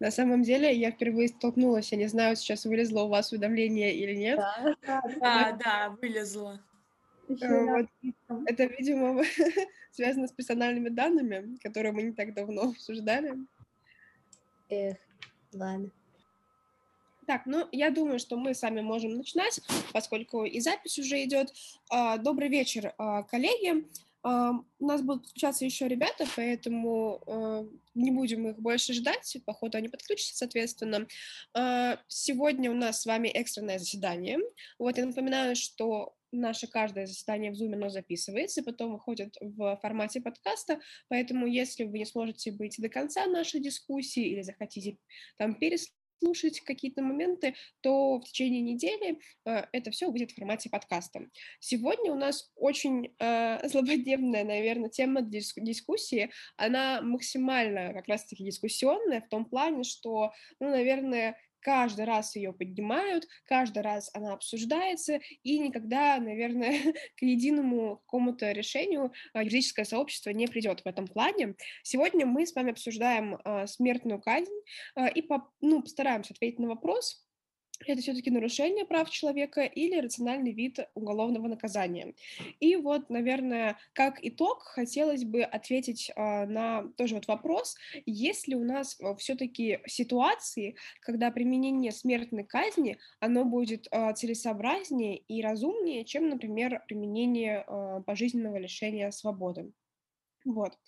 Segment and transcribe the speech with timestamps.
[0.00, 4.14] На самом деле, я впервые столкнулась, я не знаю, сейчас вылезло у вас уведомление или
[4.14, 4.38] нет.
[4.38, 6.60] Да, да, Да, да, вылезло.
[7.28, 8.44] Вот английском.
[8.46, 9.22] Это, видимо,
[9.90, 13.34] связано с персональными данными, которые мы не так давно обсуждали.
[14.70, 14.96] Эх,
[15.52, 15.90] ладно.
[17.26, 19.60] Так, ну, я думаю, что мы сами можем начинать,
[19.92, 21.52] поскольку и запись уже идет.
[21.90, 23.86] А, Добрый вечер, а, коллеги.
[24.22, 29.88] У нас будут подключаться еще ребята, поэтому а, не будем их больше ждать, походу они
[29.88, 31.06] подключатся, соответственно.
[31.54, 34.38] А, Сегодня у нас с вами экстренное заседание.
[34.78, 40.20] Вот, я напоминаю, что наше каждое заседание в Zoom, оно записывается, потом выходит в формате
[40.20, 44.98] подкаста, поэтому если вы не сможете быть до конца нашей дискуссии или захотите
[45.38, 50.70] там переслушать, слушать какие-то моменты, то в течение недели э, это все выйдет в формате
[50.70, 51.20] подкаста.
[51.60, 56.30] Сегодня у нас очень э, злободневная, наверное, тема дис- дискуссии.
[56.56, 63.26] Она максимально как раз-таки дискуссионная в том плане, что, ну, наверное, каждый раз ее поднимают,
[63.44, 66.78] каждый раз она обсуждается, и никогда, наверное,
[67.16, 71.54] к единому какому-то решению а, юридическое сообщество не придет в этом плане.
[71.82, 74.52] Сегодня мы с вами обсуждаем а, смертную казнь
[74.94, 75.26] а, и
[75.60, 77.27] ну, постараемся ответить на вопрос,
[77.86, 82.14] это все-таки нарушение прав человека или рациональный вид уголовного наказания.
[82.60, 87.76] И вот, наверное, как итог, хотелось бы ответить а, на тоже вот вопрос,
[88.06, 95.42] есть ли у нас все-таки ситуации, когда применение смертной казни, оно будет а, целесообразнее и
[95.42, 99.72] разумнее, чем, например, применение а, пожизненного лишения свободы.
[100.44, 100.78] Вот.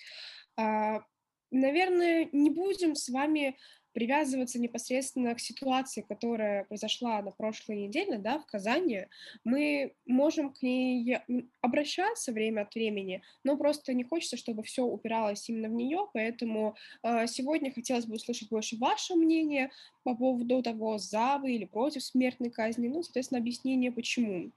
[0.57, 1.03] А,
[1.51, 3.57] Наверное, не будем с вами
[3.93, 9.07] привязываться непосредственно к ситуации, которая произошла на прошлой неделе, да, в Казани.
[9.45, 11.19] Мы можем к ней
[11.61, 16.77] обращаться время от времени, но просто не хочется, чтобы все упиралось именно в нее, поэтому
[17.03, 19.71] э, сегодня хотелось бы услышать больше ваше мнение
[20.03, 24.53] по поводу того, за вы или против смертной казни, ну, соответственно, объяснение, почему.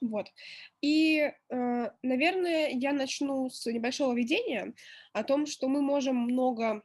[0.00, 0.28] Вот.
[0.80, 4.72] И, э, наверное, я начну с небольшого введения
[5.12, 6.82] о том, что мы можем много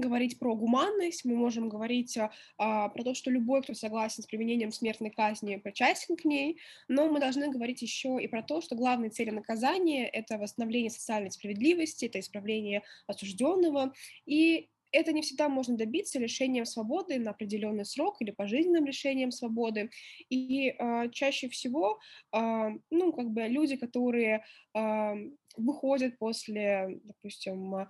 [0.00, 4.26] говорить про гуманность, мы можем говорить а, а, про то, что любой, кто согласен с
[4.26, 6.58] применением смертной казни, причастен к ней,
[6.88, 11.30] но мы должны говорить еще и про то, что главной целью наказания— это восстановление социальной
[11.30, 13.92] справедливости, это исправление осужденного,
[14.26, 19.90] и это не всегда можно добиться лишением свободы на определенный срок или пожизненным лишением свободы.
[20.28, 21.98] И э, чаще всего,
[22.32, 24.44] э, ну, как бы люди, которые
[24.74, 25.14] э,
[25.56, 27.86] выходят после, допустим,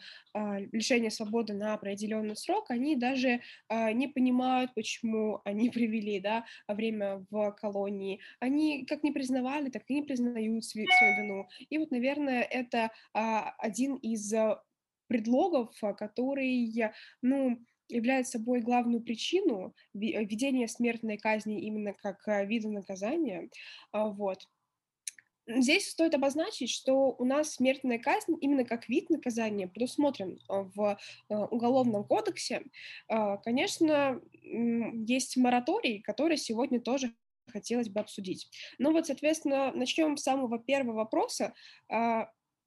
[0.72, 3.40] лишения свободы на определенный срок, они даже
[3.70, 8.18] не понимают, почему они привели, да, время в колонии.
[8.40, 11.46] Они как не признавали, так и не признают свою вину.
[11.70, 14.34] И вот, наверное, это один из
[15.12, 16.72] предлогов, который,
[17.20, 17.58] ну,
[17.88, 23.50] является собой главную причину введения смертной казни именно как вида наказания.
[23.92, 24.48] А, Вот.
[25.46, 32.04] Здесь стоит обозначить, что у нас смертная казнь именно как вид наказания предусмотрен в Уголовном
[32.04, 32.62] кодексе.
[33.08, 37.12] А, Конечно, есть мораторий, который сегодня тоже
[37.50, 38.48] хотелось бы обсудить.
[38.78, 41.52] Ну вот, соответственно, начнем с самого первого вопроса.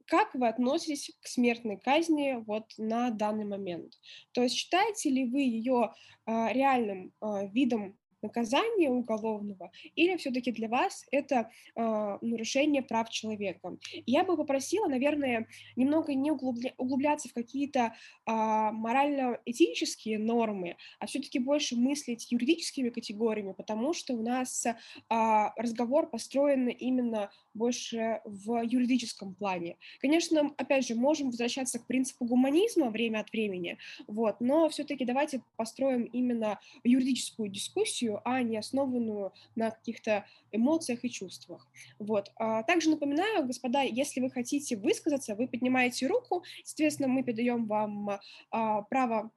[0.07, 3.93] Как вы относитесь к смертной казни вот на данный момент?
[4.33, 5.93] То есть считаете ли вы ее
[6.25, 13.77] а, реальным а, видом наказания уголовного, или все-таки для вас это э, нарушение прав человека.
[14.05, 17.79] Я бы попросила, наверное, немного не углубля- углубляться в какие-то
[18.25, 24.73] э, морально-этические нормы, а все-таки больше мыслить юридическими категориями, потому что у нас э,
[25.55, 29.77] разговор построен именно больше в юридическом плане.
[29.99, 35.41] Конечно, опять же, можем возвращаться к принципу гуманизма время от времени, вот, но все-таки давайте
[35.55, 41.67] построим именно юридическую дискуссию, а не основанную на каких-то эмоциях и чувствах.
[41.99, 42.31] Вот.
[42.35, 48.19] А также напоминаю, господа, если вы хотите высказаться, вы поднимаете руку, соответственно, мы передаем вам
[48.51, 49.31] а, право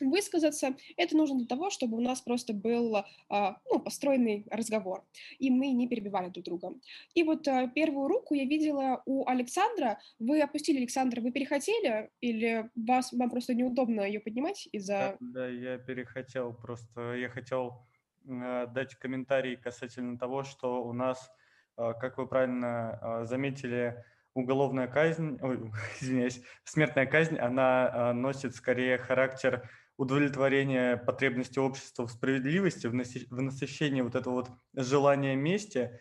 [0.00, 0.76] высказаться.
[0.96, 2.96] Это нужно для того, чтобы у нас просто был
[3.28, 5.04] а, ну, построенный разговор,
[5.38, 6.74] и мы не перебивали друг друга.
[7.14, 9.98] И вот а, первую руку я видела у Александра.
[10.18, 15.16] Вы опустили, Александр, вы перехотели, или вас, вам просто неудобно ее поднимать из-за...
[15.20, 17.95] Да, да, я перехотел, просто я хотел э,
[18.26, 21.30] дать комментарий касательно того, что у нас,
[21.78, 25.70] э, как вы правильно э, заметили, уголовная казнь, ой,
[26.00, 34.14] извиняюсь, смертная казнь, она носит скорее характер удовлетворения потребности общества в справедливости, в насыщении вот
[34.14, 35.98] этого вот желания мести,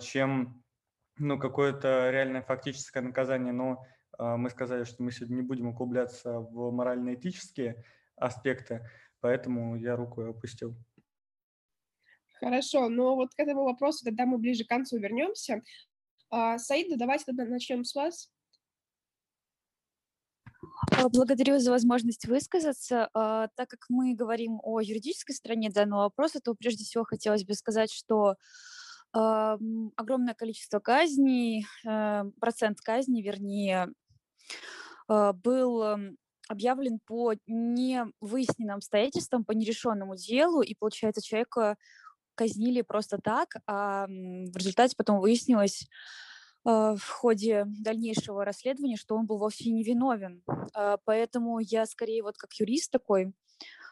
[0.00, 0.64] чем
[1.18, 3.52] ну, какое-то реальное фактическое наказание.
[3.52, 3.84] Но
[4.18, 7.84] мы сказали, что мы сегодня не будем углубляться в морально-этические
[8.16, 8.88] аспекты,
[9.20, 10.74] поэтому я руку опустил.
[12.40, 15.62] Хорошо, но вот к этому вопросу тогда мы ближе к концу вернемся.
[16.30, 18.30] А, Саида, давайте тогда начнем с вас.
[20.92, 23.08] А, благодарю за возможность высказаться.
[23.14, 27.54] А, так как мы говорим о юридической стороне данного вопроса, то прежде всего хотелось бы
[27.54, 28.34] сказать, что
[29.12, 33.88] огромное количество казней, э, процент казней, вернее,
[35.08, 36.16] был
[36.48, 41.76] объявлен по невыясненным обстоятельствам, по нерешенному делу, и, получается, человека
[42.36, 45.88] казнили просто так, а в результате потом выяснилось
[46.64, 50.42] а, в ходе дальнейшего расследования, что он был вовсе не виновен.
[50.74, 53.32] А, поэтому я скорее вот как юрист такой,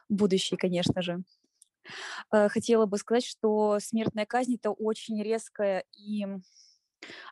[0.08, 1.22] будущий, конечно же,
[2.30, 6.26] а, хотела бы сказать, что смертная казнь— это очень резкая и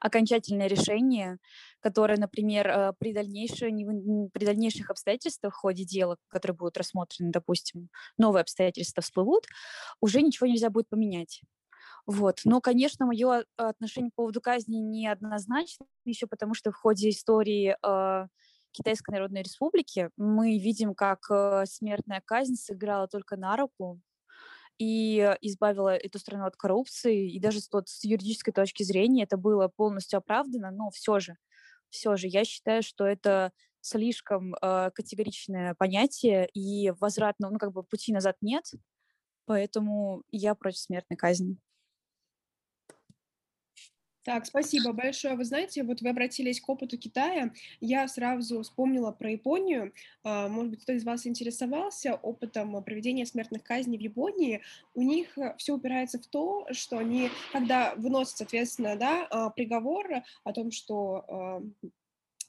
[0.00, 1.38] окончательное решение,
[1.80, 7.88] которое, например, э, при, при дальнейших обстоятельствах в ходе дела, которые будут рассмотрены, допустим,
[8.19, 9.46] новые обстоятельства всплывут,
[10.00, 11.42] уже ничего нельзя будет поменять.
[12.06, 12.40] Вот.
[12.44, 18.26] Но, конечно, мое отношение по поводу казни неоднозначно, еще потому что в ходе истории э,
[18.72, 24.00] Китайской Народной Республики мы видим, как э, смертная казнь сыграла только на руку
[24.82, 27.31] и избавила эту страну от коррупции.
[27.31, 31.37] И даже вот, с юридической точки зрения это было полностью оправдано, но все же,
[31.88, 37.84] все же я считаю, что это слишком э, категоричное понятие, и возвратного, ну, как бы
[37.84, 38.64] пути назад нет,
[39.46, 41.58] поэтому я против смертной казни.
[44.24, 45.34] Так, спасибо большое.
[45.34, 47.52] Вы знаете, вот вы обратились к опыту Китая.
[47.80, 49.92] Я сразу вспомнила про Японию.
[50.22, 54.62] А, может быть, кто из вас интересовался опытом проведения смертных казней в Японии.
[54.94, 60.06] У них э, все упирается в то, что они, когда выносят, соответственно, да, а, приговор
[60.44, 61.62] о том, что а,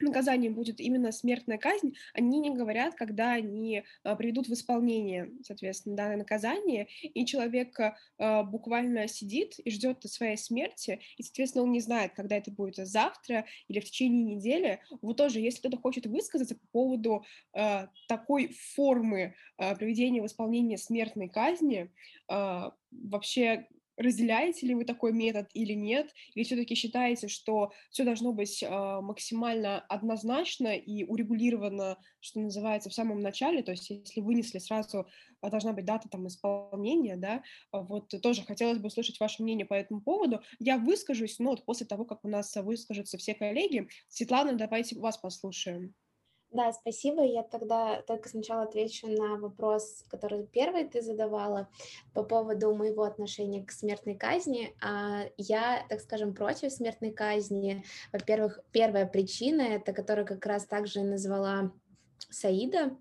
[0.03, 5.95] наказанием будет именно смертная казнь, они не говорят, когда они а, приведут в исполнение, соответственно,
[5.95, 7.79] данное наказание, и человек
[8.17, 12.75] а, буквально сидит и ждет своей смерти, и, соответственно, он не знает, когда это будет
[12.75, 14.79] завтра или в течение недели.
[15.01, 20.77] Вот тоже, если кто-то хочет высказаться по поводу а, такой формы а, проведения в исполнение
[20.77, 21.91] смертной казни,
[22.27, 23.67] а, вообще
[23.97, 28.69] разделяете ли вы такой метод или нет, или все-таки считаете, что все должно быть э,
[28.69, 35.07] максимально однозначно и урегулировано, что называется, в самом начале, то есть если вынесли сразу,
[35.41, 39.73] а, должна быть дата там исполнения, да, вот тоже хотелось бы услышать ваше мнение по
[39.73, 40.41] этому поводу.
[40.59, 43.87] Я выскажусь, но вот после того, как у нас выскажутся все коллеги.
[44.07, 45.93] Светлана, давайте вас послушаем.
[46.53, 47.23] Да, спасибо.
[47.23, 51.67] Я тогда только сначала отвечу на вопрос, который первый ты задавала
[52.13, 54.75] по поводу моего отношения к смертной казни.
[54.79, 57.83] А, я, так скажем, против смертной казни.
[58.11, 61.71] Во-первых, первая причина, это которая как раз также назвала
[62.29, 62.95] Саида,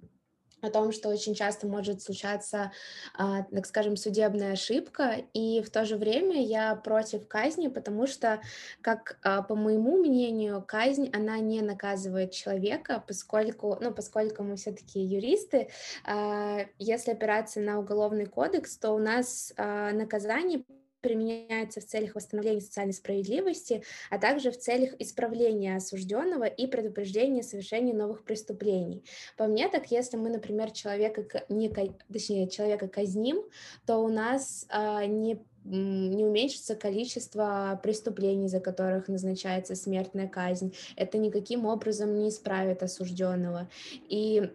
[0.63, 2.73] о том, что очень часто может случаться,
[3.15, 8.41] а, так скажем, судебная ошибка, и в то же время я против казни, потому что,
[8.81, 15.01] как а, по моему мнению, казнь, она не наказывает человека, поскольку, ну, поскольку мы все-таки
[15.01, 15.69] юристы,
[16.05, 20.65] а, если опираться на уголовный кодекс, то у нас наказание
[21.03, 27.93] применяется в целях восстановления социальной справедливости, а также в целях исправления осужденного и предупреждения совершения
[27.93, 29.05] новых преступлений.
[29.37, 31.69] По мне, так если мы, например, человека, не,
[32.11, 33.43] точнее, человека казним,
[33.85, 40.75] то у нас а, не не уменьшится количество преступлений, за которых назначается смертная казнь.
[40.97, 43.69] Это никаким образом не исправит осужденного.
[44.09, 44.51] И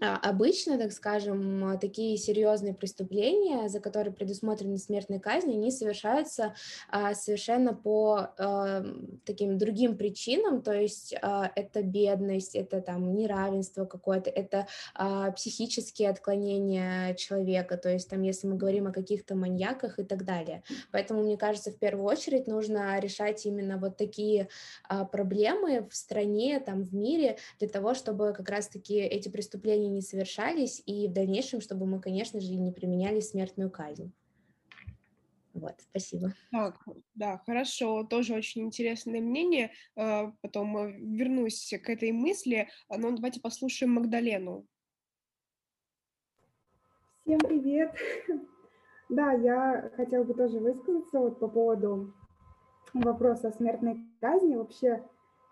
[0.00, 6.54] обычно, так скажем, такие серьезные преступления, за которые предусмотрены смертные казни, они совершаются
[6.90, 8.84] а, совершенно по а,
[9.24, 11.14] таким другим причинам, то есть
[11.54, 14.66] это бедность, это там неравенство какое-то, это
[15.34, 20.62] психические отклонения человека, то есть там, если мы говорим о каких-то маньяках и так далее.
[20.92, 24.48] Поэтому, мне кажется, в первую очередь нужно решать именно вот такие
[25.10, 30.02] проблемы в стране, там, в мире, для того, чтобы как раз-таки эти преступления они не
[30.02, 34.12] совершались, и в дальнейшем, чтобы мы, конечно же, не применяли смертную казнь.
[35.54, 36.34] Вот, спасибо.
[36.50, 36.78] Так,
[37.14, 39.70] да, хорошо, тоже очень интересное мнение.
[39.96, 40.76] А, потом
[41.16, 44.66] вернусь к этой мысли, но давайте послушаем Магдалену.
[47.24, 47.94] Всем привет.
[49.08, 52.12] Да, я хотела бы тоже высказаться вот по поводу
[52.92, 54.56] вопроса о смертной казни.
[54.56, 55.00] Вообще,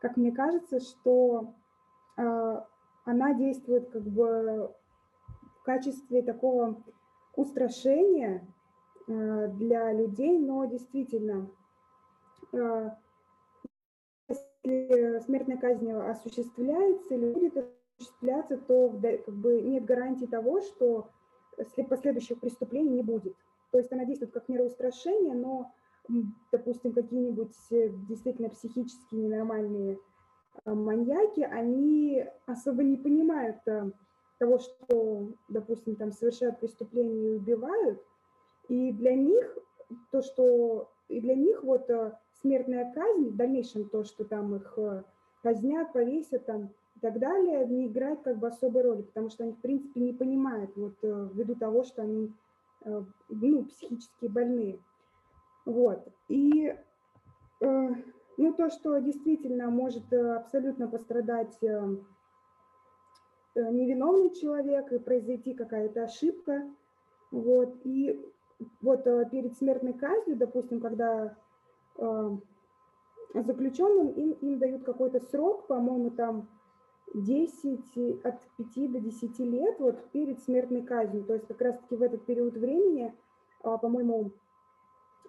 [0.01, 1.55] как мне кажется, что
[2.17, 2.67] а,
[3.05, 4.73] она действует как бы
[5.61, 6.83] в качестве такого
[7.37, 8.47] устрашения
[9.07, 11.51] э, для людей, но действительно,
[12.53, 12.91] э,
[14.29, 17.53] если смертная казнь осуществляется, люди
[17.99, 21.11] осуществляться, то как бы нет гарантии того, что
[21.89, 23.37] последующих преступлений не будет.
[23.71, 25.73] То есть она действует как мера устрашения, но,
[26.53, 29.99] допустим, какие-нибудь э, действительно психически ненормальные
[30.65, 33.91] маньяки, они особо не понимают э,
[34.39, 38.03] того, что, допустим, там совершают преступления и убивают,
[38.69, 39.59] и для них
[40.11, 41.91] то, что и для них вот
[42.41, 44.79] смертная казнь, в дальнейшем то, что там их
[45.43, 49.53] казнят, повесят там и так далее, не играет как бы особой роли, потому что они,
[49.53, 52.33] в принципе, не понимают, вот ввиду того, что они
[52.85, 54.79] ну, психически больные.
[55.67, 56.09] Вот.
[56.29, 56.75] И
[58.37, 61.59] ну, то, что действительно может абсолютно пострадать
[63.55, 66.69] невиновный человек и произойти какая-то ошибка.
[67.31, 67.77] Вот.
[67.85, 68.21] И
[68.83, 71.37] вот перед смертной казнью, допустим, когда
[73.35, 76.49] заключенным им, им дают какой-то срок, по-моему, там
[77.15, 78.41] 10, от
[78.75, 81.25] 5 до 10 лет вот перед смертной казнью.
[81.25, 83.15] То есть как раз-таки в этот период времени,
[83.63, 84.33] по-моему,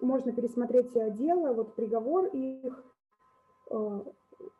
[0.00, 2.84] можно пересмотреть дело, вот приговор их,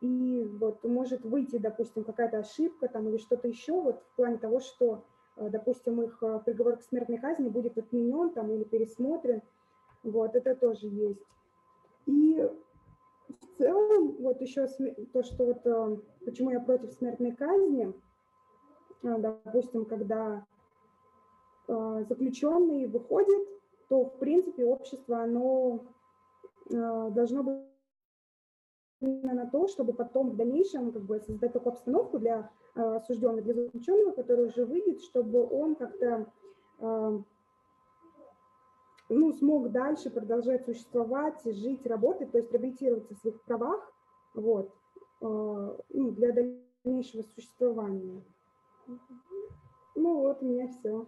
[0.00, 4.60] и вот может выйти, допустим, какая-то ошибка там или что-то еще вот в плане того,
[4.60, 5.04] что,
[5.36, 9.42] а, допустим, их приговор к смертной казни будет отменен там или пересмотрен.
[10.02, 11.22] Вот, это тоже есть.
[12.06, 12.48] И
[13.28, 14.66] в целом, вот еще
[15.12, 15.62] то, что вот
[16.24, 17.92] почему я против смертной казни,
[19.02, 20.46] допустим, когда
[21.66, 23.48] заключенный выходит,
[23.88, 25.84] то, в принципе, общество, оно
[26.68, 27.62] должно быть
[29.00, 34.12] на то, чтобы потом в дальнейшем как бы создать такую обстановку для осужденного, для заключенного,
[34.12, 36.26] который уже выйдет, чтобы он как-то
[39.08, 43.92] ну, смог дальше продолжать существовать, жить, работать, то есть реабилитироваться в своих правах,
[44.34, 44.70] вот,
[45.20, 48.22] э, ну, для дальнейшего существования.
[49.94, 51.06] Ну вот, у меня все.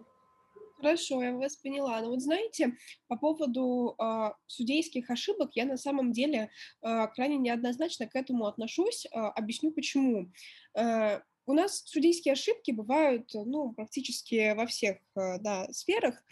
[0.79, 2.01] Хорошо, я вас поняла.
[2.01, 6.49] Но вот знаете, по поводу э, судейских ошибок я на самом деле
[6.81, 9.05] э, крайне неоднозначно к этому отношусь.
[9.05, 10.31] Э, объясню почему.
[10.75, 16.23] Э, у нас судейские ошибки бывают, ну, практически во всех, э, да, сферах.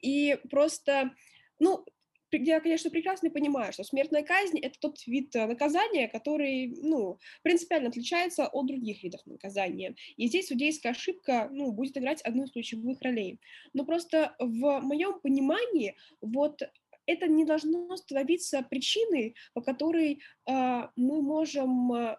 [0.00, 1.10] И просто,
[1.58, 1.84] ну,
[2.32, 7.88] я, конечно, прекрасно понимаю, что смертная казнь— это тот вид э, наказания, который, ну, принципиально
[7.88, 9.94] отличается от других видов наказания.
[10.16, 13.40] И здесь судейская ошибка, ну, будет играть одну из ключевых ролей.
[13.72, 16.62] Но просто в моем понимании вот
[17.08, 22.16] это не должно становиться причиной, по которой э, мы можем э,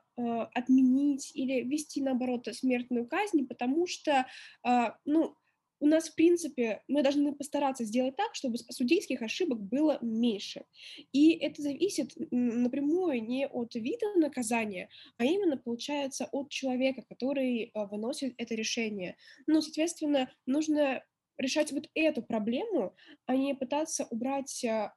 [0.53, 4.25] отменить или ввести, наоборот, смертную казнь, потому что,
[4.67, 5.35] э, ну,
[5.79, 10.65] у нас, в принципе, мы должны постараться сделать так, чтобы судейских ошибок было меньше.
[11.11, 17.85] И это зависит напрямую не от вида наказания, а именно, получается, от человека, который а,
[17.85, 19.15] выносит это решение.
[19.47, 21.03] Ну, соответственно, нужно
[21.39, 22.95] решать вот эту проблему,
[23.25, 24.89] а не пытаться убрать э,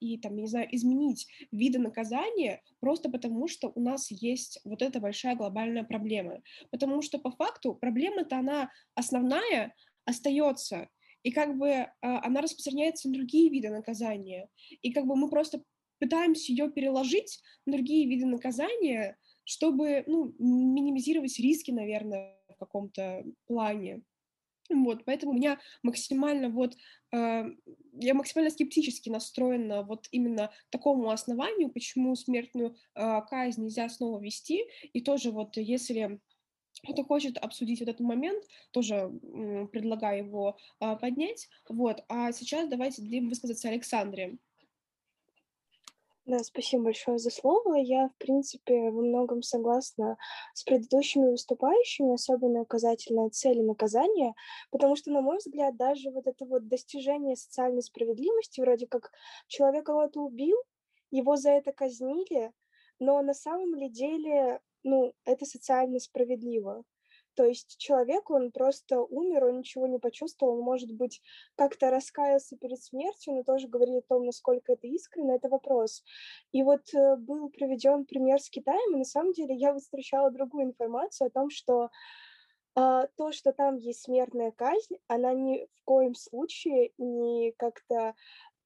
[0.00, 5.00] и, там, не знаю, изменить виды наказания просто потому, что у нас есть вот эта
[5.00, 6.42] большая глобальная проблема.
[6.70, 9.74] Потому что по факту проблема-то она основная,
[10.06, 10.88] остается,
[11.22, 14.48] и как бы э, она распространяется на другие виды наказания.
[14.80, 15.62] И как бы мы просто
[15.98, 24.02] пытаемся ее переложить на другие виды наказания, чтобы ну, минимизировать риски, наверное, в каком-то плане.
[24.68, 26.76] Вот, поэтому у меня максимально вот,
[27.12, 27.44] э,
[27.92, 34.64] я максимально скептически настроена вот именно такому основанию, почему смертную э, казнь нельзя снова вести,
[34.92, 36.20] и тоже вот если
[36.82, 39.10] кто хочет обсудить вот этот момент, тоже
[39.72, 41.48] предлагаю его а, поднять.
[41.68, 42.04] Вот.
[42.08, 44.38] А сейчас давайте дадим высказаться Александре.
[46.26, 47.76] Да, спасибо большое за слово.
[47.76, 50.16] Я, в принципе, во многом согласна
[50.54, 54.34] с предыдущими выступающими, особенно указательная цели наказания,
[54.72, 59.12] потому что, на мой взгляд, даже вот это вот достижение социальной справедливости, вроде как
[59.46, 60.56] человек кого-то убил,
[61.12, 62.50] его за это казнили,
[62.98, 66.84] но на самом ли деле ну, это социально справедливо.
[67.34, 71.20] То есть человек, он просто умер, он ничего не почувствовал, он, может быть,
[71.54, 76.02] как-то раскаялся перед смертью, но тоже говорит о том, насколько это искренне, это вопрос.
[76.52, 80.64] И вот э, был приведен пример с Китаем, и на самом деле я встречала другую
[80.64, 81.90] информацию о том, что
[82.74, 88.14] а, то, что там есть смертная казнь, она ни в коем случае не как-то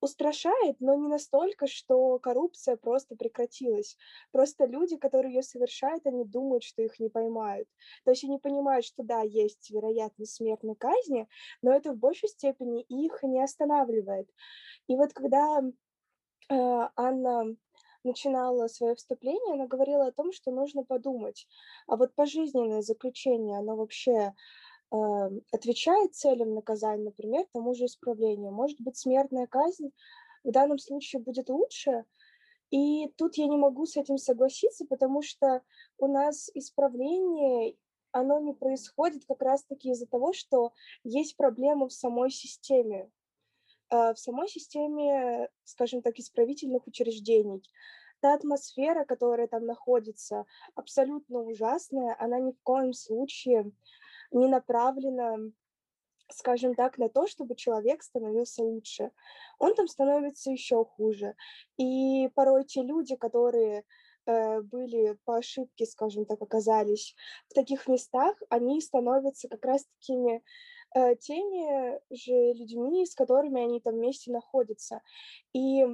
[0.01, 3.97] устрашает, но не настолько, что коррупция просто прекратилась.
[4.33, 7.69] Просто люди, которые ее совершают, они думают, что их не поймают.
[8.05, 11.29] То есть они понимают, что да, есть вероятность смертной казни,
[11.63, 14.29] но это в большей степени их не останавливает.
[14.89, 17.57] И вот когда э, Анна
[18.05, 21.47] начинала свое вступление, она говорила о том, что нужно подумать,
[21.87, 24.35] а вот пожизненное заключение, оно вообще
[24.91, 28.53] отвечает целям наказания, например, тому же исправлению.
[28.53, 29.91] Может быть, смертная казнь
[30.43, 32.05] в данном случае будет лучше,
[32.71, 35.63] и тут я не могу с этим согласиться, потому что
[35.99, 37.77] у нас исправление,
[38.13, 43.11] оно не происходит как раз-таки из-за того, что есть проблемы в самой системе.
[43.91, 47.63] Э, в самой системе, скажем так, исправительных учреждений.
[48.21, 53.73] Та атмосфера, которая там находится, абсолютно ужасная, она ни в коем случае
[54.31, 55.39] не направлена
[56.33, 59.11] скажем так, на то, чтобы человек становился лучше.
[59.59, 61.35] Он там становится еще хуже.
[61.77, 63.85] И порой те люди, которые
[64.27, 67.15] э, были по ошибке, скажем так, оказались
[67.49, 70.43] в таких местах, они становятся как раз такими
[70.95, 75.03] э, теми же людьми, с которыми они там вместе находятся.
[75.53, 75.85] И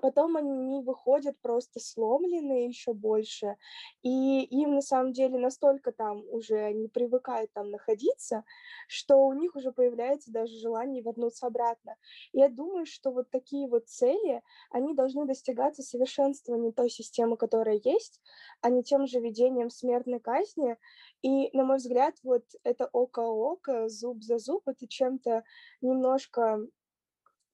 [0.00, 3.56] Потом они выходят просто сломленные еще больше,
[4.02, 8.44] и им на самом деле настолько там уже не привыкают там находиться,
[8.86, 11.96] что у них уже появляется даже желание вернуться обратно.
[12.32, 17.80] И я думаю, что вот такие вот цели, они должны достигаться совершенствованием той системы, которая
[17.82, 18.20] есть,
[18.60, 20.76] а не тем же ведением смертной казни.
[21.22, 25.42] И, на мой взгляд, вот это око-око, зуб за зуб, это чем-то
[25.80, 26.60] немножко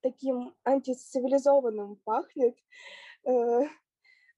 [0.06, 2.56] таким антицивилизованным пахнет,
[3.25, 3.62] э,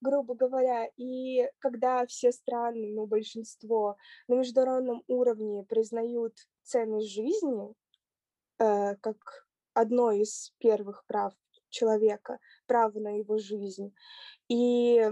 [0.01, 0.89] грубо говоря.
[0.97, 3.97] И когда все страны, ну, большинство
[4.29, 7.75] на международном уровне признают ценность жизни
[8.59, 11.35] э, как одно из первых прав
[11.69, 13.95] человека, право на его жизнь,
[14.49, 15.07] и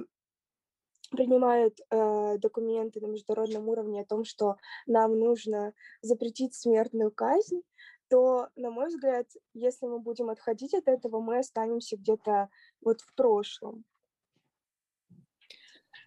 [1.11, 7.61] принимают э, документы на международном уровне о том, что нам нужно запретить смертную казнь,
[8.09, 12.49] то, на мой взгляд, если мы будем отходить от этого, мы останемся где-то
[12.81, 13.85] вот в прошлом.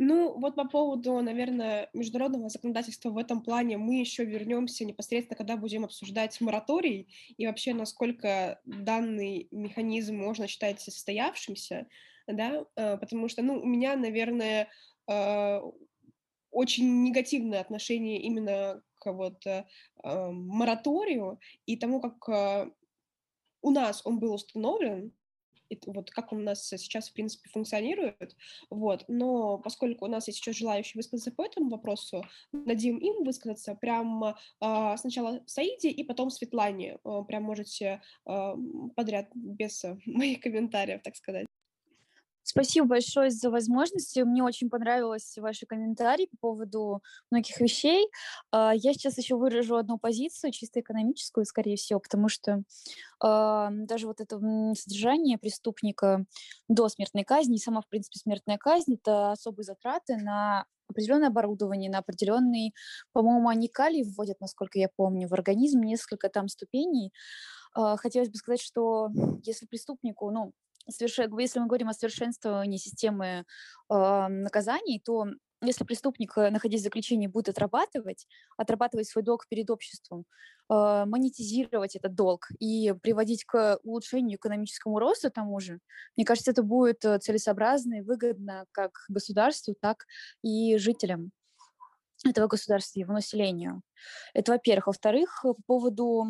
[0.01, 5.57] Ну, вот по поводу, наверное, международного законодательства в этом плане мы еще вернемся непосредственно, когда
[5.57, 11.87] будем обсуждать мораторий и вообще, насколько данный механизм можно считать состоявшимся,
[12.27, 14.69] да, э, потому что, ну, у меня, наверное,
[15.09, 15.59] э,
[16.51, 19.65] очень негативное отношение именно вот э,
[20.03, 22.71] мораторию и тому, как э,
[23.61, 25.13] у нас он был установлен,
[25.69, 28.35] и вот как он у нас сейчас, в принципе, функционирует,
[28.69, 33.75] вот, но поскольку у нас есть еще желающие высказаться по этому вопросу, дадим им высказаться
[33.75, 34.33] прям э,
[34.97, 38.53] сначала Саиде и потом Светлане, э, прям можете э,
[38.95, 41.45] подряд, без моих комментариев, так сказать.
[42.49, 44.17] Спасибо большое за возможность.
[44.17, 48.07] Мне очень понравилось ваши комментарии по поводу многих вещей.
[48.51, 52.63] А, я сейчас еще выражу одну позицию, чисто экономическую, скорее всего, потому что
[53.19, 54.39] а, даже вот это
[54.75, 56.25] содержание преступника
[56.67, 61.91] до смертной казни, и сама, в принципе, смертная казнь, это особые затраты на определенное оборудование,
[61.91, 62.73] на определенный,
[63.13, 67.13] по-моему, они калий вводят, насколько я помню, в организм, несколько там ступеней.
[67.73, 69.09] А, хотелось бы сказать, что
[69.43, 70.53] если преступнику, ну,
[70.89, 73.45] если мы говорим о совершенствовании системы
[73.89, 75.27] э, наказаний, то
[75.61, 80.25] если преступник, э, находясь в заключении, будет отрабатывать, отрабатывать свой долг перед обществом,
[80.69, 85.79] э, монетизировать этот долг и приводить к улучшению экономическому росту тому же,
[86.15, 90.05] мне кажется, это будет э, целесообразно и выгодно как государству, так
[90.43, 91.31] и жителям
[92.25, 93.81] этого государства, его населению.
[94.33, 94.87] Это во-первых.
[94.87, 96.25] Во-вторых, по поводу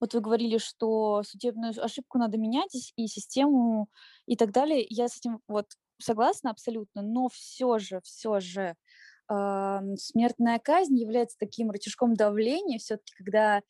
[0.00, 3.88] вот вы говорили, что судебную ошибку надо менять и систему
[4.26, 4.84] и так далее.
[4.88, 5.66] Я с этим вот
[6.00, 8.74] согласна абсолютно, но все же, все же
[9.30, 13.62] э, смертная казнь является таким рычажком давления все-таки, когда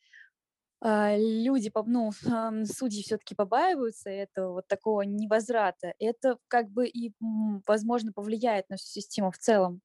[0.83, 5.93] э, люди, ну, э, судьи все-таки побаиваются этого вот такого невозврата.
[5.99, 7.13] Это как бы и,
[7.67, 9.81] возможно, повлияет на всю систему в целом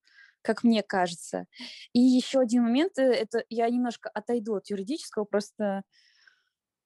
[0.48, 1.44] как мне кажется.
[1.92, 5.82] И еще один момент, э, это я немножко отойду от юридического, просто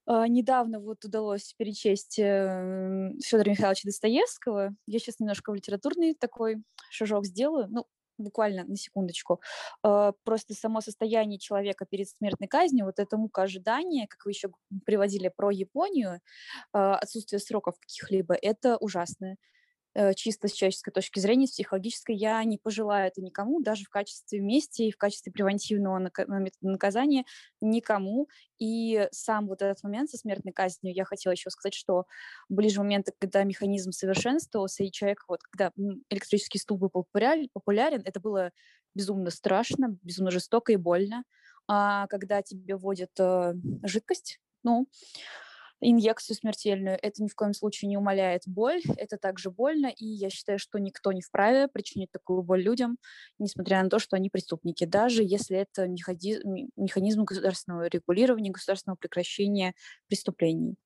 [0.09, 4.75] э, недавно вот удалось перечесть э, Федора Михайловича Достоевского.
[4.89, 6.57] Я сейчас немножко в литературный такой
[6.91, 7.87] шажок сделаю, ну,
[8.19, 9.41] буквально на секундочку.
[9.85, 14.49] Э, просто само состояние человека перед смертной казнью, вот это мука ожидания, как вы еще
[14.85, 16.19] приводили про Японию, э,
[16.79, 19.37] отсутствие сроков каких-либо, это ужасное.
[19.95, 23.91] Э, чисто с человеческой точки зрения, с психологической, я не пожелаю это никому, даже в
[23.91, 26.11] качестве мести и в качестве превентивного
[26.63, 27.25] наказания
[27.61, 28.29] никому.
[28.59, 32.07] И сам вот этот момент со смертной казнью, я хотела еще сказать, что
[32.49, 35.73] ближе моменты, когда механизм совершенствовался, и человек, вот когда
[36.09, 38.51] электрический стул был популярен, это было
[38.95, 41.25] безумно страшно, безумно жестоко и больно.
[41.69, 44.87] А когда тебе вводят э, жидкость, ну,
[45.83, 46.99] инъекцию смертельную.
[47.03, 50.79] Это ни в коем случае не умаляет боль, это также больно, и я считаю, что
[50.79, 52.99] никто не вправе причинить такую боль людям,
[53.39, 59.75] несмотря на то, что они преступники, даже если это механизм государственного регулирования, государственного прекращения
[60.09, 60.77] преступлений.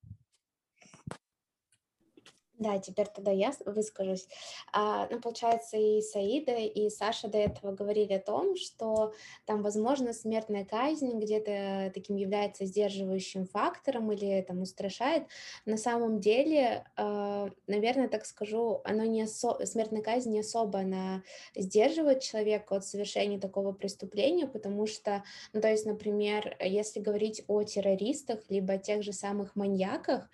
[2.59, 4.27] Да, теперь тогда я выскажусь.
[4.73, 9.13] А, ну, получается, и Саида, и Саша до этого говорили о том, что
[9.45, 15.25] там, возможно, смертная казнь где-то таким является сдерживающим фактором или там устрашает.
[15.67, 19.67] На самом деле, э, наверное, так скажу, оно не осо...
[19.67, 21.23] смертная казнь не особо она
[21.55, 27.63] сдерживает человека от совершения такого преступления, потому что, ну, то есть, например, если говорить о
[27.65, 30.31] террористах, либо о тех же самых маньяках,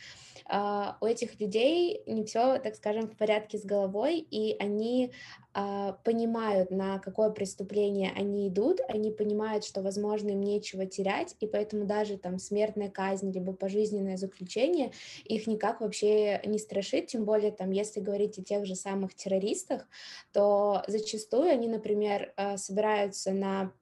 [0.49, 5.13] э, у этих людей не все, так скажем, в порядке с головой, и они
[5.55, 11.47] э, понимают, на какое преступление они идут, они понимают, что, возможно, им нечего терять, и
[11.47, 14.93] поэтому даже там смертная казнь, либо пожизненное заключение
[15.25, 19.87] их никак вообще не страшит, тем более там, если говорить о тех же самых террористах,
[20.33, 23.73] то зачастую они, например, э, собираются на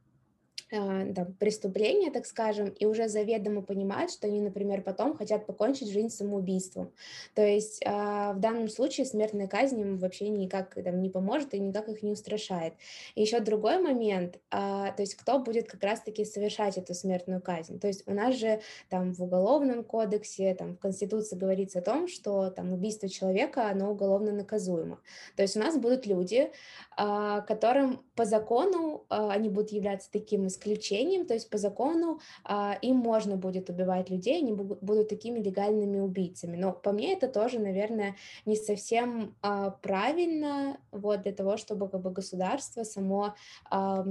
[0.71, 6.11] там, преступления, так скажем, и уже заведомо понимают, что они, например, потом хотят покончить жизнь
[6.11, 6.93] самоубийством.
[7.35, 11.59] То есть а, в данном случае смертная казнь им вообще никак там, не поможет и
[11.59, 12.75] никак их не устрашает.
[13.17, 17.81] И еще другой момент, а, то есть кто будет как раз-таки совершать эту смертную казнь.
[17.81, 22.07] То есть у нас же там в Уголовном кодексе, там в Конституции говорится о том,
[22.07, 25.01] что там убийство человека, оно уголовно наказуемо.
[25.37, 26.51] То есть у нас будут люди,
[26.97, 33.37] которым по закону они будут являться таким исключением, то есть по закону а, им можно
[33.37, 36.57] будет убивать людей, они будут такими легальными убийцами.
[36.57, 42.03] Но по мне это тоже, наверное, не совсем а, правильно вот для того, чтобы как
[42.03, 43.35] бы государство само
[43.71, 44.07] а,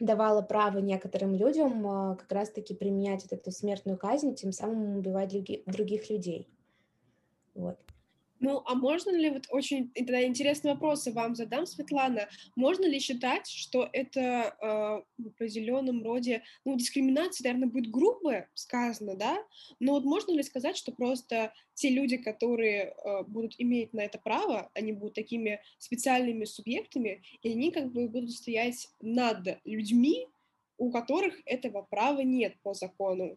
[0.00, 5.64] давало право некоторым людям как раз-таки применять вот эту смертную казнь, тем самым убивать други,
[5.66, 6.48] других людей.
[7.54, 7.78] Вот.
[8.40, 13.00] Ну, а можно ли, вот очень тогда интересный вопрос я вам задам, Светлана, можно ли
[13.00, 19.38] считать, что это э, в определенном роде, ну, дискриминация, наверное, будет грубо сказано, да,
[19.80, 24.18] но вот можно ли сказать, что просто те люди, которые э, будут иметь на это
[24.18, 30.26] право, они будут такими специальными субъектами, и они как бы будут стоять над людьми,
[30.76, 33.36] у которых этого права нет по закону.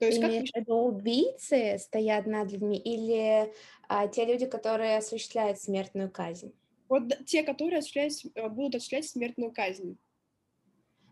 [0.00, 0.32] То есть как...
[0.54, 3.52] это убийцы стоят над людьми или
[3.86, 6.52] а, те люди, которые осуществляют смертную казнь?
[6.88, 9.98] Вот те, которые осуществляют, э, будут осуществлять смертную казнь.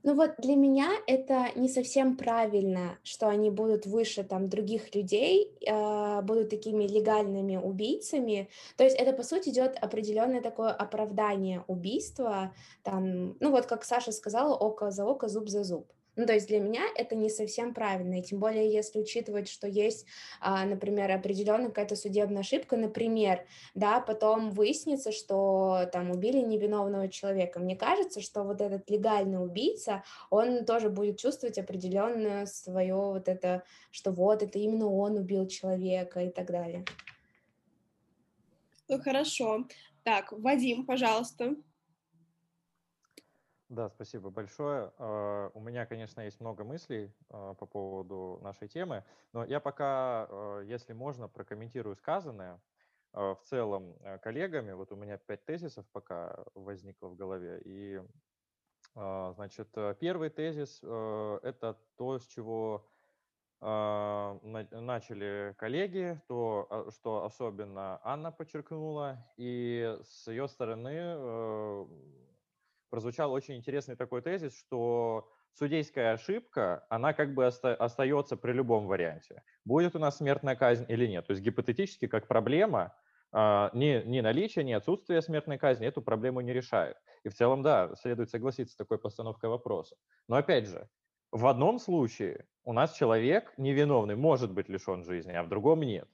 [0.05, 5.53] Ну вот для меня это не совсем правильно, что они будут выше там других людей,
[5.67, 8.49] э, будут такими легальными убийцами.
[8.79, 14.13] То есть это по сути идет определенное такое оправдание убийства, там, ну вот как Саша
[14.13, 15.93] сказала, око за око, зуб за зуб.
[16.19, 19.69] Ну, то есть для меня это не совсем правильно, и тем более если учитывать, что
[19.69, 20.05] есть,
[20.41, 27.61] а, например, определенная какая-то судебная ошибка, например, да, потом выяснится, что там убили невиновного человека.
[27.61, 33.63] Мне кажется, что вот этот легальный убийца, он тоже будет чувствовать определенное свое вот это,
[33.93, 36.85] что вот это именно он убил человека и так далее.
[38.89, 39.69] Ну, хорошо.
[40.03, 41.55] Так, Вадим, пожалуйста.
[43.69, 44.93] Да, спасибо большое.
[44.99, 49.05] А, у меня, конечно, есть много мыслей а, по поводу нашей темы,
[49.35, 52.63] но я пока, а, если можно, прокомментирую сказанное.
[53.15, 58.03] В целом коллегами, вот у меня пять тезисов пока возникло в голове, и,
[58.95, 62.87] значит, первый тезис– это то, с чего
[63.61, 71.87] начали коллеги, то, что особенно Анна подчеркнула, и с ее стороны
[72.91, 78.87] прозвучал очень интересный такой тезис, что судейская ошибка, она как бы оста- остается при любом
[78.87, 79.43] варианте.
[79.65, 81.27] Будет у нас смертная казнь или нет.
[81.27, 82.95] То есть гипотетически как проблема
[83.33, 86.97] э, ни, ни наличие, ни отсутствие смертной казни эту проблему не решает.
[87.25, 89.97] И в целом, да, следует согласиться с такой постановкой вопроса.
[90.29, 90.89] Но опять же,
[91.33, 96.09] в одном случае у нас человек невиновный может быть лишен жизни, а в другом нет.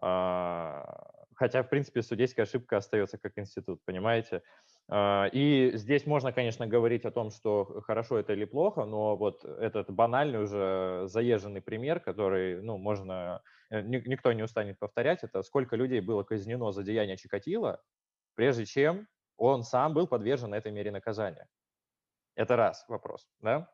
[0.00, 4.42] А, хотя, в принципе, судейская ошибка остается как институт, понимаете?
[4.88, 9.44] А, и здесь можно, конечно, говорить о том, что хорошо это или плохо, но вот
[9.44, 15.76] этот банальный уже заезженный пример, который, ну, можно, э, никто не устанет повторять, это сколько
[15.76, 17.82] людей было казнено за деяние Чикатила,
[18.34, 21.48] прежде чем он сам был подвержен этой мере наказания.
[22.36, 23.70] Это раз вопрос, да?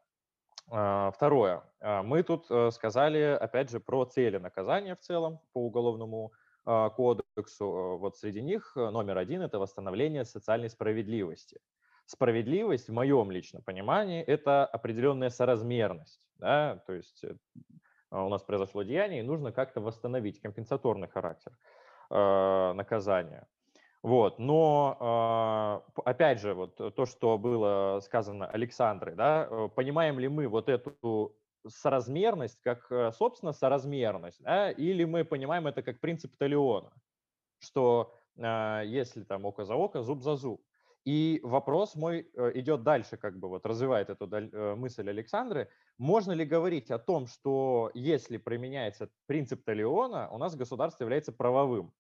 [0.71, 1.65] А, второе.
[1.81, 6.33] А, мы тут э, сказали, опять же, про цели наказания в целом по уголовному
[6.65, 7.65] кодексу.
[7.65, 11.61] Э, вот среди них э, номер один– это восстановление социальной справедливости.
[12.07, 16.21] Справедливость, в моем личном понимании, это определенная соразмерность.
[16.39, 16.83] Да?
[16.87, 17.25] То есть
[18.11, 21.53] у нас произошло деяние, и нужно как-то восстановить компенсаторный характер
[22.11, 23.47] э, наказания.
[24.03, 30.71] Вот, но опять же, вот то, что было сказано Александрой, да, понимаем ли мы вот
[30.71, 36.93] эту соразмерность как, собственно, соразмерность, да, или мы понимаем это как принцип Талиона,
[37.59, 40.63] что если там око за око, зуб за зуб.
[41.05, 45.71] И вопрос мой э, идет дальше, как бы вот развивает эту э, мысль Александры.
[45.97, 51.93] Можно ли говорить о том, что если применяется принцип Талиона, у нас государство является правовым?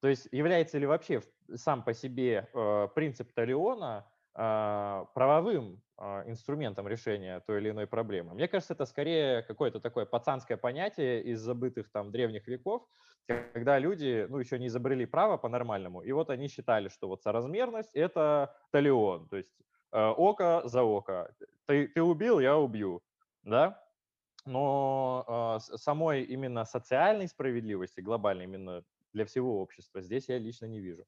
[0.00, 1.22] То есть является ли вообще
[1.54, 5.82] сам по себе э, принцип Талиона правовым
[6.26, 8.34] инструментом решения той или иной проблемы?
[8.34, 12.86] Мне кажется, это скорее какое-то такое пацанское понятие из забытых там древних веков,
[13.26, 17.90] когда люди, ну, еще не изобрели право по-нормальному, и вот они считали, что вот соразмерность–
[17.94, 19.52] это талион, то есть
[19.92, 21.32] э, око за око.
[21.66, 23.02] Ты, ты убил, я убью,
[23.42, 23.80] да?
[24.44, 30.80] Но э, самой именно социальной справедливости, глобальной именно для всего общества, здесь я лично не
[30.80, 31.04] вижу.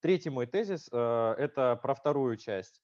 [0.00, 2.82] Третий мой тезис э,– это про вторую часть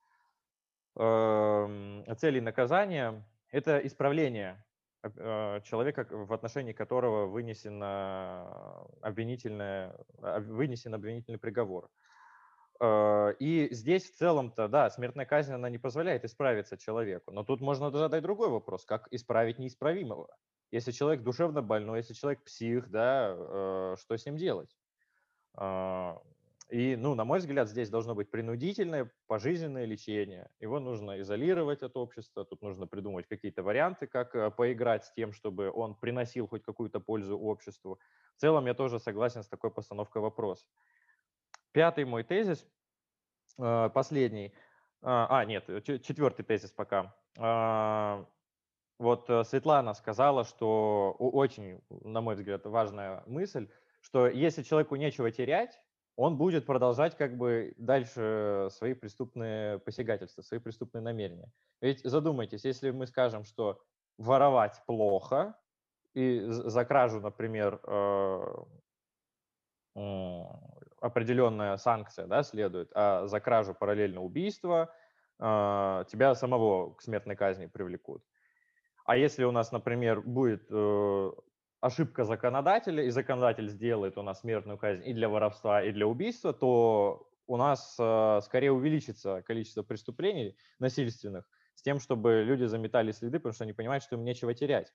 [0.99, 3.27] э, целей наказания.
[3.51, 4.65] Это исправление
[5.17, 7.83] Э, человека, в отношении которого вынесен
[9.03, 11.89] обвинительное, вынесен обвинительный приговор.
[12.81, 17.31] Э, и здесь в целом-то, да, смертная казнь, она не позволяет исправиться человеку.
[17.33, 20.29] Но тут можно задать другой вопрос, как исправить неисправимого?
[20.73, 24.77] Если человек душевно больной, если человек псих, да, э, что с ним делать?
[26.69, 30.51] И, ну, на мой взгляд, здесь должно быть принудительное пожизненное лечение.
[30.59, 35.33] Его нужно изолировать от общества, тут нужно придумать какие-то варианты, как э, поиграть с тем,
[35.33, 38.01] чтобы он приносил хоть какую-то пользу обществу.
[38.37, 40.67] В целом я тоже согласен с такой постановкой вопроса.
[41.71, 42.67] Пятый мой тезис,
[43.59, 44.53] э, последний.
[45.03, 47.15] А, а нет, четвертый тезис пока.
[47.39, 48.27] А,
[48.99, 53.69] вот э, Светлана сказала, что очень, на мой взгляд, важная мысль,
[54.01, 55.81] что если человеку нечего терять,
[56.17, 61.51] он будет продолжать как бы дальше свои преступные посягательства, свои преступные намерения.
[61.81, 63.83] Ведь задумайтесь, если мы скажем, что
[64.19, 65.57] воровать плохо,
[66.15, 68.43] и за кражу, например, э,
[71.01, 74.91] определенная санкция да, следует, а за кражу параллельно убийство,
[75.39, 78.25] э, тебя самого к смертной казни привлекут.
[79.05, 81.33] А если у нас, например, будет э,
[81.81, 86.53] ошибка законодателя, и законодатель сделает у нас смертную казнь и для воровства, и для убийства,
[86.53, 93.39] то у нас э, скорее увеличится количество преступлений насильственных с тем, чтобы люди заметали следы,
[93.39, 94.93] потому что они понимают, что им нечего терять.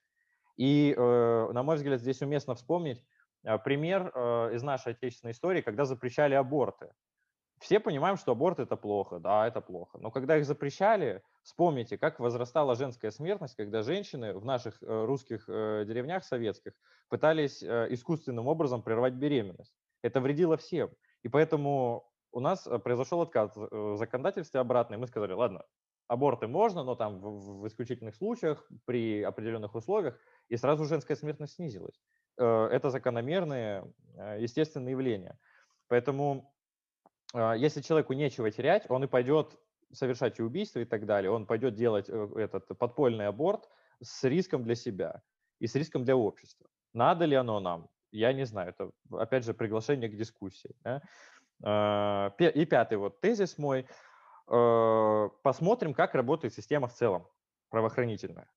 [0.56, 3.02] И, э, на мой взгляд, здесь уместно вспомнить
[3.44, 6.92] э, пример э, из нашей отечественной истории, когда запрещали аборты.
[7.62, 9.96] Все понимаем, что аборт это плохо, да, это плохо.
[9.98, 15.44] Но когда их запрещали, вспомните, как возрастала женская смертность, когда женщины в наших э, русских
[15.48, 16.72] э, деревнях советских
[17.08, 19.72] пытались э, искусственным образом прервать беременность.
[20.02, 20.90] Это вредило всем.
[21.22, 24.98] И поэтому у нас произошел отказ в законодательстве обратный.
[24.98, 25.64] Мы сказали, ладно,
[26.08, 31.54] аборты можно, но там в, в исключительных случаях, при определенных условиях, и сразу женская смертность
[31.54, 32.00] снизилась.
[32.36, 33.84] Это закономерные,
[34.38, 35.38] естественные явления.
[35.86, 36.51] Поэтому
[37.34, 39.58] если человеку нечего терять, он и пойдет
[39.92, 43.68] совершать и убийство и так далее, он пойдет делать э, этот подпольный аборт
[44.00, 45.22] с риском для себя
[45.58, 46.66] и с риском для общества.
[46.92, 47.88] Надо ли оно нам?
[48.10, 48.70] Я не знаю.
[48.70, 50.74] Это, опять же, приглашение к дискуссии.
[50.82, 51.02] Да?
[51.62, 53.86] А, и пятый вот тезис мой.
[54.48, 57.26] Э, посмотрим, как работает система в целом
[57.70, 58.48] правоохранительная.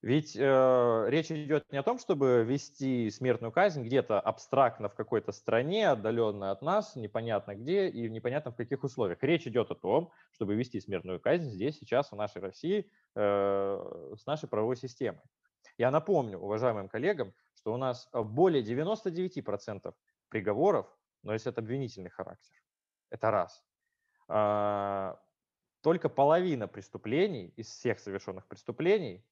[0.00, 5.32] Ведь э, речь идет не о том, чтобы вести смертную казнь где-то абстрактно в какой-то
[5.32, 9.18] стране, отдаленно от нас, непонятно где и непонятно в каких условиях.
[9.22, 14.24] Речь идет о том, чтобы вести смертную казнь здесь, сейчас, в нашей России, э, с
[14.24, 15.22] нашей правовой системой.
[15.78, 19.94] Я напомню уважаемым коллегам, что у нас более 99%
[20.28, 20.86] приговоров
[21.24, 22.54] носят обвинительный характер.
[23.10, 23.64] Это раз.
[24.28, 25.20] А,
[25.80, 29.24] только половина преступлений из всех совершенных преступлений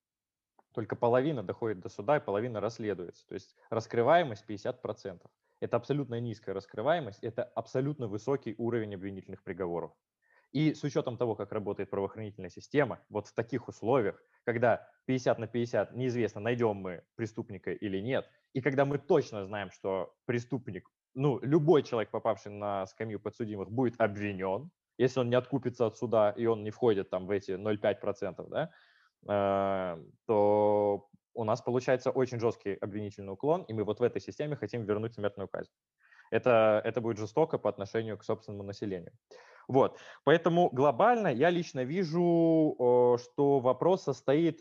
[0.77, 3.27] только половина доходит до суда и половина расследуется.
[3.27, 5.23] То есть раскрываемость 50%.
[5.61, 9.93] Это абсолютно низкая раскрываемость, это абсолютно высокий уровень обвинительных приговоров.
[10.53, 15.47] И с учетом того, как работает правоохранительная система, вот в таких условиях, когда 50 на
[15.47, 21.39] 50 неизвестно, найдем мы преступника или нет, и когда мы точно знаем, что преступник, ну,
[21.41, 26.45] любой человек, попавший на скамью подсудимых, будет обвинен, если он не откупится от суда и
[26.45, 28.71] он не входит там в эти 0,5%, да,
[29.27, 34.85] то у нас получается очень жесткий обвинительный уклон, и мы вот в этой системе хотим
[34.85, 35.71] вернуть смертную казнь.
[36.31, 39.13] Это, это будет жестоко по отношению к собственному населению.
[39.69, 39.99] Вот.
[40.25, 44.61] Поэтому глобально я лично вижу, что вопрос состоит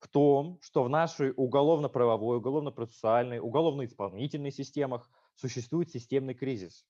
[0.00, 6.84] в том, что в нашей уголовно-правовой, уголовно-процессуальной, уголовно-исполнительной системах существует системный кризис.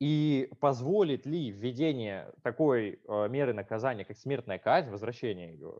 [0.00, 5.74] И позволит ли введение такой э, меры наказания, как смертная казнь, возвращение ее,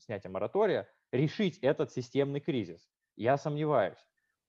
[0.00, 2.88] снятие моратория, решить этот системный кризис?
[3.16, 3.98] Я сомневаюсь,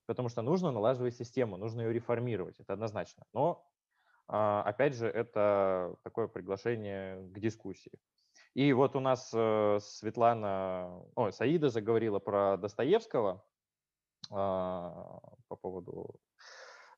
[0.06, 3.24] потому что нужно налаживать систему, нужно ее реформировать, это однозначно.
[3.32, 3.66] Но,
[4.28, 7.92] э, опять же, это такое приглашение к дискуссии.
[8.54, 13.44] И вот у нас э, Светлана, о, Саида заговорила про Достоевского
[14.30, 16.20] э, по поводу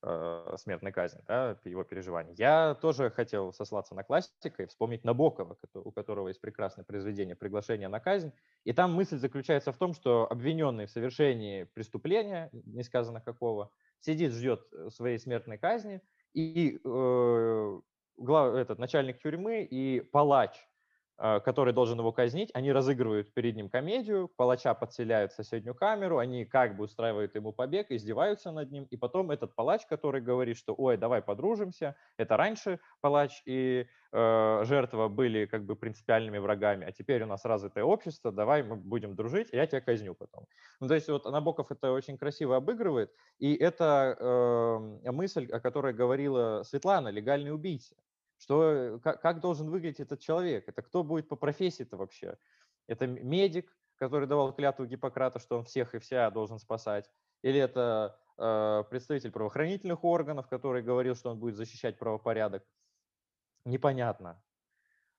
[0.03, 2.35] э, смертной казни, да, его переживаний.
[2.37, 7.89] Я тоже хотел сослаться на классика и вспомнить Набокова, у которого есть прекрасное произведение «Приглашение
[7.89, 8.33] на казнь».
[8.65, 14.33] И там мысль заключается в том, что обвиненный в совершении преступления, не сказано какого, сидит,
[14.33, 16.01] ждет э, своей смертной казни,
[16.35, 17.81] и э,
[18.17, 20.53] глав, этот, начальник тюрьмы и палач
[21.45, 26.45] который должен его казнить, они разыгрывают перед ним комедию, палача подселяют в соседнюю камеру, они
[26.45, 30.75] как бы устраивают ему побег, издеваются над ним, и потом этот палач, который говорит, что
[30.77, 36.93] ой, давай подружимся, это раньше палач и э, жертва были как бы принципиальными врагами, а
[36.93, 40.47] теперь у нас развитое общество, давай мы будем дружить, я тебя казню потом.
[40.81, 45.93] Ну, то есть вот Набоков это очень красиво обыгрывает, и это э, мысль, о которой
[45.93, 47.95] говорила Светлана, легальный убийца
[48.43, 52.39] что, как, как должен выглядеть этот человек, это кто будет по профессии-то вообще.
[52.89, 57.09] Это медик, который давал клятву Гиппократа, что он всех и вся должен спасать,
[57.43, 62.65] или это э, представитель правоохранительных органов, который говорил, что он будет защищать правопорядок.
[63.65, 64.43] Непонятно.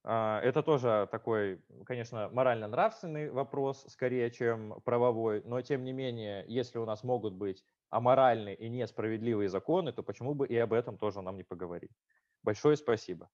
[0.04, 6.78] Э, это тоже такой, конечно, морально-нравственный вопрос, скорее, чем правовой, но тем не менее, если
[6.78, 11.22] у нас могут быть аморальные и несправедливые законы, то почему бы и об этом тоже
[11.22, 11.92] нам не поговорить?
[12.44, 13.30] Большое спасибо.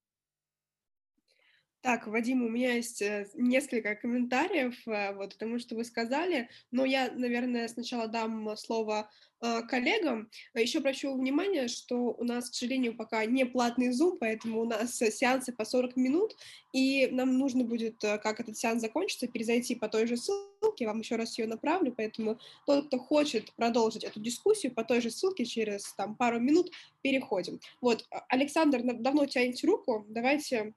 [1.81, 6.83] Так, Вадим, у меня есть э, несколько комментариев, э, вот тому, что вы сказали, но
[6.83, 10.29] я, наверное, сначала дам слово э, коллегам.
[10.53, 14.97] Еще обращу внимание, что у нас, к сожалению, пока не платный Zoom, поэтому у нас
[14.97, 16.35] сеансы по 40 минут,
[16.73, 21.15] и нам нужно будет, как этот сеанс закончится, перезайти по той же ссылке, вам еще
[21.15, 25.93] раз ее направлю, поэтому тот, кто хочет продолжить эту дискуссию, по той же ссылке через
[25.93, 27.61] там, пару минут переходим.
[27.79, 30.73] Вот, Александр, давно тянете руку, давайте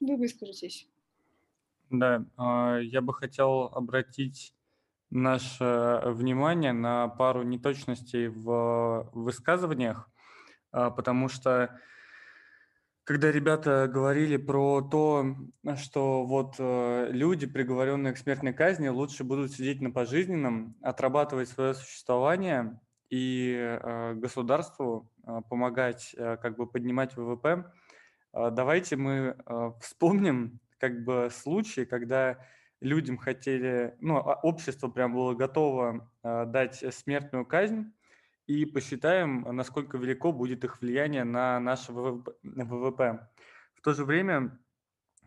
[0.00, 0.88] вы выскажетесь.
[1.90, 4.54] Да, а, я бы хотел обратить
[5.10, 10.08] наше внимание на пару неточностей в высказываниях,
[10.72, 11.78] а, потому что
[13.04, 15.34] когда ребята говорили про то,
[15.76, 21.74] что вот э, люди, приговоренные к смертной казни, лучше будут сидеть на пожизненном, отрабатывать свое
[21.74, 27.72] существование и э, государству э, помогать как бы поднимать ВВП,
[28.32, 32.38] давайте мы а, вспомним как бы случаи, когда
[32.80, 37.92] людям хотели, ну, а, общество прям было готово дать смертную казнь,
[38.46, 43.28] и посчитаем, насколько велико будет их влияние на наше ВВП.
[43.76, 44.58] В то же время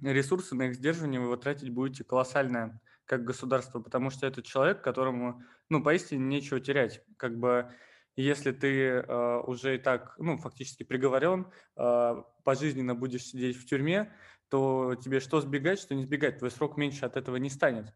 [0.02, 5.42] ресурсы на их сдерживание вы тратить будете колоссальное как государство, потому что это человек, которому,
[5.70, 7.02] ну, поистине нечего терять.
[7.18, 7.72] Как бы
[8.16, 14.14] если ты э, уже и так, ну, фактически приговорен, э, пожизненно будешь сидеть в тюрьме,
[14.50, 17.94] то тебе что сбегать, что не сбегать, твой срок меньше от этого не станет.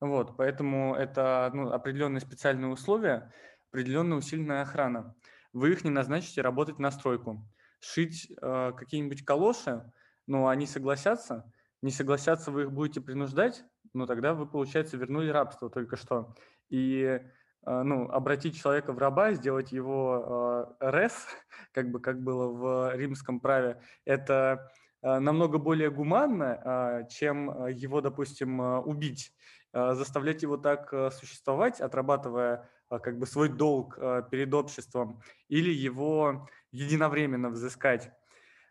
[0.00, 3.32] Вот, поэтому это ну, определенные специальные условия,
[3.70, 5.14] определенная усиленная охрана.
[5.52, 7.46] Вы их не назначите работать на стройку.
[7.80, 9.90] Шить э, какие-нибудь калоши,
[10.26, 11.52] но они согласятся,
[11.82, 16.34] не согласятся, вы их будете принуждать, но тогда вы, получается, вернули рабство только что.
[16.70, 17.20] И
[17.68, 21.26] ну, обратить человека в раба, сделать его э, рес,
[21.72, 24.70] как бы как было в римском праве, это
[25.02, 29.32] э, намного более гуманно, чем его, допустим, убить,
[29.72, 33.98] заставлять его так существовать, отрабатывая как бы свой долг
[34.30, 38.10] перед обществом, или его единовременно взыскать.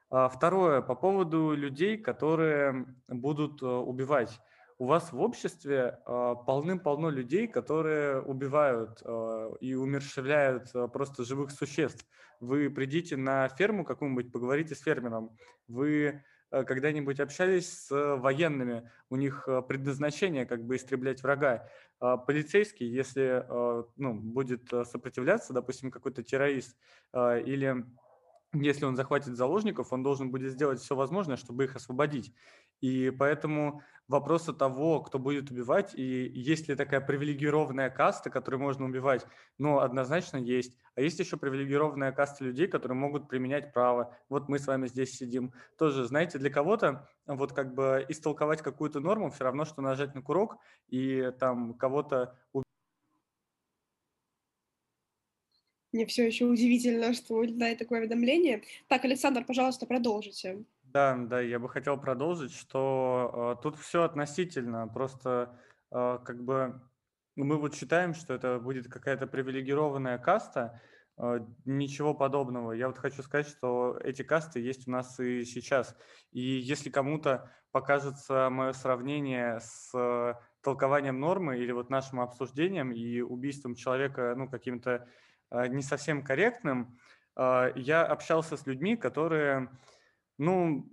[0.09, 4.39] Второе, по поводу людей, которые будут убивать
[4.79, 11.51] у вас в обществе э, полным-полно людей, которые убивают э, и умерщвляют э, просто живых
[11.51, 12.05] существ.
[12.39, 15.35] Вы придите на ферму какую-нибудь, поговорите с фермером.
[15.67, 21.67] Вы э, когда-нибудь общались с военными, у них э, предназначение как бы истреблять врага.
[21.99, 26.77] Э, полицейский, если э, ну, будет сопротивляться, допустим, какой-то террорист
[27.13, 27.83] э, или
[28.53, 32.33] если он захватит заложников, он должен будет сделать все возможное, чтобы их освободить.
[32.79, 38.85] И поэтому вопросы того, кто будет убивать, и есть ли такая привилегированная каста, которую можно
[38.85, 39.25] убивать,
[39.57, 40.77] ну, однозначно есть.
[40.95, 44.15] А есть еще привилегированная каста людей, которые могут применять право.
[44.29, 45.53] Вот мы с вами здесь сидим.
[45.77, 50.21] Тоже, знаете, для кого-то вот как бы истолковать какую-то норму все равно, что нажать на
[50.21, 52.37] курок и там кого-то
[55.97, 58.61] Мне все еще удивительно, что улетает такое уведомление.
[58.87, 60.63] Так, Александр, пожалуйста, продолжите.
[60.83, 64.87] Да, да, я бы хотел продолжить, что э, тут все относительно.
[64.87, 65.57] Просто
[65.89, 66.79] э, как бы
[67.35, 70.79] мы вот считаем, что это будет какая-то привилегированная каста,
[71.17, 72.73] э, ничего подобного.
[72.73, 75.97] Я вот хочу сказать, что эти касты есть у нас и сейчас.
[76.31, 79.91] И если кому-то покажется мое сравнение с
[80.61, 85.07] толкованием нормы или вот нашим обсуждением и убийством человека, ну, каким-то
[85.51, 86.97] не совсем корректным.
[87.37, 89.69] А, я общался с людьми, которые,
[90.37, 90.91] ну,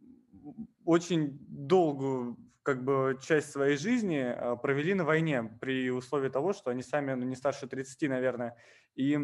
[0.84, 6.70] очень долгую как бы часть своей жизни а, провели на войне при условии того, что
[6.70, 8.56] они сами ну, не старше 30, наверное.
[8.94, 9.18] И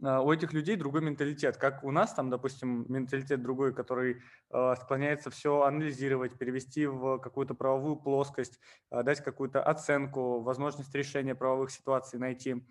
[0.00, 1.58] у этих людей другой менталитет.
[1.58, 7.96] Как у нас там, допустим, менталитет другой, который склоняется все анализировать, перевести в какую-то правовую
[7.96, 8.58] плоскость,
[8.90, 12.64] дать какую-то оценку, возможность решения правовых ситуаций найти.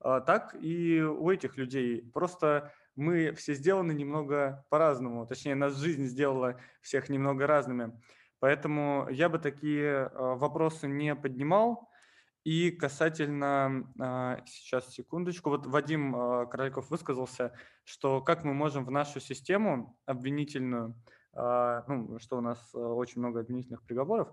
[0.00, 2.10] А, так и у этих людей.
[2.12, 7.92] Просто мы все сделаны немного по-разному, точнее, нас жизнь сделала всех немного разными.
[8.40, 11.88] Поэтому я бы такие а, вопросы не поднимал.
[12.44, 16.12] И касательно, а, сейчас секундочку, вот Вадим
[16.48, 17.52] Корольков высказался,
[17.84, 20.94] что как мы можем в нашу систему обвинительную,
[21.34, 24.32] ну, что у нас очень много обвинительных приговоров,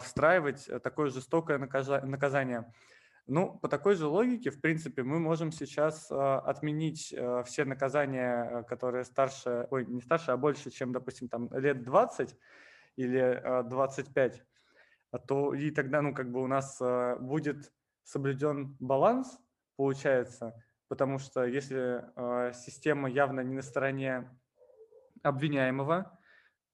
[0.00, 2.72] встраивать такое жестокое наказание.
[3.32, 8.50] Ну, по такой же логике, в принципе, мы можем сейчас э, отменить э, все наказания,
[8.50, 12.36] э, которые старше, ой, не старше, а больше, чем, допустим, там лет 20
[12.96, 14.44] или э, 25,
[15.12, 17.72] а то и тогда, ну, как бы у нас э, будет
[18.02, 19.38] соблюден баланс,
[19.76, 24.28] получается, потому что если э, система явно не на стороне
[25.22, 26.18] обвиняемого,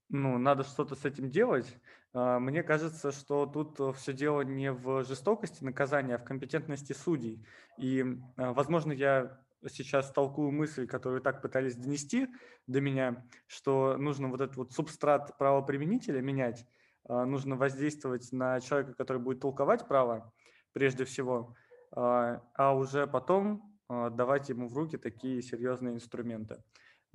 [0.09, 4.73] ну, надо что-то с этим делать, а, мне кажется, что тут э, все дело не
[4.73, 7.47] в жестокости наказания, а в компетентности судей.
[7.77, 8.03] И,
[8.39, 9.39] а, возможно, я
[9.69, 12.29] сейчас толкую мысль, которую так пытались донести
[12.67, 16.67] до меня, что нужно вот этот вот субстрат правоприменителя менять,
[17.07, 20.33] а, нужно воздействовать на человека, который будет толковать право
[20.73, 21.55] прежде всего,
[21.93, 26.63] а уже потом давать ему в руки такие серьезные инструменты.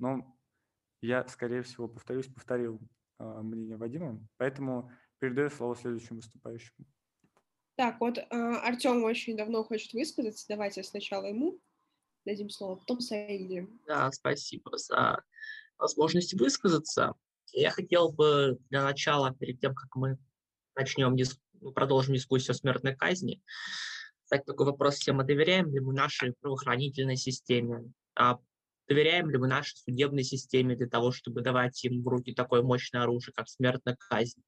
[0.00, 0.36] Но
[1.00, 6.86] я, скорее всего, повторюсь, повторил а, мнение Вадима, поэтому передаю слово следующему выступающему.
[7.76, 11.58] Так, вот э, Артем очень давно хочет высказаться, давайте сначала ему
[12.24, 13.68] дадим слово, потом Саиде.
[13.86, 15.22] Да, спасибо за
[15.78, 17.14] возможность высказаться.
[17.52, 20.18] Я хотел бы для начала, перед тем, как мы
[20.74, 21.38] начнем, диск...
[21.74, 23.42] продолжим дискуссию о смертной казни,
[24.26, 27.92] задать такой вопрос всем, мы доверяем ли мы нашей правоохранительной системе?
[28.14, 28.38] А
[28.88, 33.02] Доверяем ли мы нашей судебной системе для того, чтобы давать им в руки такое мощное
[33.02, 34.42] оружие, как смертная казнь?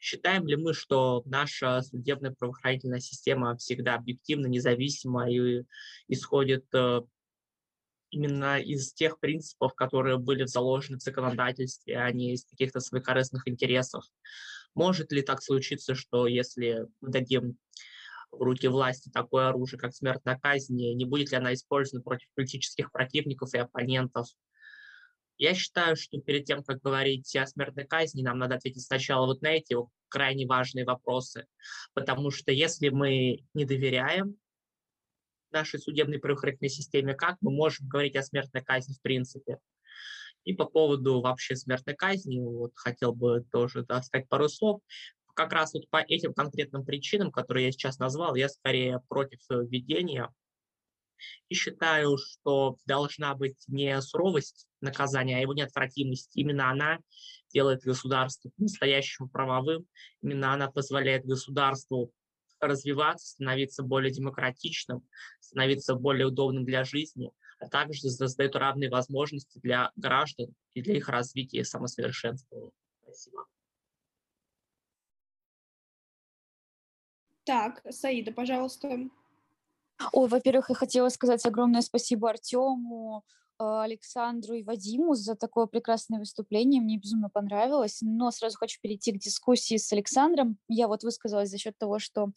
[0.00, 5.64] Считаем ли мы, что наша судебная правоохранительная система всегда объективно, независима и
[6.08, 7.00] исходит э,
[8.10, 13.48] именно из тех принципов, которые были заложены в законодательстве, а не из каких-то своих корыстных
[13.48, 14.04] интересов?
[14.74, 17.56] Может ли так случиться, что если мы дадим
[18.38, 23.54] руки власти такое оружие, как смертная казнь, не будет ли она использована против политических противников
[23.54, 24.28] и оппонентов.
[25.36, 29.42] Я считаю, что перед тем, как говорить о смертной казни, нам надо ответить сначала вот
[29.42, 29.76] на эти
[30.08, 31.46] крайне важные вопросы.
[31.92, 34.36] Потому что если мы не доверяем
[35.50, 39.58] нашей судебной правоохранительной системе, как мы можем говорить о смертной казни в принципе?
[40.44, 44.82] И по поводу вообще смертной казни, вот хотел бы тоже да, сказать пару слов
[45.34, 50.32] как раз вот по этим конкретным причинам, которые я сейчас назвал, я скорее против введения
[51.48, 56.30] и считаю, что должна быть не суровость наказания, а его неотвратимость.
[56.34, 56.98] Именно она
[57.52, 59.86] делает государство настоящим правовым,
[60.22, 62.12] именно она позволяет государству
[62.60, 65.06] развиваться, становиться более демократичным,
[65.40, 71.08] становиться более удобным для жизни, а также создает равные возможности для граждан и для их
[71.08, 72.72] развития и самосовершенствования.
[73.02, 73.46] Спасибо.
[77.44, 78.88] Так, Саида, пожалуйста.
[80.12, 83.22] Ой, во-первых, я хотела сказать огромное спасибо Артему,
[83.60, 86.80] э, Александру и Вадиму за такое прекрасное выступление.
[86.80, 87.98] Мне безумно понравилось.
[88.00, 90.58] Но сразу хочу перейти к дискуссии с Александром.
[90.68, 92.30] Я вот высказалась за счет того, что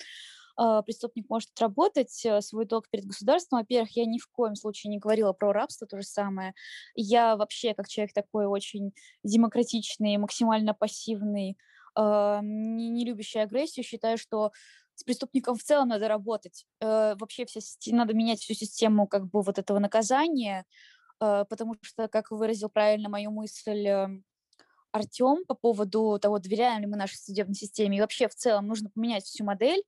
[0.59, 3.59] э, преступник может отработать э, свой долг перед государством.
[3.59, 6.53] Во-первых, я ни в коем случае не говорила про рабство, то же самое.
[6.95, 8.91] Я вообще, как человек такой очень
[9.23, 11.57] демократичный, максимально пассивный,
[11.99, 14.51] не, не любящий агрессию, считаю, что
[14.97, 16.65] с преступником в целом надо работать.
[16.81, 17.61] Э, вообще вся,
[17.95, 20.65] надо менять всю систему как бы вот этого наказания,
[21.21, 24.25] э, потому что, как выразил правильно мою мысль эм,
[24.91, 27.97] Артем по поводу того, доверяем ли мы нашей судебной системе.
[27.97, 29.83] И вообще в целом нужно поменять всю модель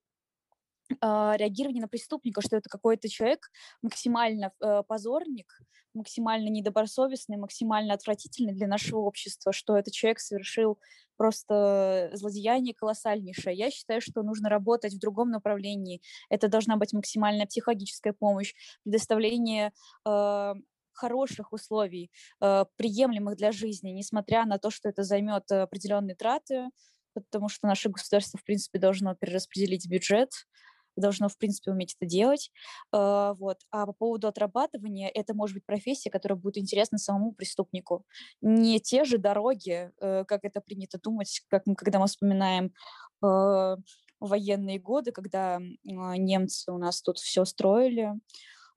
[1.01, 3.49] а, реагирования на преступника, что это какой-то человек
[3.81, 5.59] максимально э, позорник,
[5.93, 10.79] максимально недобросовестный, максимально отвратительный для нашего общества, что этот человек совершил
[11.17, 13.55] просто злодеяние колоссальнейшее.
[13.55, 16.01] Я считаю, что нужно работать в другом направлении.
[16.29, 19.73] Это должна быть максимальная психологическая помощь, предоставление
[20.07, 20.53] э,
[20.93, 22.11] хороших условий,
[22.41, 26.69] э, приемлемых для жизни, несмотря на то, что это займет определенные траты,
[27.13, 30.29] потому что наше государство, в принципе, должно перераспределить бюджет,
[30.99, 32.51] должно, в принципе, уметь это делать.
[32.93, 33.57] Э, вот.
[33.71, 38.05] А по поводу отрабатывания, это может быть профессия, которая будет интересна самому преступнику.
[38.41, 42.73] Не те же дороги, э, как это принято думать, как мы, когда мы вспоминаем
[44.21, 48.13] военные годы, когда немцы у нас тут все строили,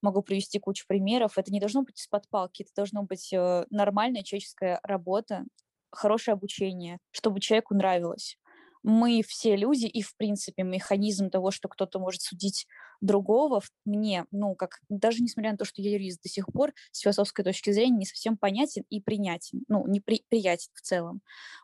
[0.02, 1.38] могу привести кучу примеров.
[1.38, 5.44] Это не должно быть из-под палки, это должно быть э, нормальная человеческая работа,
[5.90, 8.36] хорошее обучение, чтобы человеку нравилось.
[8.82, 12.66] Мы все люди, и, в принципе, механизм того, что кто-то может судить
[13.00, 17.00] другого, мне, ну, как, даже несмотря на то, что я юрист до сих пор, с
[17.00, 21.20] философской точки зрения, не совсем понятен и принятен, ну, не при, приятен в целом.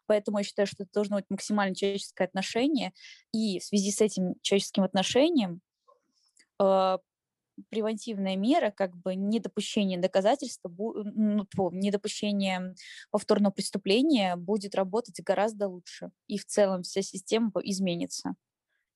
[0.06, 2.92] Поэтому я считаю, что это должно быть максимально человеческое отношение,
[3.32, 5.60] и в связи с этим человеческим отношением
[6.60, 6.98] э,
[7.70, 12.74] превентивная мера, как бы недопущение доказательства, ну, недопущение
[13.10, 16.10] повторного преступления будет работать гораздо лучше.
[16.26, 18.34] И в целом вся система изменится.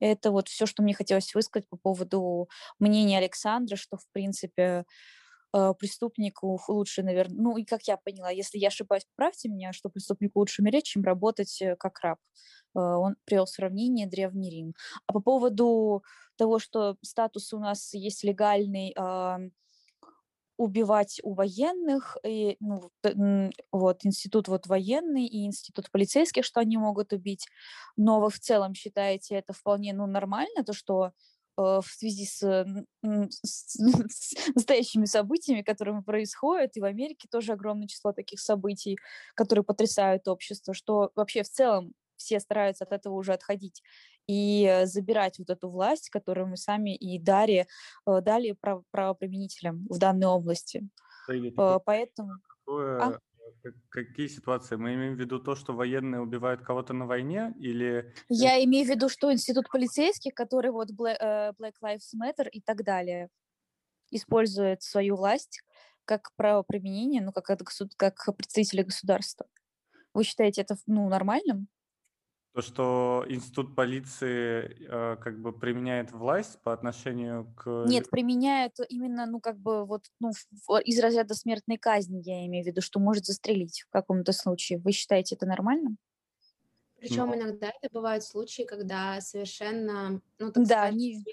[0.01, 2.49] Это вот все, что мне хотелось высказать по поводу
[2.81, 4.85] мнения Александра, что, в принципе,
[5.53, 10.41] преступнику лучше, наверное, ну и как я поняла, если я ошибаюсь, поправьте меня, что преступнику
[10.41, 12.19] лучше умереть, чем работать э, как раб.
[12.75, 14.75] Э, он привел сравнение Древний Рим.
[15.07, 16.03] А по поводу
[16.37, 18.95] того, что статус у нас есть легальный,
[20.59, 22.91] убивать у военных, и, ну,
[23.73, 27.47] вот, институт вот военный и институт полицейских, что они могут убить,
[27.97, 31.11] но вы в целом считаете это вполне, ну, нормально, то, что э,
[31.63, 38.13] в связи с, с, с настоящими событиями, которые происходят, и в Америке тоже огромное число
[38.13, 38.99] таких событий,
[39.35, 43.83] которые потрясают общество, что вообще в целом все стараются от этого уже отходить
[44.29, 47.67] и забирать вот эту власть, которую мы сами и дали,
[48.07, 48.57] э, дали
[48.91, 50.89] правоприменителям в данной области.
[51.29, 52.35] Э, поэтому...
[52.65, 53.19] Какое, а?
[53.91, 54.77] Какие ситуации?
[54.77, 58.13] Мы имеем в виду то, что военные убивают кого-то на войне или...
[58.29, 62.83] Я имею в виду, что институт полицейских, который вот э, Black Lives Matter и так
[62.83, 63.29] далее,
[64.11, 65.63] использует свою власть
[66.05, 67.47] как правоприменение, ну, как,
[67.97, 69.47] как представители государства.
[70.15, 71.69] Вы считаете это ну, нормальным?
[72.55, 77.85] То, что институт полиции э, как бы применяет власть по отношению к...
[77.87, 80.33] Нет, применяет именно, ну, как бы вот, ну,
[80.85, 84.79] из разряда смертной казни, я имею в виду, что может застрелить в каком-то случае.
[84.81, 85.97] Вы считаете это нормальным?
[87.03, 87.35] Причем Но...
[87.35, 91.25] иногда это бывают случаи, когда совершенно, ну, так да, скажем, не...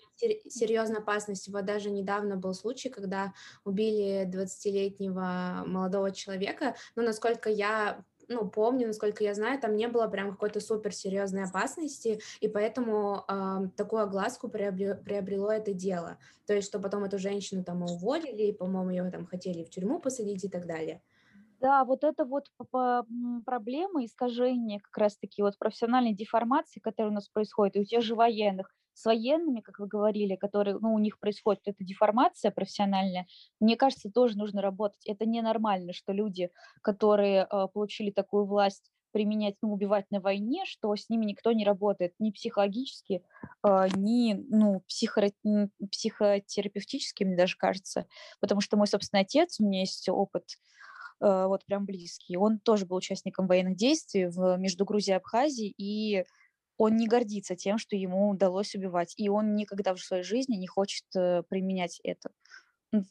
[0.49, 1.47] серьезная опасность.
[1.47, 3.33] Вот даже недавно был случай, когда
[3.65, 6.75] убили 20-летнего молодого человека.
[6.95, 11.43] Но, насколько я ну, помню, насколько я знаю, там не было прям какой-то супер серьезной
[11.43, 16.17] опасности, и поэтому э, такую огласку приобрело, приобрело это дело.
[16.45, 19.99] То есть, что потом эту женщину там уволили, и, по-моему, ее там хотели в тюрьму
[19.99, 21.01] посадить и так далее.
[21.59, 22.45] Да, вот это вот
[23.45, 28.15] проблема искажения как раз-таки вот профессиональной деформации, которая у нас происходит, и у тех же
[28.15, 33.27] военных с военными, как вы говорили, которые, ну, у них происходит эта деформация профессиональная,
[33.61, 35.05] мне кажется, тоже нужно работать.
[35.05, 36.49] Это ненормально, что люди,
[36.81, 41.63] которые э, получили такую власть, применять, ну, убивать на войне, что с ними никто не
[41.63, 43.23] работает ни психологически,
[43.65, 45.31] э, ни, ну, психо,
[45.91, 48.05] психотерапевтически, мне даже кажется,
[48.41, 50.43] потому что мой собственный отец, у меня есть опыт,
[51.21, 55.73] э, вот прям близкий, он тоже был участником военных действий в, между Грузией и Абхазией,
[55.77, 56.25] и
[56.79, 60.65] он не гордится тем, что ему удалось убивать, и он никогда в своей жизни не
[60.65, 62.31] хочет э, применять это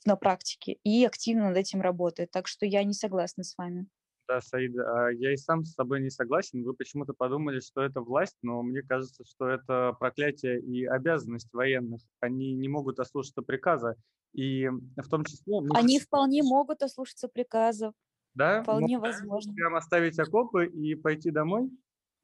[0.06, 2.30] на практике и активно над этим работает.
[2.30, 3.86] Так что я не согласна с вами.
[4.26, 6.64] Да, Саид, а я и сам с собой не согласен.
[6.64, 12.00] Вы почему-то подумали, что это власть, но мне кажется, что это проклятие и обязанность военных.
[12.20, 13.96] Они не могут ослушаться приказа.
[14.32, 15.60] И в том числе...
[15.74, 17.94] Они вполне могут ослушаться приказов.
[18.34, 18.62] Да?
[18.62, 19.52] Вполне возможно.
[19.52, 21.70] Прям оставить окопы и пойти домой?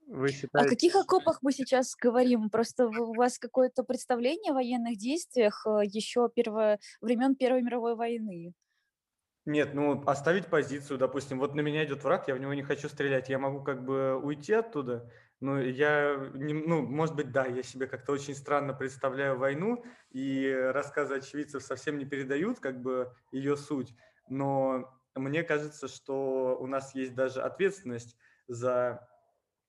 [0.06, 2.50] Вы О считаете, каких окопах мы сейчас говорим?
[2.50, 8.52] Просто у вас какое-то представление о военных действиях э, еще первое, времен Первой мировой войны.
[9.46, 12.88] Нет, ну оставить позицию, допустим, вот на меня идет враг, я в него не хочу
[12.88, 17.62] стрелять, я могу как бы уйти оттуда, но я, не, ну, может быть, да, я
[17.62, 23.58] себе как-то очень странно представляю войну, и рассказы очевидцев совсем не передают как бы ее
[23.58, 23.94] суть,
[24.30, 28.16] но мне кажется, что у нас есть даже ответственность
[28.48, 29.06] за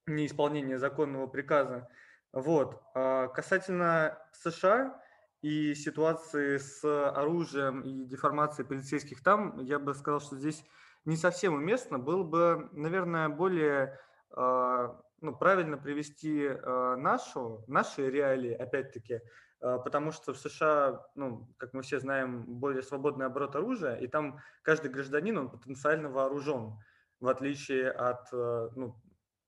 [0.06, 1.88] неисполнение законного приказа.
[2.32, 2.80] Вот.
[2.94, 5.00] А касательно США,
[5.42, 10.64] и ситуации с оружием и деформацией полицейских там, я бы сказал, что здесь
[11.04, 11.98] не совсем уместно.
[11.98, 13.98] Было бы, наверное, более
[14.30, 19.20] а, ну, правильно привести а, нашу, наши реалии, опять-таки,
[19.60, 24.40] потому что в США, ну, как мы все знаем, более свободный оборот оружия, и там
[24.62, 26.76] каждый гражданин, он потенциально вооружен,
[27.20, 29.00] в отличие от ну,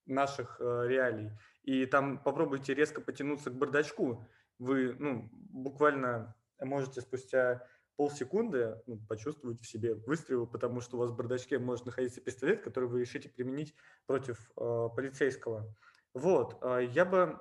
[0.09, 1.31] наших реалий.
[1.63, 4.27] И там попробуйте резко потянуться к бардачку,
[4.59, 7.65] вы ну, буквально можете спустя
[7.99, 12.63] полсекунды ну, почувствовать в себе выстрел, потому что у вас в бардачке может находиться пистолет,
[12.63, 13.75] который вы решите применить
[14.07, 15.75] против э, полицейского.
[16.15, 17.41] Вот, э, я бы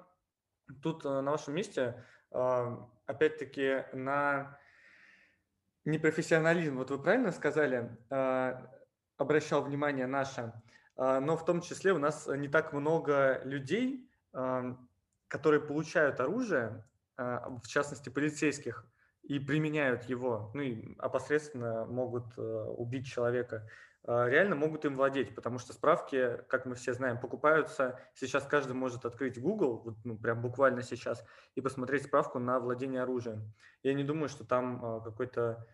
[0.82, 4.59] тут э, на вашем месте, э, опять-таки, на
[5.86, 8.53] непрофессионализм, вот вы правильно сказали, э,
[9.18, 10.51] обращал внимание наше, э,
[10.98, 14.76] но в том числе у нас не так много людей, э,
[15.28, 16.84] которые получают оружие,
[17.18, 18.86] а, в частности полицейских,
[19.24, 23.68] и применяют его, ну и опосредственно могут э, убить человека,
[24.04, 28.00] а, реально могут им владеть, потому что справки, как мы все знаем, покупаются.
[28.14, 31.26] Сейчас каждый может открыть Google, вот, ну, прям буквально сейчас,
[31.56, 33.54] и посмотреть справку на владение оружием.
[33.84, 35.68] Я не думаю, что там а, какой-то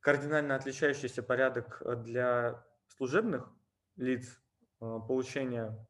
[0.00, 3.50] кардинально отличающийся порядок для служебных
[3.98, 4.40] лиц
[4.78, 5.86] получения,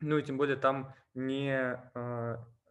[0.00, 1.80] ну и тем более там не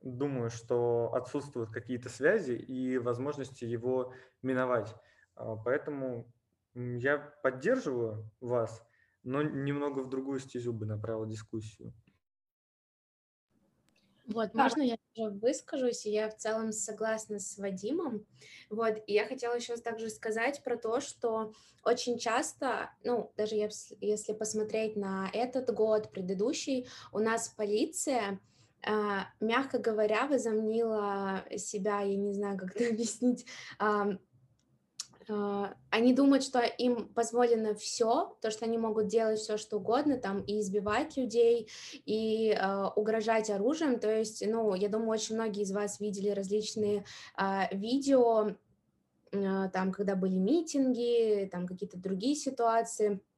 [0.02, 4.96] думаю, что отсутствуют какие-то связи и возможности его миновать.
[5.36, 6.32] А, поэтому
[6.74, 8.86] я поддерживаю вас,
[9.24, 11.94] но немного в другую стезю бы направил дискуссию.
[14.30, 14.64] Вот, да.
[14.64, 16.06] можно я тоже выскажусь?
[16.06, 18.26] Я в целом согласна с Вадимом.
[18.70, 21.54] Вот, и я хотела еще также сказать про то, что
[21.84, 28.40] очень часто, ну, даже если посмотреть на этот год, предыдущий, у нас полиция
[28.82, 33.46] а, мягко говоря, возомнила себя, я не знаю, как это объяснить,
[35.30, 40.42] они думают, что им позволено все, то, что они могут делать все, что угодно, там,
[40.42, 41.70] и избивать людей,
[42.06, 44.00] и э, угрожать оружием.
[44.00, 47.06] То есть, ну, я думаю, очень многие из вас видели различные
[47.38, 48.56] э, видео,
[49.32, 53.29] э, там, когда были митинги, там, какие-то другие ситуации а,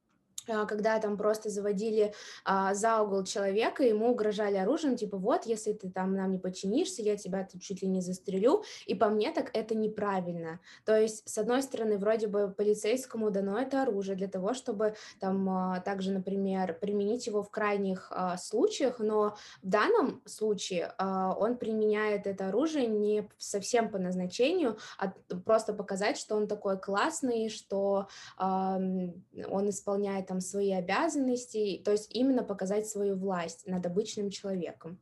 [0.46, 2.14] когда там просто заводили
[2.44, 7.02] а, за угол человека, ему угрожали оружием, типа вот, если ты там нам не подчинишься,
[7.02, 10.60] я тебя тут чуть ли не застрелю, и по мне так это неправильно.
[10.84, 15.48] То есть, с одной стороны, вроде бы полицейскому дано это оружие для того, чтобы там
[15.48, 21.56] а, также, например, применить его в крайних а, случаях, но в данном случае а, он
[21.56, 25.12] применяет это оружие не совсем по назначению, а
[25.44, 32.10] просто показать, что он такой классный, что а, он исполняет там свои обязанности, то есть
[32.14, 34.98] именно показать свою власть над обычным человеком.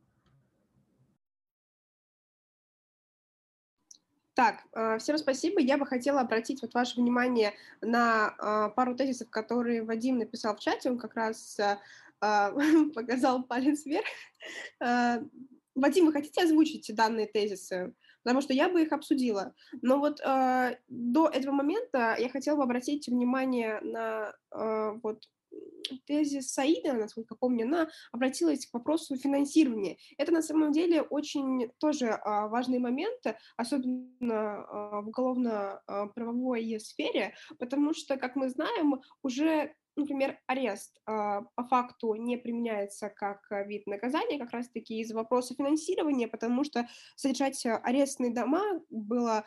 [4.33, 5.61] Так, а, всем спасибо.
[5.61, 10.59] Я бы хотела обратить вот ваше внимание на а, пару тезисов, которые Вадим написал в
[10.59, 10.89] чате.
[10.89, 11.57] Он как раз
[12.19, 12.51] а,
[12.93, 14.07] показал палец вверх.
[15.75, 17.93] Вадим, вы хотите озвучить данные тезисы?
[18.23, 19.53] Потому что я бы их обсудила.
[19.81, 25.23] Но вот э, до этого момента я хотела бы обратить внимание на э, вот
[26.05, 29.97] тезис Саида, насколько помню, она обратилась к вопросу финансирования.
[30.17, 33.19] Это на самом деле очень тоже а, важный момент,
[33.57, 41.63] особенно а, в уголовно-правовой сфере, потому что, как мы знаем, уже например, арест э, по
[41.67, 46.87] факту не применяется как вид наказания, как раз-таки из-за вопроса финансирования, потому что
[47.17, 49.43] содержать арестные дома было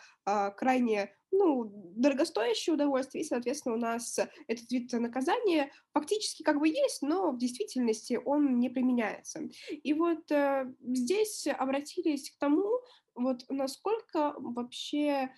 [0.57, 7.03] крайне ну, дорогостоящее удовольствие, и, соответственно, у нас этот вид наказания фактически как бы есть,
[7.03, 9.49] но в действительности он не применяется.
[9.70, 12.80] И вот э, здесь обратились к тому,
[13.14, 15.30] вот насколько вообще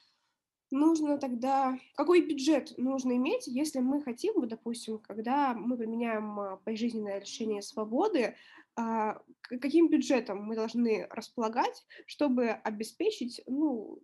[0.70, 7.20] нужно тогда, какой бюджет нужно иметь, если мы хотим, допустим, когда мы применяем а, пожизненное
[7.20, 8.34] лишение свободы,
[8.74, 14.00] а, каким бюджетом мы должны располагать, чтобы обеспечить ну,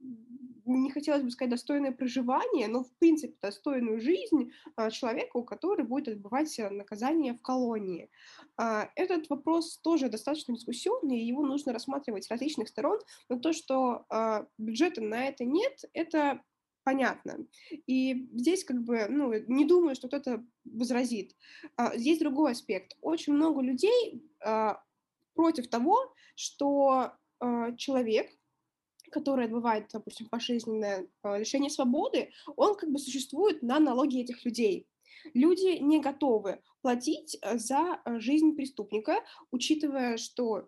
[0.64, 6.08] не хотелось бы сказать достойное проживание, но, в принципе, достойную жизнь а, человеку, который будет
[6.08, 8.10] отбывать э, наказание в колонии.
[8.56, 12.98] А, этот вопрос тоже достаточно дискуссионный, его нужно рассматривать с различных сторон,
[13.28, 16.42] но то, что а, бюджета на это нет, это
[16.84, 17.46] понятно.
[17.86, 21.36] И здесь как бы, ну, не думаю, что кто-то возразит.
[21.94, 22.96] Здесь другой аспект.
[23.00, 24.20] Очень много людей
[25.34, 27.12] против того, что
[27.76, 28.32] человек,
[29.12, 34.86] который отбывает, допустим, пожизненное а, лишение свободы, он как бы существует на налоги этих людей.
[35.34, 39.20] Люди не готовы платить э, за э, жизнь преступника,
[39.52, 40.66] учитывая, что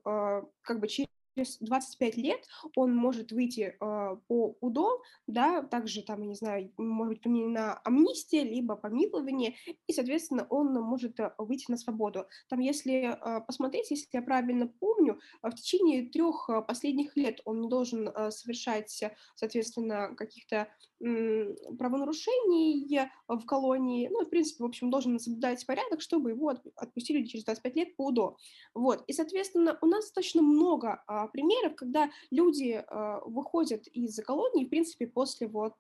[0.63, 2.41] как бы через через 25 лет
[2.77, 7.81] он может выйти э, по УДО, да, также там, я не знаю, может быть применена
[7.85, 9.55] амнистия, либо помилование,
[9.87, 12.27] и, соответственно, он может э, выйти на свободу.
[12.49, 17.69] Там, если э, посмотреть, если я правильно помню, в течение трех последних лет он не
[17.69, 19.05] должен э, совершать,
[19.35, 20.69] соответственно, каких-то
[21.01, 27.25] э, правонарушений в колонии, ну, в принципе, в общем, должен соблюдать порядок, чтобы его отпустили
[27.25, 28.37] через 25 лет по УДО.
[28.75, 34.69] Вот, и, соответственно, у нас достаточно много примеров, когда люди а, выходят из колонии, в
[34.69, 35.77] принципе, после вот,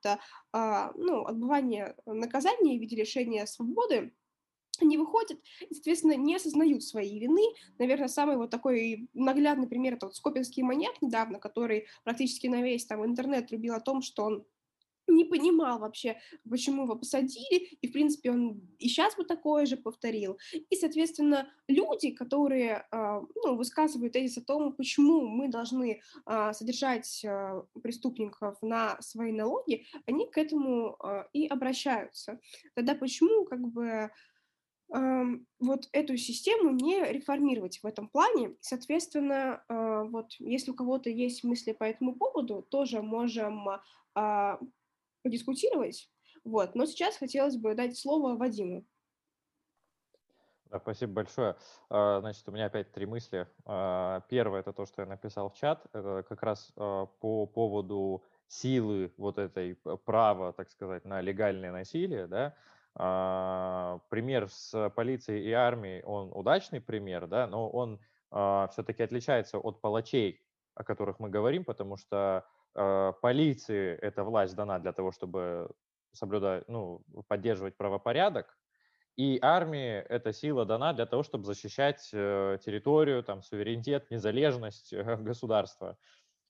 [0.52, 4.12] а, ну, отбывания наказания в виде лишения свободы,
[4.80, 7.42] они выходят и, соответственно, не осознают своей вины.
[7.78, 12.86] Наверное, самый вот такой наглядный пример– это вот Скопинский маньяк недавно, который практически на весь
[12.86, 14.44] там интернет рубил о том, что он
[15.06, 19.76] не понимал вообще, почему его посадили, и, в принципе, он и сейчас бы такое же
[19.76, 20.38] повторил.
[20.70, 27.24] И, соответственно, люди, которые а, ну, высказывают тезис о том, почему мы должны а, содержать
[27.24, 30.98] а, преступников на свои налоги, они к этому
[31.32, 32.40] и обращаются.
[32.74, 34.10] Тогда почему, как бы,
[34.88, 38.54] вот эту систему не реформировать в этом плане.
[38.60, 43.68] Соответственно, вот если у кого-то есть мысли по этому поводу, тоже можем
[45.24, 46.08] подискутировать.
[46.44, 46.76] Вот.
[46.76, 48.84] Но сейчас хотелось бы дать слово Вадиму.
[50.70, 51.56] Да, спасибо большое.
[51.88, 53.48] А, значит, у меня опять три мысли.
[53.64, 55.86] А, первое– это то, что я написал в чат.
[55.92, 62.54] Как раз а, по поводу силы вот этой права, так сказать, на легальное насилие, да,
[64.10, 67.98] пример с полицией и армией, он удачный пример, да, но он
[68.70, 70.40] все-таки отличается от палачей,
[70.74, 72.44] о которых мы говорим, потому что
[72.74, 75.70] полиции эта власть дана для того, чтобы
[76.12, 78.58] соблюдать, ну, поддерживать правопорядок,
[79.16, 85.16] и армии эта сила дана для того, чтобы защищать э, территорию, там, суверенитет, незалежность э,
[85.22, 85.98] государства.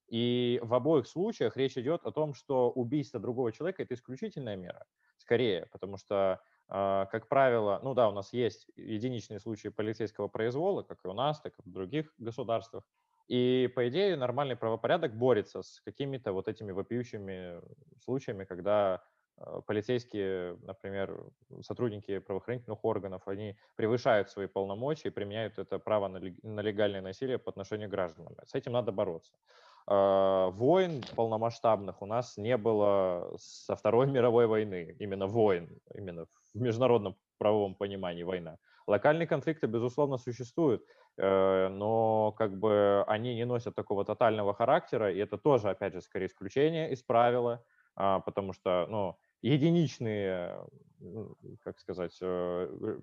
[0.09, 4.87] И в обоих случаях речь идет о том, что убийство другого человека– это исключительная мера,
[5.19, 10.83] скорее, потому что, э, как правило, ну да, у нас есть единичные случаи полицейского произвола,
[10.83, 12.85] как и у нас, так и в других государствах,
[13.29, 17.61] и, по идее, нормальный правопорядок борется с какими-то вот этими вопиющими
[18.03, 19.03] случаями, когда
[19.39, 21.25] э, полицейские, например,
[21.63, 27.51] сотрудники правоохранительных органов, они превышают свои полномочия и применяют это право на легальное насилие по
[27.51, 28.37] отношению к гражданам.
[28.45, 29.33] С этим надо бороться.
[29.87, 36.61] А, войн полномасштабных у нас не было со Второй мировой войны, именно войн, именно в
[36.61, 38.59] международном правовом понимании война.
[38.87, 40.85] Локальные конфликты, безусловно, существуют,
[41.17, 46.27] но как бы они не носят такого тотального характера, и это тоже, опять же, скорее
[46.27, 47.65] исключение из правила,
[47.97, 50.59] а, потому что, ну, единичные,
[51.63, 52.99] как сказать, э,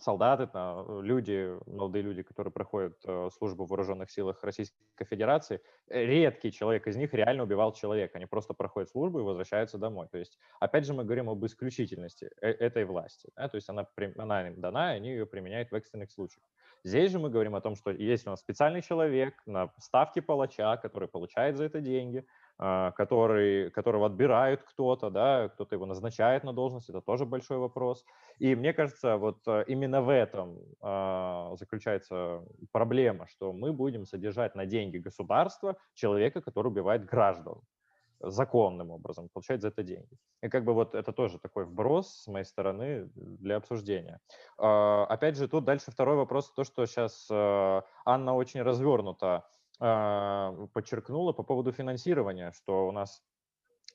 [0.00, 6.04] солдаты, э, люди, молодые люди, которые проходят э, службу в вооруженных силах Российской Федерации, э,
[6.04, 8.18] редкий человек из них реально убивал человека.
[8.18, 10.08] Они просто проходят службу и возвращаются домой.
[10.10, 13.30] То есть, опять же, мы говорим об исключительности этой власти.
[13.36, 13.48] Да?
[13.48, 16.44] То есть она, она им дана, и они ее применяют в экстренных случаях.
[16.84, 20.76] Здесь же мы говорим о том, что если у нас специальный человек на ставке палача,
[20.76, 22.24] который получает за это деньги,
[22.58, 28.04] а, который, которого отбирают кто-то, да, кто-то его назначает на должность, это тоже большой вопрос.
[28.38, 34.54] И мне кажется, вот э, именно в этом а, заключается проблема, что мы будем содержать
[34.54, 37.60] на деньги государства человека, который убивает граждан
[38.20, 40.18] законным образом, получает за это деньги.
[40.42, 44.20] И как бы вот это тоже такой вброс с моей стороны для обсуждения.
[44.58, 49.44] А, опять же, тут дальше второй вопрос, то, что сейчас э, Анна очень развернута
[49.78, 53.22] подчеркнула по поводу финансирования, что у нас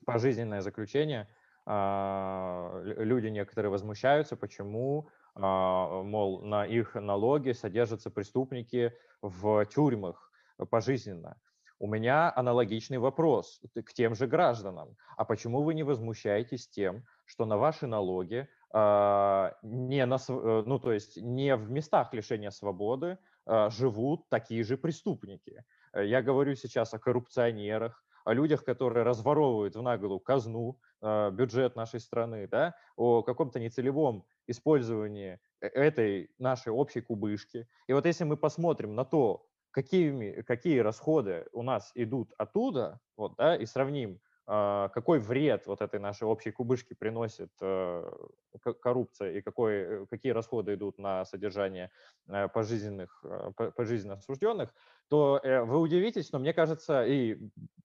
[0.06, 1.28] пожизненное заключение,
[1.66, 10.32] а, люди некоторые возмущаются, почему, а, мол, на их налоги содержатся преступники в тюрьмах
[10.70, 11.38] пожизненно.
[11.84, 14.96] У меня аналогичный вопрос к тем же гражданам.
[15.18, 20.94] А почему вы не возмущаетесь тем, что на ваши налоги не, на, э, ну, то
[20.94, 25.66] есть не в местах лишения свободы живут такие же преступники?
[25.92, 31.76] Э, я говорю сейчас о коррупционерах, о людях, которые разворовывают в наголу казну, э, бюджет
[31.76, 37.68] нашей страны, да, о каком-то нецелевом использовании э, этой нашей общей кубышки.
[37.88, 43.36] И вот если мы посмотрим на то, какими, какие расходы у нас идут оттуда, вот,
[43.38, 48.12] да, и сравним а, какой вред вот этой нашей общей кубышки приносит э,
[48.82, 51.92] коррупция и какой, э, какие расходы идут на содержание
[52.28, 53.24] э, пожизненных,
[53.56, 54.74] пожизненно осужденных,
[55.14, 57.38] то вы удивитесь, но мне кажется, и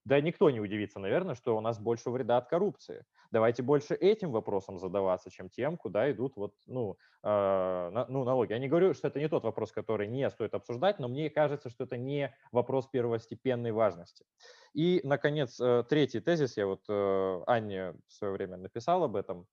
[0.06, 3.04] да никто не удивится, наверное, что у нас больше вреда от коррупции.
[3.30, 8.52] Давайте больше этим вопросом задаваться, чем тем, куда идут вот, ну, э, ну, налоги.
[8.52, 11.68] Я не говорю, что это не тот вопрос, который не стоит обсуждать, но мне кажется,
[11.68, 14.24] что это не вопрос первостепенной важности.
[14.72, 19.46] И, наконец, э, третий тезис, я вот э, Анне в свое время написал об этом,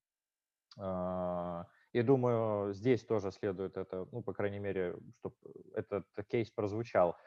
[0.79, 5.35] э, и думаю, здесь тоже следует это, ну, по крайней мере, чтобы
[5.73, 7.17] этот кейс прозвучал.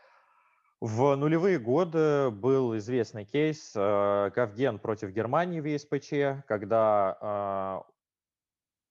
[0.81, 7.91] В нулевые годы был известный кейс э, Гавген против Германии в ЕСПЧ, когда э,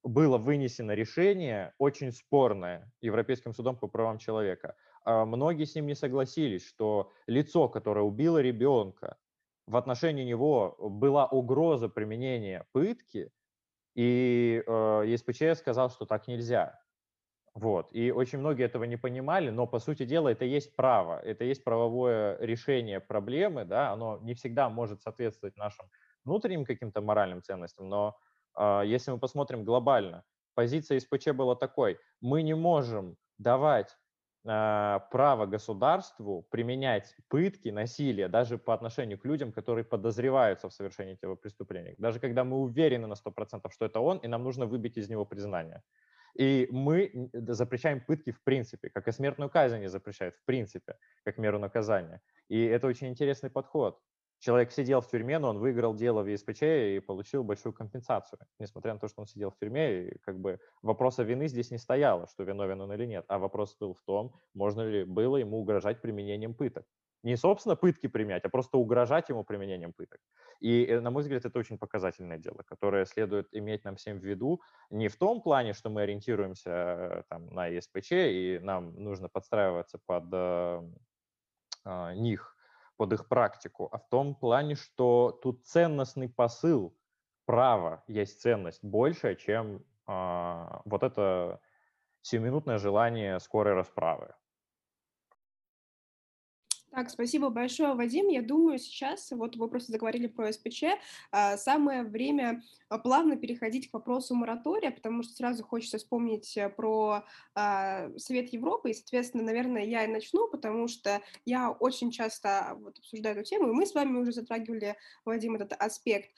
[0.03, 4.75] было вынесено решение очень спорное Европейским судом по правам человека.
[5.05, 9.15] Э, многие с ним не согласились, что лицо, которое убило ребенка,
[9.65, 13.31] в отношении него была угроза применения пытки,
[13.95, 16.77] и э, ЕСПЧ сказал, что так нельзя.
[17.57, 17.89] Вот.
[17.91, 21.63] И очень многие этого не понимали, но, по сути дела, это есть право, это есть
[21.63, 25.87] правовое решение проблемы, да, оно не всегда может соответствовать нашим
[26.23, 28.15] внутренним каким-то моральным ценностям, но
[28.55, 33.97] э, если мы посмотрим глобально, позиция СПЧ была такой, мы не можем давать
[34.45, 41.15] э, право государству применять пытки, насилие даже по отношению к людям, которые подозреваются в совершении
[41.15, 44.97] этого преступления, даже когда мы уверены на 100%, что это он, и нам нужно выбить
[44.97, 45.81] из него признание.
[46.37, 51.37] И мы запрещаем пытки в принципе, как и смертную казнь не запрещают в принципе, как
[51.37, 52.21] меру наказания.
[52.47, 53.99] И это очень интересный подход.
[54.39, 58.93] Человек сидел в тюрьме, но он выиграл дело в ЕСПЧ и получил большую компенсацию, несмотря
[58.93, 62.27] на то, что он сидел в тюрьме, и как бы вопроса вины здесь не стояло,
[62.27, 66.01] что виновен он или нет, а вопрос был в том, можно ли было ему угрожать
[66.01, 66.85] применением пыток
[67.27, 70.21] не, собственно, пытки применять, а просто угрожать ему применением пыток.
[70.61, 74.23] И, э, на мой взгляд, это очень показательное дело, которое следует иметь нам всем в
[74.23, 79.27] виду не в том плане, что мы ориентируемся э, там, на ЕСПЧ, и нам нужно
[79.27, 80.81] подстраиваться под э,
[81.85, 82.55] э, них,
[82.95, 86.95] под их практику, а в том плане, что тут ценностный посыл
[87.45, 91.59] права есть ценность большая, чем э, вот это
[92.21, 94.33] сиюминутное желание скорой расправы.
[96.97, 98.27] Так, спасибо большое, Вадим.
[98.27, 100.83] Я думаю, сейчас, вот вы просто заговорили про СПЧ,
[101.31, 106.69] а, самое время а, плавно переходить к вопросу моратория, потому что сразу хочется вспомнить э,
[106.69, 107.23] про
[107.53, 112.97] а, Совет Европы, и, соответственно, наверное, я и начну, потому что я очень часто вот,
[112.97, 116.31] обсуждаю эту тему, и мы с вами уже затрагивали, Вадим, этот аспект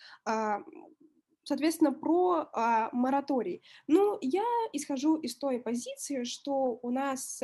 [1.46, 3.64] соответственно, про а, мораторий.
[3.88, 7.42] Ну, я исхожу из той позиции, что у нас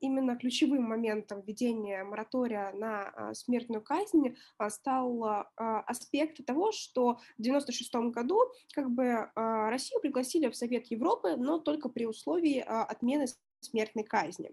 [0.00, 7.40] именно ключевым моментом введения моратория на а, смертную казнь а, стал аспект того, что в
[7.40, 8.40] 1996 году
[8.72, 13.26] как бы Россию пригласили в Совет Европы, но только при условии отмены
[13.60, 14.50] смертной казни.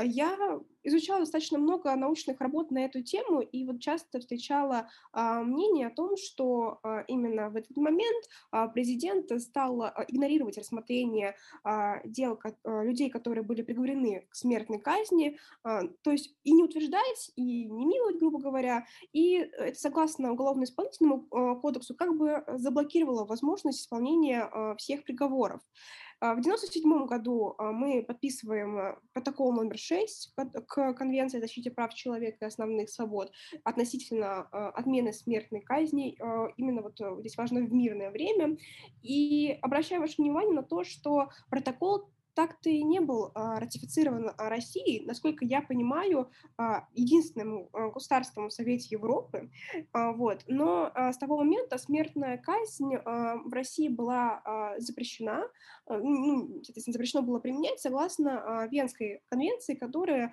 [0.00, 5.88] Я изучала достаточно много научных работ на эту тему и вот часто встречала а, мнение
[5.88, 11.34] о том, что а, именно в этот момент а, президент стал а, игнорировать рассмотрение
[11.64, 16.62] а, дел а, людей, которые были приговорены к смертной казни, а, то есть и не
[16.62, 21.22] утверждать, и не миловать, грубо говоря, и это согласно Уголовно-исполнительному
[21.60, 25.60] кодексу как бы заблокировало возможность исполнения всех приговоров.
[26.20, 30.34] А, в 1997 году а, мы подписываем а, протокол номер 6
[30.66, 33.30] к Конвенции о защите прав человека и основных свобод
[33.62, 34.42] относительно
[34.74, 36.16] отмены смертной казни.
[36.56, 38.56] Именно вот э, здесь важно в мирное время.
[39.02, 44.48] И обращаю ваше внимание на то, что протокол так-то и не был а, ратифицирован а,
[44.48, 49.50] Россией, насколько я понимаю, а, единственным государством в Совете Европы.
[49.92, 50.44] Вот.
[50.46, 55.48] Но с того момента смертная казнь в России была запрещена,
[55.88, 60.32] ну, соответственно, запрещено было применять согласно Венской конвенции, которая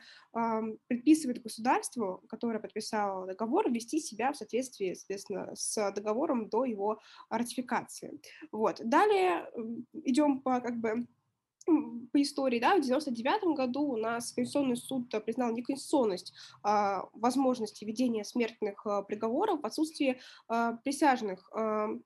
[0.87, 6.99] предписывает государству, которое подписало договор, вести себя в соответствии, соответственно, с договором до его
[7.29, 8.19] ратификации.
[8.51, 8.81] Вот.
[8.83, 9.49] Далее
[10.03, 11.07] идем по как бы
[11.65, 18.23] по истории, да, в 99 году у нас Конституционный суд признал неконституционность а, возможности ведения
[18.23, 21.49] смертных а, приговоров в отсутствии а, присяжных.
[21.53, 22.01] Ну,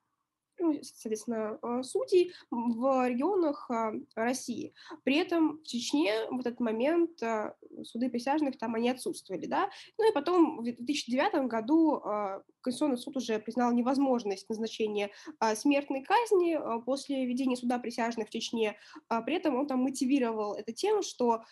[0.81, 4.73] соответственно, а, судей в регионах а, России.
[5.03, 9.69] При этом в Чечне в этот момент а, суды присяжных там они отсутствовали, да.
[9.97, 12.01] Ну и потом в 2009 году
[12.61, 15.11] Конституционный суд уже признал невозможность назначения
[15.55, 18.77] смертной казни после введения суда присяжных в Чечне.
[19.25, 21.43] При этом он там мотивировал это тем, что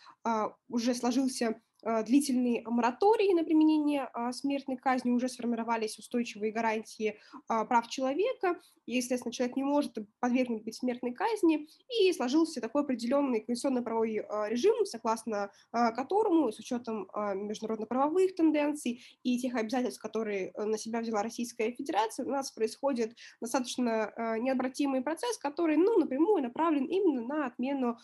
[0.68, 7.66] уже сложился а, длительный мораторий на применение а, смертной казни, уже сформировались устойчивые гарантии а,
[7.66, 13.42] прав человека, и, естественно, человек не может подвергнуть быть смертной казни, и сложился такой определенный
[13.42, 21.02] конституционно-правовой режим, согласно которому, с учетом международно-правовых тенденций и тех обязательств, которые э, на себя
[21.02, 27.46] взяла Российская Федерация, у нас происходит достаточно необратимый процесс, который ну, напрямую направлен именно на
[27.48, 27.98] отмену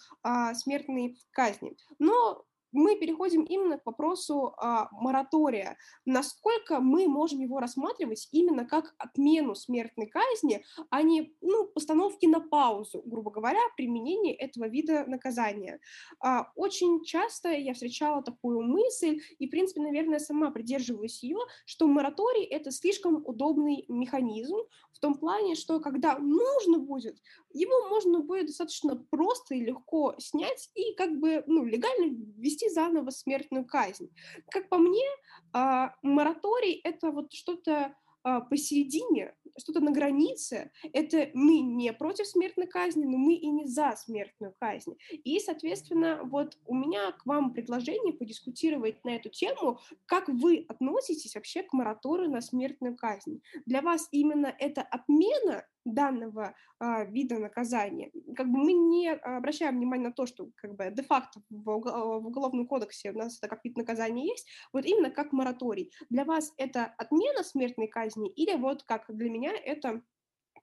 [0.54, 1.78] смертной казни.
[2.00, 2.44] Но
[2.74, 5.78] мы переходим именно к вопросу а, моратория.
[6.06, 12.40] Насколько мы можем его рассматривать именно как отмену смертной казни, а не ну, постановки на
[12.40, 15.80] паузу, грубо говоря, применение этого вида наказания.
[16.20, 21.88] А, очень часто я встречала такую мысль, и, в принципе, наверное, сама придерживаюсь ее, что
[21.88, 24.58] мораторий— это слишком удобный механизм
[24.92, 27.18] в том плане, что когда нужно будет,
[27.54, 32.70] его можно будет достаточно просто и легко снять и как бы ну, легально ввести ввести
[32.70, 34.10] заново смертную казнь.
[34.50, 35.06] Как по мне,
[35.54, 42.68] а, мораторий— это вот что-то а, посередине, что-то на границе, это мы не против смертной
[42.68, 44.96] казни, но мы и не за смертную казнь.
[45.12, 51.36] И, соответственно, вот у меня к вам предложение подискутировать на эту тему, как вы относитесь
[51.36, 53.42] вообще к мораторию на смертную казнь.
[53.66, 58.12] Для вас именно это отмена данного а, вида наказания.
[58.36, 62.68] Как бы мы не обращаем внимания на то, что как бы де-факто в, в Уголовном
[62.68, 65.92] кодексе у нас это как вид наказания есть, вот именно как мораторий.
[66.10, 70.02] Для вас это отмена смертной казни или вот как для меня это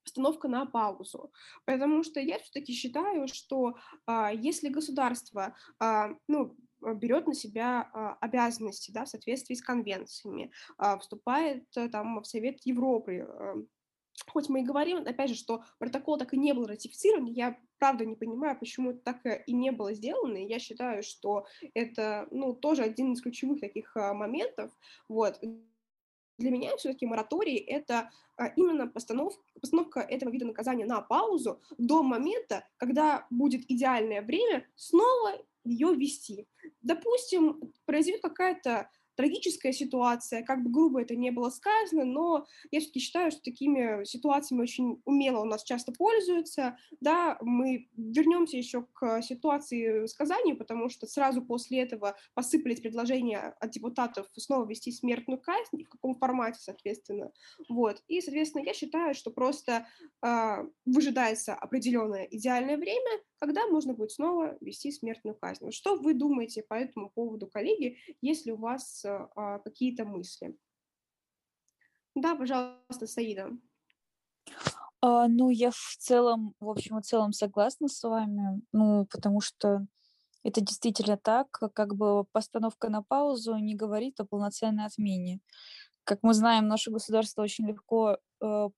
[0.05, 1.31] постановка на паузу,
[1.67, 3.75] потому что я все-таки считаю, что
[4.07, 10.53] а, если государство, а, ну, берет на себя а, обязанности, да, в соответствии с конвенциями,
[10.79, 13.55] а, вступает а, там в Совет Европы, а,
[14.27, 18.05] хоть мы и говорим, опять же, что протокол так и не был ратифицирован, я правда
[18.05, 22.55] не понимаю, почему это так и не было сделано, и я считаю, что это, ну,
[22.55, 24.71] тоже один из ключевых таких а, моментов,
[25.09, 25.41] вот,
[26.39, 32.03] для меня все-таки мораторий— это а, именно постановка, постановка этого вида наказания на паузу до
[32.03, 36.49] момента, когда будет идеальное время снова ее вести.
[36.81, 43.01] Допустим, произойдет какая-то трагическая ситуация, как бы грубо это не было сказано, но я все-таки
[43.01, 49.23] считаю, что такими ситуациями очень умело у нас часто пользуются, да, мы вернемся еще к
[49.23, 55.41] ситуации с Казанью, потому что сразу после этого посыпались предложения от депутатов снова вести смертную
[55.41, 57.33] казнь, в каком формате, соответственно,
[57.69, 59.87] вот, и, соответственно, я считаю, что просто
[60.23, 65.71] э, выжидается определенное идеальное время, когда можно будет снова вести смертную казнь.
[65.73, 70.57] Что вы думаете по этому поводу, коллеги, если у вас а, какие-то мысли?
[72.15, 73.51] Да, пожалуйста, Саида.
[75.01, 79.87] А, ну, я в целом, в общем и целом согласна с вами, ну, потому что
[80.43, 85.41] это действительно так, как бы постановка на паузу не говорит о полноценной отмене.
[86.05, 88.69] Как мы знаем, наше государство очень легко э,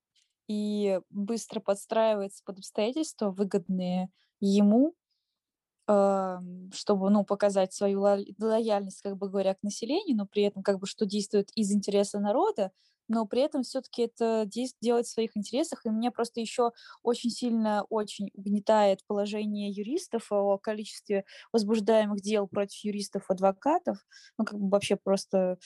[0.47, 4.11] и быстро подстраивается под обстоятельства, выгодные
[4.43, 4.95] ему,
[6.73, 8.01] чтобы, ну, показать свою
[8.39, 12.19] лояльность, как бы говоря, к населению, но при этом как бы что действует из интереса
[12.21, 12.71] народа,
[13.09, 14.47] но при этом все-таки это
[14.81, 15.85] делать в своих интересах.
[15.85, 16.71] И меня просто еще
[17.03, 23.99] очень сильно, очень угнетает положение юристов о количестве возбуждаемых дел против юристов-адвокатов.
[24.39, 25.59] Ну, как бы вообще просто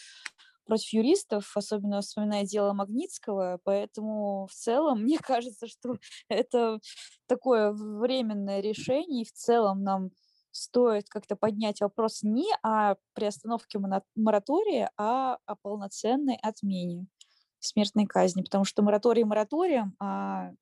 [0.66, 5.96] против юристов, особенно вспоминая дело Магнитского, поэтому в целом мне кажется, что
[6.28, 6.80] это
[7.26, 10.10] такое временное решение, и в целом нам
[10.50, 13.78] стоит как-то поднять вопрос не о приостановке
[14.14, 17.06] моратория, а о полноценной отмене
[17.58, 20.52] смертной казни, потому что мораторий мораторием, а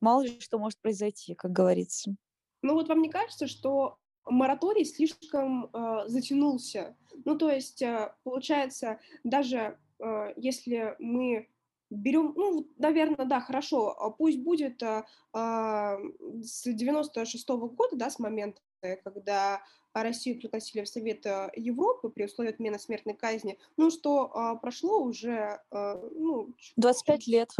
[0.00, 2.14] мало ли что может произойти, как говорится.
[2.62, 6.96] Ну вот вам не кажется, что мораторий слишком э, затянулся.
[7.24, 11.48] Ну, то есть, э, получается, даже э, если мы
[11.90, 15.04] берем, ну, наверное, да, хорошо, а пусть будет э,
[15.34, 15.96] э,
[16.42, 18.60] с 96 -го года, да, с момента,
[19.04, 19.62] когда
[19.92, 25.02] Россию пригласили в Совет э, Европы при условии отмены смертной казни, ну, что э, прошло
[25.02, 26.54] уже, э, ну...
[26.76, 27.50] 25 лет.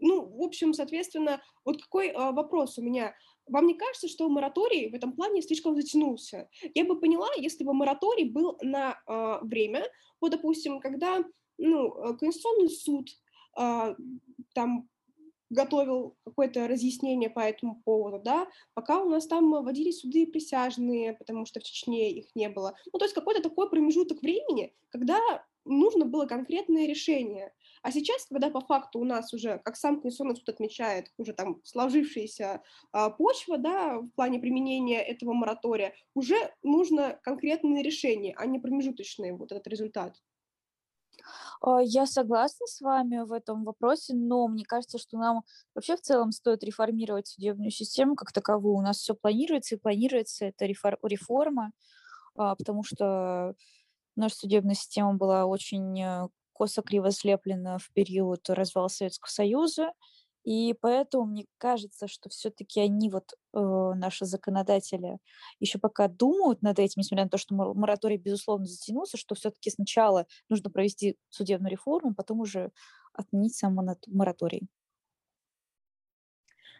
[0.00, 3.14] Ну, в общем, соответственно, вот какой э, вопрос у меня–
[3.48, 6.48] вам не кажется, что мораторий в этом плане слишком затянулся?
[6.74, 9.84] Я бы поняла, если бы мораторий был на э, время,
[10.20, 11.24] вот, допустим, когда
[11.58, 13.08] ну, Конституционный суд
[13.56, 13.96] а,
[14.54, 14.88] там
[15.50, 21.46] готовил какое-то разъяснение по этому поводу, да, пока у нас там водились суды присяжные, потому
[21.46, 22.76] что в Чечне их не было.
[22.92, 25.18] Ну, то есть какой-то такой промежуток времени, когда
[25.64, 27.52] нужно было конкретное решение.
[27.82, 31.60] А сейчас, когда по факту у нас уже, как сам Конституционный суд отмечает, уже там
[31.64, 32.62] сложившаяся
[32.92, 39.32] а, почва, да, в плане применения этого моратория, уже нужно конкретное решение, а не промежуточный
[39.32, 40.16] вот этот результат.
[41.60, 45.42] А, я согласна с вами в этом вопросе, но мне кажется, что нам
[45.74, 48.76] вообще в целом стоит реформировать судебную систему как таковую.
[48.76, 51.72] У нас все планируется и планируется эта реформа,
[52.36, 53.54] а, потому что
[54.16, 56.28] наша судебная система была очень э,
[56.58, 59.92] косо-криво слеплена в период развала Советского Союза,
[60.44, 65.18] и поэтому мне кажется, что все-таки они, вот э, наши законодатели,
[65.60, 70.26] еще пока думают над этим, несмотря на то, что мораторий, безусловно, затянулся, что все-таки сначала
[70.48, 72.70] нужно провести судебную реформу, потом уже
[73.12, 74.68] отменить сам мораторий.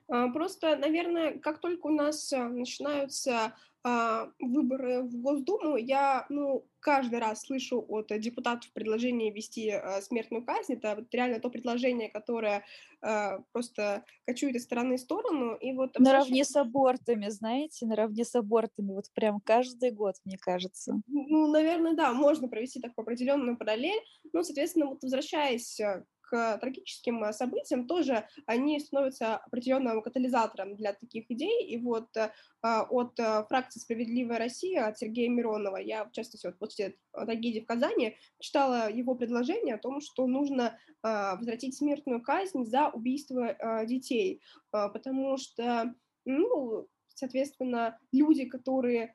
[0.09, 3.55] А, просто, наверное, как только у нас э, начинаются
[3.85, 10.45] а, выборы в Госдуму, я, ну, каждый раз слышу от депутатов предложение ввести а, смертную
[10.45, 10.75] казнь.
[10.75, 12.65] Это вот реально то предложение, которое
[13.01, 15.55] а, просто кочует из стороны в сторону.
[15.55, 21.01] И вот наравне с абортами, знаете, наравне с абортами, вот прям каждый год, мне кажется.
[21.07, 24.01] Ну, наверное, да, можно провести такую определенную параллель.
[24.33, 25.81] Ну, соответственно, вот возвращаясь
[26.29, 31.67] к трагическим э, событиям, тоже они становятся определенным катализатором для таких идей.
[31.67, 32.31] И вот э,
[32.63, 37.61] а, от э, фракции «Справедливая Россия», от Сергея Миронова, я, в частности, вот после трагедии
[37.61, 43.57] в Казани читала его предложение о том, что нужно а, возвратить смертную казнь за убийство
[43.87, 49.15] детей, а, потому что, ну, соответственно, люди, которые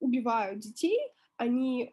[0.00, 1.00] убивают детей,
[1.36, 1.90] они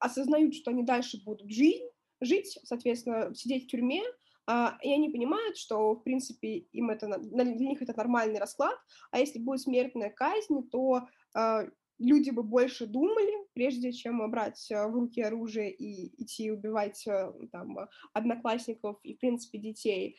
[0.00, 1.82] осознают, что они дальше будут жить,
[2.20, 4.02] жить, соответственно, сидеть в тюрьме,
[4.46, 8.78] а, и они понимают, что, в принципе, им это, для них это нормальный расклад,
[9.10, 11.66] а если будет смертная казнь, то а,
[11.98, 17.06] люди бы больше думали, прежде чем брать а, в руки оружие и идти убивать
[17.52, 17.76] там,
[18.14, 20.16] одноклассников и, в принципе, детей.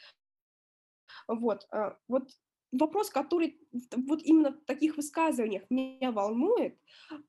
[1.27, 1.67] Вот,
[2.07, 2.29] вот
[2.71, 3.59] вопрос, который
[3.95, 6.77] вот именно в таких высказываниях меня волнует,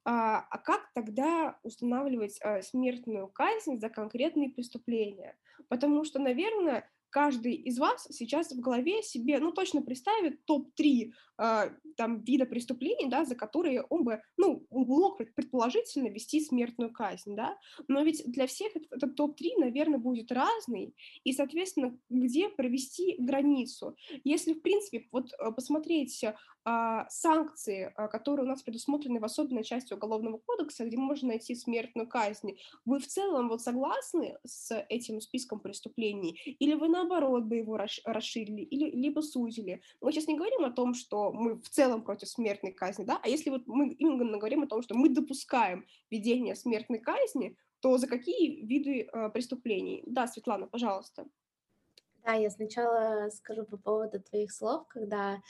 [0.04, 5.36] а, а как тогда устанавливать а, смертную казнь за конкретные преступления?
[5.68, 11.70] Потому что, наверное, каждый из вас сейчас в голове себе, ну, точно представит топ-3 э,
[11.96, 17.56] там вида преступлений, да, за которые он бы, ну, мог предположительно вести смертную казнь, да,
[17.88, 20.94] но ведь для всех этот, этот топ-3, наверное, будет разный,
[21.24, 23.96] и, соответственно, где провести границу?
[24.24, 26.24] Если, в принципе, вот э, посмотреть
[26.62, 31.54] а, санкции, а, которые у нас предусмотрены в особенной части Уголовного кодекса, где можно найти
[31.54, 36.38] смертную казнь, вы в целом вот согласны с этим списком преступлений?
[36.58, 39.82] Или вы наоборот бы его расширили, или, либо сузили?
[40.00, 43.28] Мы сейчас не говорим о том, что мы в целом против смертной казни, да, а
[43.28, 48.06] если вот мы именно говорим о том, что мы допускаем введение смертной казни, то за
[48.06, 50.02] какие виды э, преступлений?
[50.06, 51.26] Да, Светлана, пожалуйста.
[52.24, 55.40] Да, я сначала скажу по поводу твоих слов, когда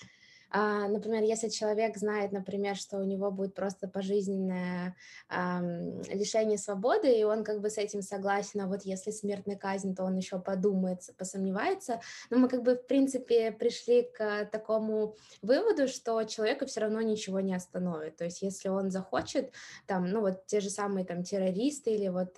[0.53, 4.97] например, если человек знает, например, что у него будет просто пожизненное
[5.29, 10.05] лишение свободы, и он как бы с этим согласен, а вот если смертная казнь, то
[10.05, 12.01] он еще подумает, посомневается.
[12.31, 17.41] Но мы как бы, в принципе, пришли к такому выводу, что человека все равно ничего
[17.41, 18.17] не остановит.
[18.17, 19.53] То есть если он захочет,
[19.87, 22.37] там, ну вот те же самые там террористы или вот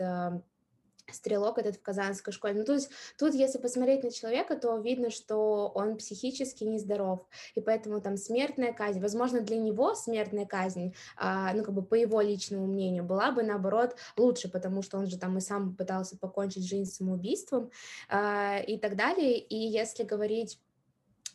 [1.10, 2.54] стрелок этот в казанской школе.
[2.54, 7.60] Ну, то есть тут, если посмотреть на человека, то видно, что он психически нездоров, и
[7.60, 12.20] поэтому там смертная казнь, возможно, для него смертная казнь, а, ну, как бы по его
[12.20, 16.66] личному мнению, была бы, наоборот, лучше, потому что он же там и сам пытался покончить
[16.66, 17.70] жизнь самоубийством
[18.08, 19.38] а, и так далее.
[19.38, 20.58] И если говорить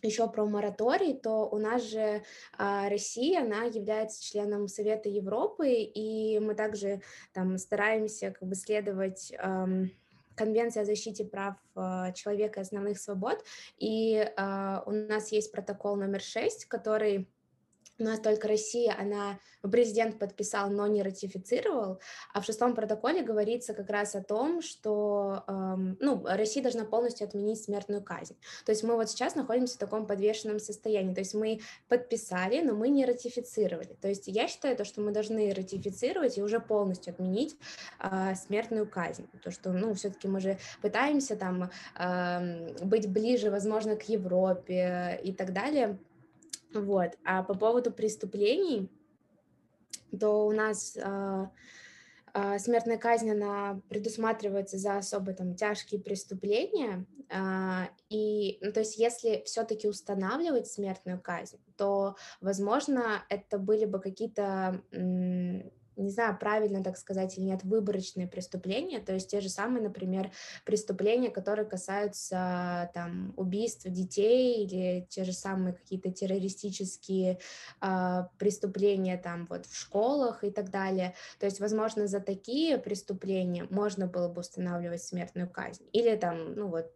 [0.01, 2.23] еще про мораторий, то у нас же
[2.57, 7.01] а, Россия, она является членом Совета Европы, и мы также
[7.33, 9.91] там стараемся как бы следовать эм,
[10.35, 13.43] Конвенции о защите прав э, человека и основных свобод,
[13.79, 17.27] и э, у нас есть протокол номер 6, который
[17.99, 19.39] у нас только Россия, она
[19.69, 21.99] президент подписал, но не ратифицировал,
[22.33, 27.27] а в шестом протоколе говорится как раз о том, что эм, ну, Россия должна полностью
[27.27, 28.35] отменить смертную казнь.
[28.65, 32.73] То есть мы вот сейчас находимся в таком подвешенном состоянии, то есть мы подписали, но
[32.73, 33.95] мы не ратифицировали.
[34.01, 37.57] То есть я считаю, то, что мы должны ратифицировать и уже полностью отменить
[37.99, 43.95] э, смертную казнь, то что, ну, все-таки мы же пытаемся там э, быть ближе, возможно,
[43.95, 45.97] к Европе и так далее,
[46.81, 47.17] вот.
[47.23, 48.89] А по поводу преступлений,
[50.17, 51.47] то у нас э,
[52.33, 58.97] а, смертная казнь, она предусматривается за особо там тяжкие преступления, а, и, ну, то есть,
[58.97, 64.81] если все-таки устанавливать смертную казнь, то, возможно, это были бы какие-то
[66.03, 70.31] не знаю, правильно так сказать или нет, выборочные преступления, то есть те же самые, например,
[70.65, 77.39] преступления, которые касаются там убийств детей или те же самые какие-то террористические
[77.81, 81.15] э, преступления там вот в школах и так далее.
[81.39, 86.67] То есть, возможно, за такие преступления можно было бы устанавливать смертную казнь или там, ну
[86.67, 86.91] вот,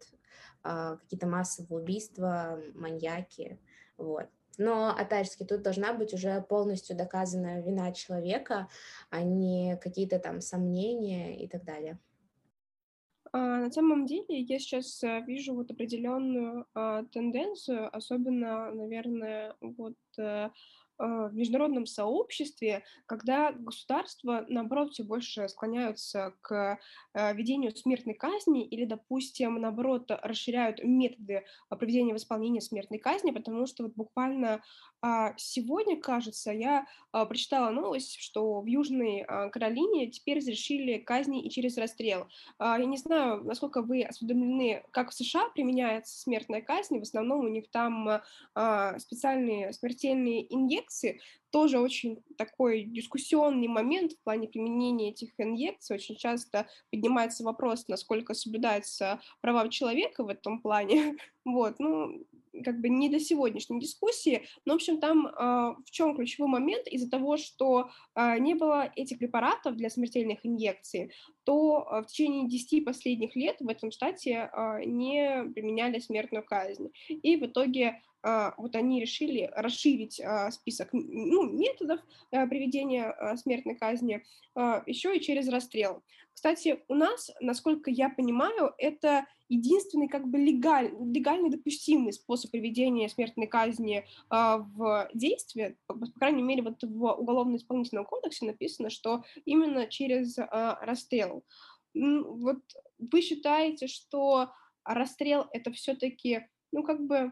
[0.64, 3.60] э, какие-то массовые убийства, маньяки,
[3.98, 4.28] вот.
[4.62, 8.68] Но, опять же, тут должна быть уже полностью доказанная вина человека,
[9.10, 11.98] а не какие-то там сомнения и так далее.
[13.34, 19.96] А, на самом деле я сейчас а, вижу вот определенную а, тенденцию, особенно, наверное, вот
[20.20, 20.52] а,
[21.02, 26.80] в международном сообществе, когда государства, наоборот, все больше склоняются к
[27.14, 32.19] а, ведению смертной казни или, допустим, наоборот, расширяют методы проведения в
[32.61, 34.61] смертной казни, потому что вот буквально
[35.02, 41.78] а, сегодня, кажется, я прочитала новость, что в Южной Каролине теперь разрешили казни и через
[41.78, 42.28] расстрел.
[42.60, 47.49] Я не знаю, насколько вы осведомлены, как в США применяется смертная казнь, в основном у
[47.49, 48.22] них там
[48.99, 55.95] специальные смертельные инъекции, инъекции, тоже очень такой дискуссионный момент в плане применения этих инъекций.
[55.95, 61.15] Очень часто поднимается вопрос, насколько соблюдаются права человека в этом плане.
[61.43, 62.23] Вот, ну,
[62.63, 65.31] как бы не до сегодняшней дискуссии, но, в общем, там э,
[65.84, 66.88] в чем ключевой момент?
[66.88, 71.11] Из-за того, что э, не было этих препаратов для смертельных инъекций,
[71.43, 76.91] то э, в течение 10 последних лет в этом штате э, не применяли смертную казнь.
[77.09, 81.99] И в итоге вот они решили расширить а, список ну, методов
[82.31, 84.23] а, приведения смертной казни
[84.85, 86.03] еще и через расстрел.
[86.34, 93.07] Кстати, у нас, насколько я понимаю, это единственный как бы легаль, легальный допустимый способ приведения
[93.07, 95.77] смертной казни в действие.
[95.88, 101.45] По, по крайней мере, вот в Уголовно-исполнительном кодексе написано, что именно через расстрел.
[101.93, 102.61] Вот
[102.99, 104.52] вы считаете, что
[104.84, 107.31] расстрел это все-таки, ну, как бы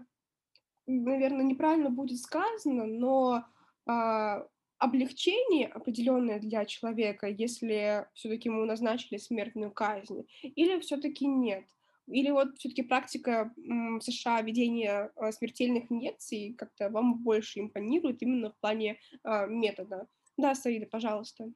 [0.90, 3.46] наверное, неправильно будет сказано, но
[3.86, 4.46] а,
[4.80, 11.66] облегчение определенное для человека, если все-таки ему назначили смертную казнь, или все-таки нет?
[12.08, 18.50] Или вот все-таки практика в США ведения а, смертельных инъекций как-то вам больше импонирует именно
[18.50, 20.08] в плане а, метода?
[20.38, 21.52] Да, Саида, пожалуйста.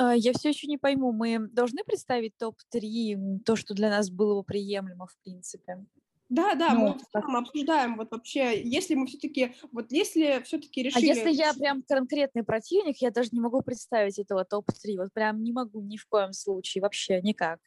[0.00, 4.44] Я все еще не пойму, мы должны представить топ-3, то, что для нас было бы
[4.44, 5.84] приемлемо, в принципе?
[6.28, 11.10] Да, да, ну, мы в обсуждаем вот вообще, если мы все-таки, вот если все-таки решили...
[11.10, 15.42] А если я прям конкретный противник, я даже не могу представить этого топ-3, вот прям
[15.42, 17.60] не могу ни в коем случае, вообще никак,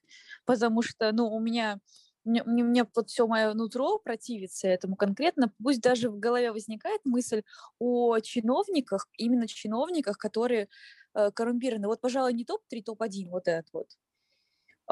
[0.46, 1.80] потому что, ну, у меня
[2.24, 7.42] мне, мне вот все мое нутро противится этому конкретно, пусть даже в голове возникает мысль
[7.80, 10.68] о чиновниках, именно чиновниках, которые
[11.16, 11.88] э, коррумпированы.
[11.88, 13.88] Вот, пожалуй, не топ-3, топ-1, вот этот вот.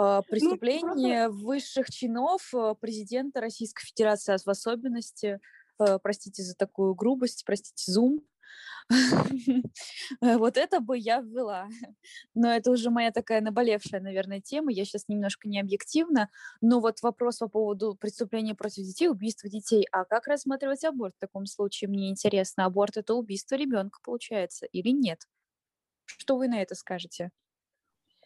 [0.02, 5.42] А, ну, преступление ну, высших чинов э, президента Российской Федерации, в особенности,
[5.78, 8.22] э, простите за такую грубость, простите, зум,
[10.22, 11.68] вот это бы я ввела.
[12.34, 14.72] Но это уже моя такая наболевшая, наверное, тема.
[14.72, 16.30] Я сейчас немножко не объективна.
[16.62, 19.86] Но вот вопрос по поводу преступления против детей, убийства детей.
[19.92, 21.90] А как рассматривать аборт в таком случае?
[21.90, 25.20] Мне интересно, аборт это убийство ребенка получается или нет?
[26.06, 27.32] Что вы на это скажете?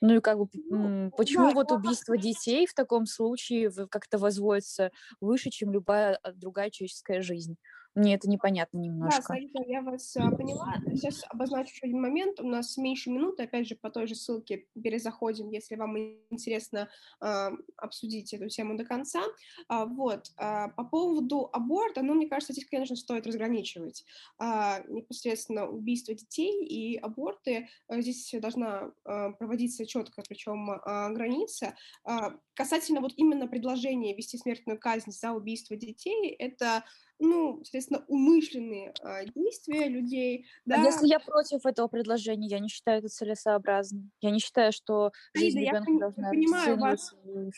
[0.06, 4.92] Ну и как бы ну, почему да, вот убийство детей в таком случае как-то возводится
[5.22, 7.56] выше, чем любая а, другая человеческая жизнь?
[7.96, 9.22] Мне это непонятно немножко.
[9.22, 10.78] Да, Саида, я вас а, поняла.
[10.94, 12.40] Сейчас обозначу еще один момент.
[12.40, 15.98] У нас меньше минуты, опять же, по той же ссылке перезаходим, если вам
[16.32, 16.90] интересно
[17.20, 19.22] а, обсудить эту тему до конца.
[19.68, 20.32] А, вот.
[20.38, 24.06] А, по поводу аборта, ну, мне кажется, здесь, конечно, стоит разграничивать
[24.40, 27.68] а, непосредственно убийство детей и аборты.
[27.88, 31.76] А, здесь должна а, проводиться четко, причем а, граница.
[32.04, 36.84] А, касательно вот именно предложения вести смертную казнь за убийство детей, это
[37.20, 40.46] ну, соответственно, умышленные а, действия людей.
[40.66, 40.82] А да.
[40.82, 44.12] А если я против этого предложения, я не считаю это целесообразным.
[44.22, 47.00] Я не считаю, что жизнь Аида, ребенка я должна понимаю ваш,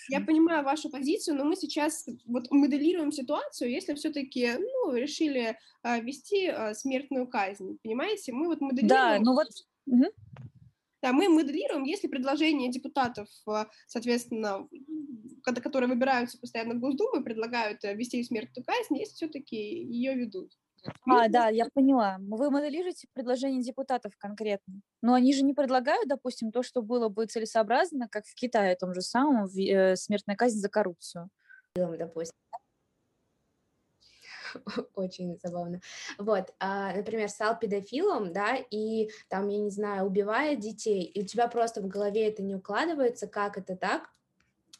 [0.10, 5.99] Я понимаю вашу позицию, но мы сейчас вот моделируем ситуацию, если все-таки, ну, решили а,
[5.99, 8.34] вести а, смертную казнь, понимаете?
[8.34, 8.88] Мы вот моделируем...
[8.90, 9.48] Да, ну вот...
[9.88, 10.06] Угу.
[11.06, 14.68] Да, мы моделируем, если предложения депутатов, а, соответственно,
[15.44, 20.53] которые выбираются постоянно в Госдуму, предлагают э, ввести смертную казнь, если все-таки ее ведут.
[21.07, 22.18] А, да, я поняла.
[22.19, 24.82] Вы моделируете предложения депутатов конкретно.
[25.03, 28.95] Но они же не предлагают, допустим, то, что было бы целесообразно, как в Китае, том
[28.95, 31.30] же самом, э, смертная казнь за коррупцию.
[31.76, 32.34] Допустим.
[34.95, 35.82] Очень забавно.
[36.18, 41.26] Вот, а, например, стал педофилом, да, и там, я не знаю, убивает детей, и у
[41.26, 44.10] тебя просто в голове это не укладывается, как это так,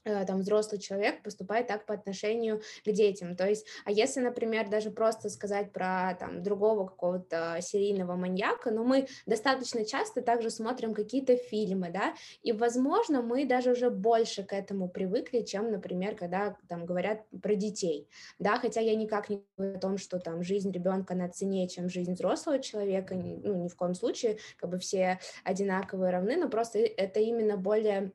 [0.06, 3.36] там взрослый человек поступает так по отношению к детям.
[3.36, 8.84] То есть, а если, например, даже просто сказать про там другого какого-то серийного маньяка, но
[8.84, 14.53] мы достаточно часто также смотрим какие-то фильмы, да, и, возможно, мы даже уже больше к
[14.53, 18.07] этому привыкли, чем, например, когда там говорят про детей,
[18.40, 21.90] да, хотя я никак не говорю о том, что там жизнь ребенка на цене, чем
[21.90, 26.80] жизнь взрослого человека, ну, ни в коем случае, как бы все одинаковые равны, но просто
[26.80, 28.11] это именно более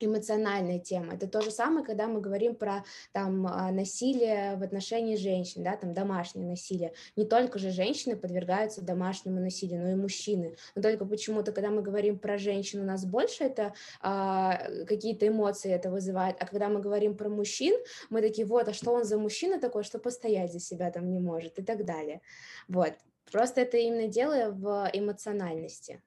[0.00, 1.14] эмоциональная тема.
[1.14, 5.76] Это то же самое, когда мы говорим про там а, насилие в отношении женщин, да,
[5.76, 6.92] там домашнее насилие.
[7.16, 10.56] Не только же женщины подвергаются домашнему насилию, но и мужчины.
[10.74, 14.56] Но только почему-то, когда мы говорим про женщин, у нас больше это а,
[14.86, 17.78] какие-то эмоции это вызывает, а когда мы говорим про мужчин,
[18.08, 21.20] мы такие, вот, а что он за мужчина такой, что постоять за себя там не
[21.20, 22.20] может и так далее.
[22.68, 22.94] Вот.
[23.30, 26.02] Просто это именно дело в эмоциональности.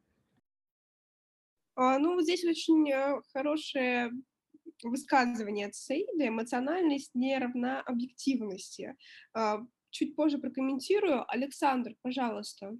[1.76, 4.12] А, ну, здесь очень э, хорошее
[4.84, 6.28] высказывание от Саида.
[6.28, 8.96] Эмоциональность не равна объективности.
[9.34, 11.24] А, чуть позже прокомментирую.
[11.32, 12.74] Александр, пожалуйста.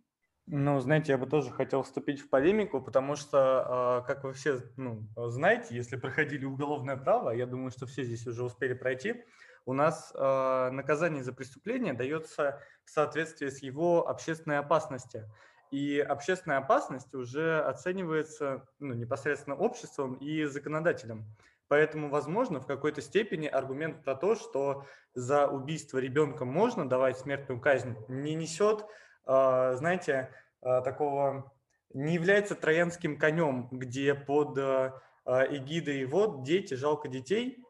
[0.46, 4.60] Ну, знаете, я бы тоже хотел вступить в полемику, потому что, а, как вы все
[4.76, 9.24] ну, знаете, если проходили уголовное право, я думаю, что все здесь уже успели пройти,
[9.66, 15.32] у нас наказание за преступление дается в соответствии с его общественной опасностью
[15.74, 21.26] и общественная опасность уже оценивается ну, непосредственно обществом и законодателем.
[21.68, 24.86] Поэтому, возможно, в какой-то степени аргумент про то, что
[25.16, 28.86] за убийство ребенка можно давать смертную казнь, не несет,
[29.26, 30.30] а, знаете,
[30.62, 31.52] а, такого,
[31.92, 37.66] не является троянским конем, где под а, эгидой «вот дети, жалко детей»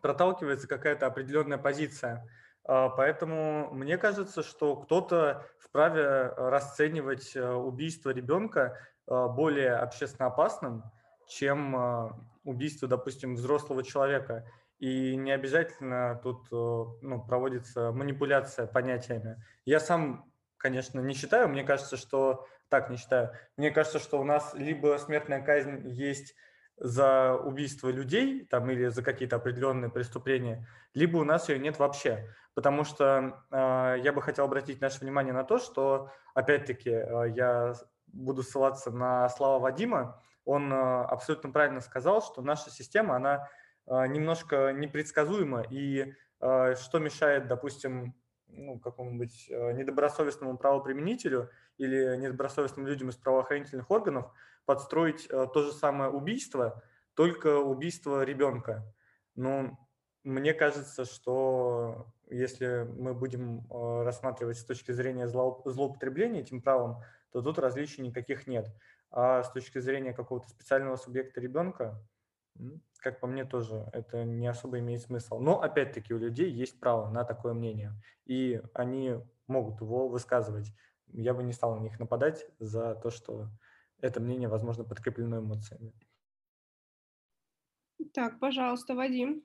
[0.00, 2.28] проталкивается какая-то определенная позиция–
[2.64, 10.84] поэтому мне кажется, что кто-то вправе расценивать э, убийство ребенка а, более общественно опасным,
[11.26, 14.46] чем а, убийство, допустим, взрослого человека.
[14.78, 19.42] И не обязательно тут э, ну, проводится манипуляция понятиями.
[19.64, 22.46] Я сам, конечно, не считаю, мне кажется, что...
[22.68, 23.32] Так, не считаю.
[23.56, 26.34] Мне кажется, что у нас либо смертная казнь есть
[26.78, 32.28] за убийство людей там, или за какие-то определенные преступления, либо у нас ее нет вообще.
[32.54, 37.74] Потому что э, я бы хотел обратить наше внимание на то, что, опять-таки, э, я
[38.08, 40.22] буду ссылаться на слова Вадима.
[40.44, 43.48] Он э, абсолютно правильно сказал, что наша система, она
[43.84, 45.64] немножко непредсказуема.
[45.68, 48.14] И что мешает, допустим,
[48.46, 54.30] ну, какому-нибудь недобросовестному правоприменителю или недобросовестным людям из правоохранительных органов
[54.66, 56.80] подстроить то же самое убийство,
[57.14, 58.84] только убийство ребенка.
[59.34, 59.76] Ну,
[60.22, 67.42] мне кажется, что если мы будем э, рассматривать с точки зрения злоупотребления этим правом, то
[67.42, 68.74] тут различий никаких нет.
[69.10, 72.02] А с точки зрения какого-то специального субъекта ребенка,
[72.98, 75.38] как по мне, тоже это не особо имеет смысл.
[75.38, 77.92] Но, опять-таки, у людей есть право на такое мнение,
[78.24, 80.72] и они могут его высказывать.
[81.08, 83.48] Я бы не стал на них нападать за то, что
[84.00, 85.92] это мнение, возможно, подкреплено эмоциями.
[88.12, 89.44] Так, пожалуйста, Вадим.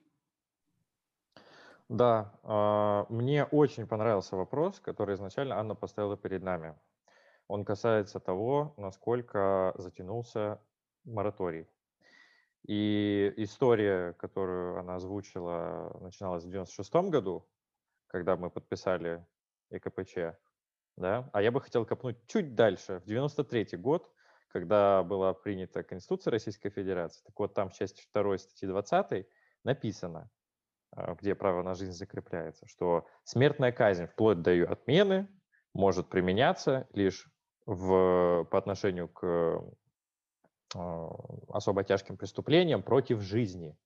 [1.88, 6.78] Да, а, мне очень понравился вопрос, который изначально Анна поставила перед нами.
[7.46, 10.62] Он касается того, насколько затянулся
[11.04, 11.66] мораторий.
[12.66, 17.48] И история, которую она озвучила, начиналась в 96 году,
[18.06, 19.26] когда мы подписали
[19.70, 20.36] ЭКПЧ,
[20.96, 21.30] да?
[21.32, 24.12] А я бы хотел копнуть чуть дальше, в 93 год,
[24.48, 27.22] когда была принята Конституция Российской Федерации.
[27.24, 29.26] Так вот, там в части 2 статьи 20
[29.64, 30.30] написано,
[31.20, 35.28] где право на жизнь закрепляется, что смертная казнь вплоть до ее отмены
[35.74, 37.30] может применяться лишь
[37.66, 39.62] в, по отношению к
[40.74, 41.08] э,
[41.48, 43.76] особо тяжким преступлениям против жизни.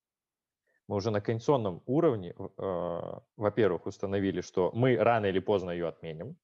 [0.89, 3.01] Мы уже на конституционном уровне, э,
[3.37, 6.37] во-первых, установили, что мы рано или поздно ее отменим.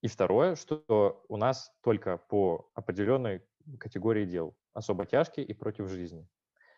[0.00, 3.42] И второе, что у нас только по определенной
[3.78, 6.26] категории дел особо тяжкие и против жизни.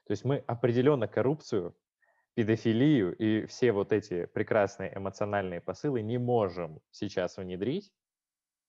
[0.06, 1.76] То есть мы определенно коррупцию
[2.34, 7.92] педофилию и все вот эти прекрасные эмоциональные посылы не можем сейчас внедрить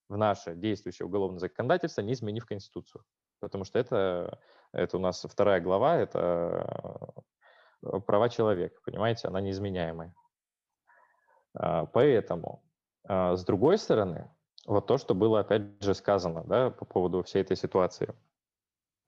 [0.09, 3.03] в наше действующее уголовное законодательство, не изменив Конституцию.
[3.39, 4.39] Потому что это,
[4.71, 7.13] это у нас вторая глава, это
[7.81, 10.13] э, права человека, понимаете, она неизменяемая.
[11.53, 12.63] А, поэтому
[13.03, 14.29] А, с другой стороны,
[14.65, 18.13] вот то, что было опять же сказано да, по поводу всей этой ситуации.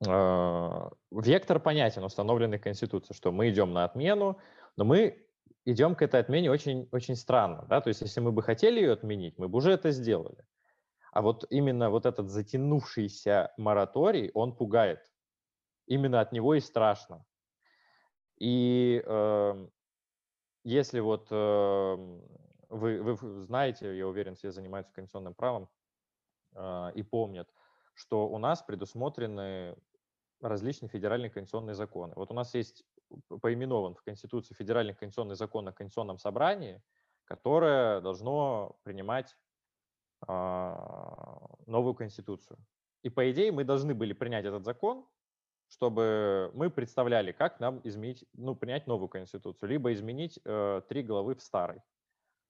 [0.07, 4.39] А, вектор понятен, установленный Конституцией, что мы идем на отмену,
[4.77, 5.25] но мы
[5.65, 7.65] идем к этой отмене очень, очень странно.
[7.69, 7.81] Да?
[7.81, 10.45] То есть если мы бы хотели ее отменить, мы бы уже это сделали.
[11.11, 14.99] А вот именно вот этот затянувшийся мораторий, он пугает.
[15.85, 17.25] Именно от него и страшно.
[18.39, 19.67] И э,
[20.63, 22.19] если вот э,
[22.69, 25.69] вы, вы знаете, я уверен, все занимаются конституционным правом
[26.55, 27.47] э, и помнят,
[27.93, 29.75] что у нас предусмотрены
[30.43, 32.13] различные федеральные конституционные законы.
[32.15, 32.83] Вот у нас есть
[33.41, 36.81] поименован в Конституции федеральный конституционный закон о конституционном собрании,
[37.25, 39.35] которое должно принимать
[40.27, 42.59] а, новую конституцию.
[43.03, 45.05] И по идее мы должны были принять этот закон,
[45.67, 51.35] чтобы мы представляли, как нам изменить, ну, принять новую конституцию, либо изменить э, три главы
[51.35, 51.81] в старой.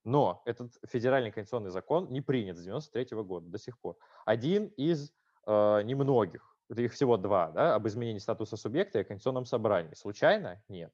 [0.04, 3.98] Но этот федеральный конституционный закон не принят с 93 года до сих пор.
[4.26, 5.14] Один из
[5.48, 9.94] э, немногих, их всего два, да, об изменении статуса субъекта и о конституционном собрании.
[9.94, 10.62] Случайно?
[10.68, 10.94] Нет.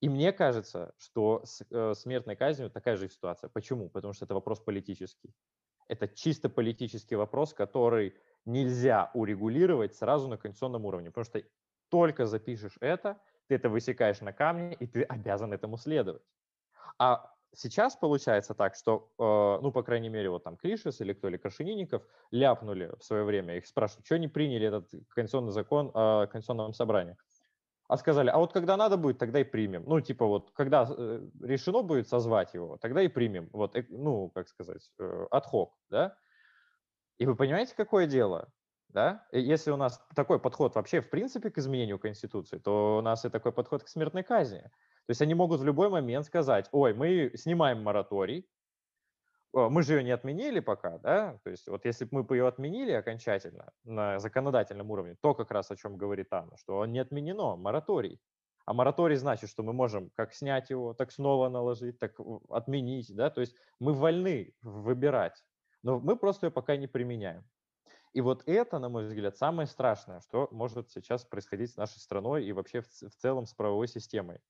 [0.00, 3.50] И мне кажется, что с э, смертной казнью такая же ситуация.
[3.50, 3.88] Почему?
[3.88, 5.34] Потому что это вопрос политический.
[5.88, 8.14] Это чисто политический вопрос, который
[8.44, 11.42] нельзя урегулировать сразу на конституционном уровне, потому что
[11.88, 16.22] только запишешь это, ты это высекаешь на камне, и ты обязан этому следовать.
[16.98, 21.28] А сейчас получается так, что, э, ну, по крайней мере, вот там Клишес или кто,
[21.28, 26.26] или Крашенинников ляпнули в свое время, их спрашивают, что не приняли этот конституционный закон о
[26.26, 27.16] конституционном собрании
[27.88, 29.84] а сказали, а вот когда надо будет, тогда и примем.
[29.86, 33.48] Ну, типа вот, когда э, решено будет созвать его, тогда и примем.
[33.52, 35.26] Вот, э, ну, как сказать, э,
[35.88, 36.16] да?
[37.16, 38.52] И вы понимаете, какое дело?
[38.88, 39.26] Да?
[39.32, 43.30] Если у нас такой подход вообще в принципе к изменению Конституции, то у нас и
[43.30, 44.70] такой подход к смертной казни.
[45.08, 48.46] То есть они могут в любой момент сказать, ой, мы снимаем мораторий,
[49.54, 52.92] мы же ее не отменили пока, да, то есть вот если бы мы ее отменили
[52.92, 57.56] окончательно на законодательном уровне, то как раз о чем говорит Анна, что он не отменено,
[57.56, 58.20] мораторий.
[58.66, 62.12] А мораторий значит, что мы можем как снять его, так снова наложить, так
[62.50, 65.42] отменить, да, то есть мы вольны выбирать,
[65.82, 67.48] но мы просто ее пока не применяем.
[68.12, 72.44] И вот это, на мой взгляд, самое страшное, что может сейчас происходить с нашей страной
[72.44, 74.40] и вообще в целом с правовой системой.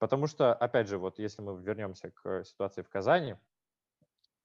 [0.00, 3.36] Потому что, опять же, вот если мы вернемся к ситуации в Казани,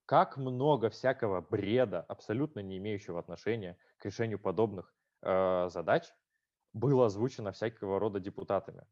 [0.04, 6.04] как много всякого бреда, абсолютно не имеющего отношения к решению подобных э, задач,
[6.74, 8.86] было озвучено всякого рода депутатами.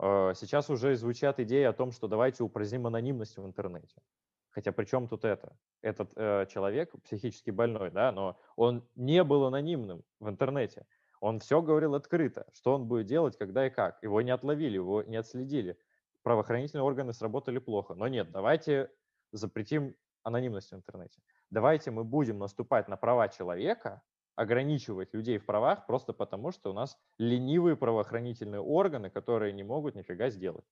[0.00, 4.02] Э, сейчас уже звучат идеи о том, что давайте упраздним анонимность в интернете.
[4.50, 5.56] Хотя при чем тут это?
[5.80, 10.86] Этот э, человек психически больной, да, но он не был анонимным в интернете.
[11.20, 14.02] Он все говорил открыто, что он будет делать, когда и как.
[14.02, 15.78] Его не отловили, его не отследили.
[16.22, 17.94] Правоохранительные органы сработали плохо.
[17.94, 18.90] Но нет, давайте
[19.32, 21.20] запретим анонимность в интернете.
[21.50, 24.02] Давайте мы будем наступать на права человека,
[24.36, 29.94] ограничивать людей в правах просто потому, что у нас ленивые правоохранительные органы, которые не могут
[29.94, 30.64] нифига сделать.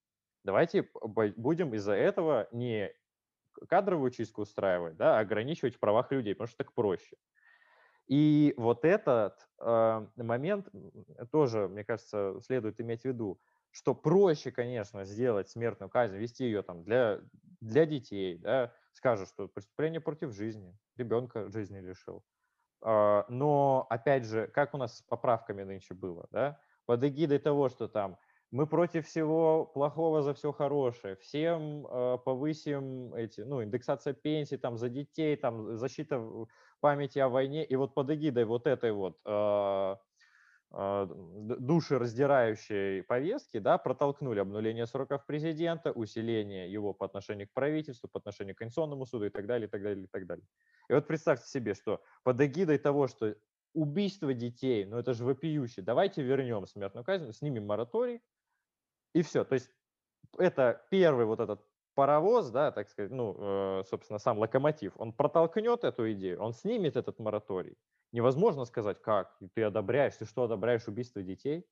[0.45, 2.93] Давайте будем из-за этого не
[3.69, 7.17] кадровую чистку устраивать, да, а ограничивать в правах людей, потому что так проще.
[8.07, 10.69] И вот этот э, момент
[11.31, 13.39] тоже, мне кажется, следует иметь в виду,
[13.71, 17.21] что проще, конечно, сделать смертную казнь, вести ее там для,
[17.61, 22.25] для детей, да, скажут, что преступление против жизни, ребенка жизни лишил.
[22.81, 27.69] А, но, опять же, как у нас с поправками нынче было, да, под эгидой того,
[27.69, 28.19] что там
[28.51, 34.79] мы против всего плохого за все хорошее, всем э, повысим эти, ну, индексация пенсий там
[34.79, 36.23] за детей, там защита
[36.81, 39.99] памяти о войне, и вот под эгидой вот этой вот а,
[40.71, 48.55] душераздирающей повестки, да, протолкнули обнуление сроков президента, усиление его по отношению к правительству, по отношению
[48.55, 50.45] к Конституционному суду и так далее, и так далее, и так далее.
[50.91, 53.35] И вот представьте себе, что под эгидой того, что
[53.73, 58.21] убийство детей, ну это же вопиюще, давайте вернем смертную казнь, снимем мораторий,
[59.15, 59.45] и все.
[59.45, 59.71] То есть
[60.37, 61.65] это первый вот этот
[61.99, 66.97] паровоз, да, так сказать, ну, э, собственно, сам локомотив, он протолкнет эту идею, он снимет
[66.97, 67.77] этот мораторий,
[68.13, 71.67] невозможно сказать, как ты одобряешь, ты что одобряешь убийство детей.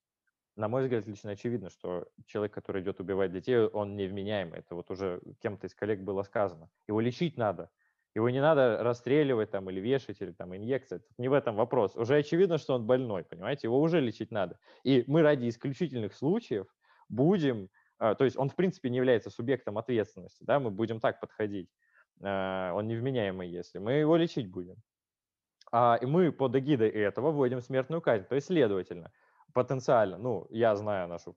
[0.57, 4.59] На мой взгляд, лично очевидно, что человек, который идет убивать детей, он невменяемый.
[4.59, 6.71] Это вот уже кем-то из коллег было сказано.
[6.89, 7.71] Его лечить надо.
[8.13, 10.99] Его не надо расстреливать там или вешать, или там инъекция.
[10.99, 11.95] Тут не в этом вопрос.
[11.95, 13.69] Уже очевидно, что он больной, понимаете?
[13.69, 14.59] Его уже лечить надо.
[14.83, 16.67] И мы ради исключительных случаев
[17.09, 21.71] будем, то есть он в принципе не является субъектом ответственности, да, мы будем так подходить.
[22.23, 24.77] А, он невменяемый, если мы его лечить будем.
[25.73, 28.25] А, и мы под эгидой этого вводим смертную казнь.
[28.25, 29.13] То есть, следовательно,
[29.53, 31.37] потенциально, ну, я знаю нашу,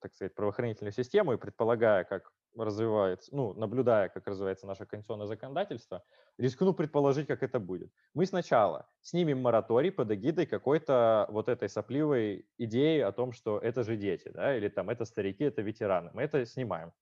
[0.00, 6.04] так сказать, правоохранительную систему и предполагая, как развивается, ну, наблюдая, как развивается наше конституционное законодательство,
[6.38, 7.92] рискну предположить, как это будет.
[8.14, 13.82] Мы сначала снимем мораторий под эгидой какой-то вот этой сопливой идеи о том, что это
[13.82, 16.10] же дети, да, или там это старики, это ветераны.
[16.14, 16.92] Мы это снимаем.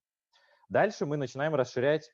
[0.68, 2.10] Дальше мы начинаем расширять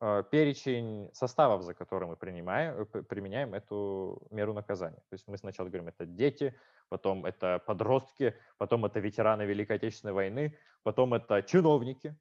[0.00, 5.02] э, перечень составов, за которые мы принимаем, э, применяем эту меру наказания.
[5.10, 6.58] То есть мы сначала говорим, это дети,
[6.88, 12.16] потом это подростки, потом это ветераны Великой Отечественной войны, потом это чиновники,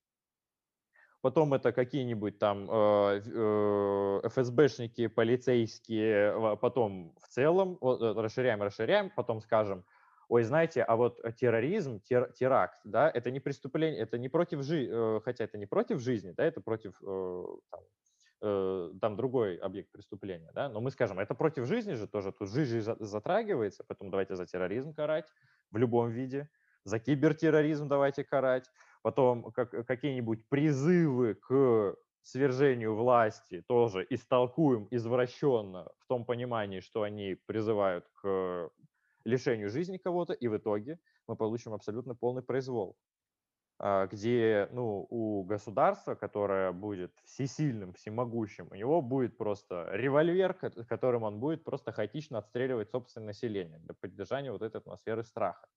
[1.22, 9.40] потом это какие-нибудь там э, э, ФСБшники, полицейские, потом в целом вот, расширяем, расширяем, потом
[9.42, 9.86] скажем,
[10.28, 15.22] ой, знаете, а вот терроризм, тер, теракт, да, это не преступление, это не против жизни,
[15.24, 17.86] хотя это не против жизни, да, это против э, там, э,
[18.44, 22.82] там другой объект преступления, да, но мы скажем, это против жизни же тоже, тут жизнь
[22.82, 25.26] затрагивается, поэтому давайте за терроризм карать
[25.72, 26.50] в любом виде,
[26.84, 28.70] за кибертерроризм давайте карать,
[29.02, 37.36] потом как, какие-нибудь призывы к свержению власти тоже истолкуем извращенно в том понимании, что они
[37.46, 38.70] призывают к
[39.24, 42.98] лишению жизни кого-то, и в итоге мы получим абсолютно полный произвол,
[43.80, 51.40] где ну, у государства, которое будет всесильным, всемогущим, у него будет просто револьвер, которым он
[51.40, 55.68] будет просто хаотично отстреливать собственное население для поддержания вот этой атмосферы страха.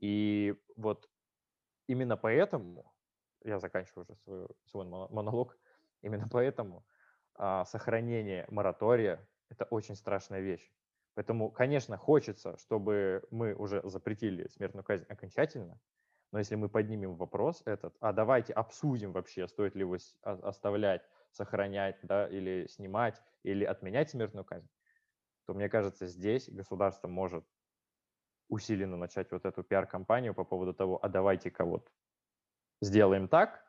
[0.00, 1.08] И вот
[1.86, 2.92] именно поэтому,
[3.44, 5.56] я заканчиваю уже свой, свой монолог,
[6.02, 6.84] именно поэтому
[7.34, 10.72] а, сохранение моратория– это очень страшная вещь.
[11.14, 15.78] Поэтому, конечно, хочется, чтобы мы уже запретили смертную казнь окончательно,
[16.32, 21.98] но если мы поднимем вопрос этот, а давайте обсудим вообще, стоит ли его оставлять, сохранять,
[22.02, 24.68] да, или снимать, или отменять смертную казнь,
[25.46, 27.44] то мне кажется, здесь государство может
[28.48, 31.92] усиленно начать вот эту пиар-компанию по поводу того, а давайте-ка вот
[32.80, 33.64] сделаем так,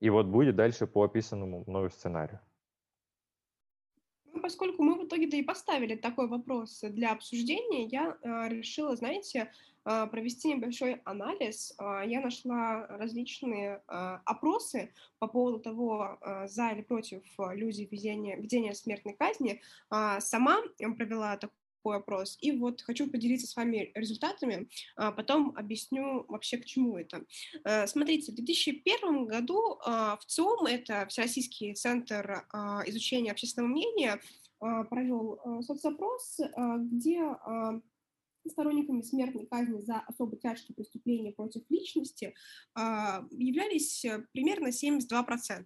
[0.00, 2.40] и вот будет дальше по описанному мною сценарию
[4.42, 9.50] поскольку мы в итоге-то и поставили такой вопрос для обсуждения, я э, решила, знаете,
[9.84, 11.74] э, провести небольшой анализ.
[11.78, 19.14] Э, я нашла различные опросы по поводу того, за или против люди введения, введения смертной
[19.14, 19.62] казни.
[20.18, 22.38] Сама провела такой такой опрос.
[22.40, 27.24] И вот хочу поделиться с вами результатами, а потом объясню вообще, к чему это.
[27.64, 34.20] Э, смотрите, в 2001 году а, в ЦИОМ, это Всероссийский центр а, изучения общественного мнения,
[34.60, 36.38] а, провел соцопрос,
[36.78, 37.20] где
[38.48, 42.34] сторонниками смертной казни за особо тяжкие преступления против личности
[42.74, 45.64] являлись примерно 72%.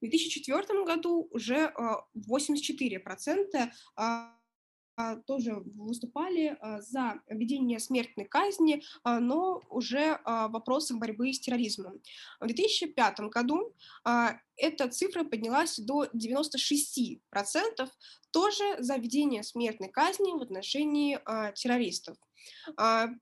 [0.00, 1.72] 2004 году уже
[2.16, 4.38] 84% а,
[5.26, 12.00] тоже выступали а, за введение смертной казни, а, но уже вопросом борьбы с терроризмом.
[12.40, 13.74] В 2005 году
[14.56, 17.20] эта цифра поднялась до 96%,
[18.30, 21.18] тоже за введение смертной казни в отношении
[21.54, 22.16] террористов.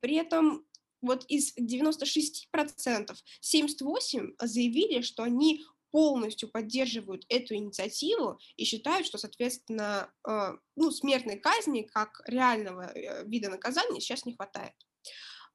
[0.01, 0.65] При этом
[1.03, 5.65] вот из 96% 78 заявили, что они
[5.97, 13.25] полностью поддерживают эту инициативу и считают, что, соответственно, э, ну, смертной казни как реального э,
[13.25, 14.75] вида наказания сейчас не хватает.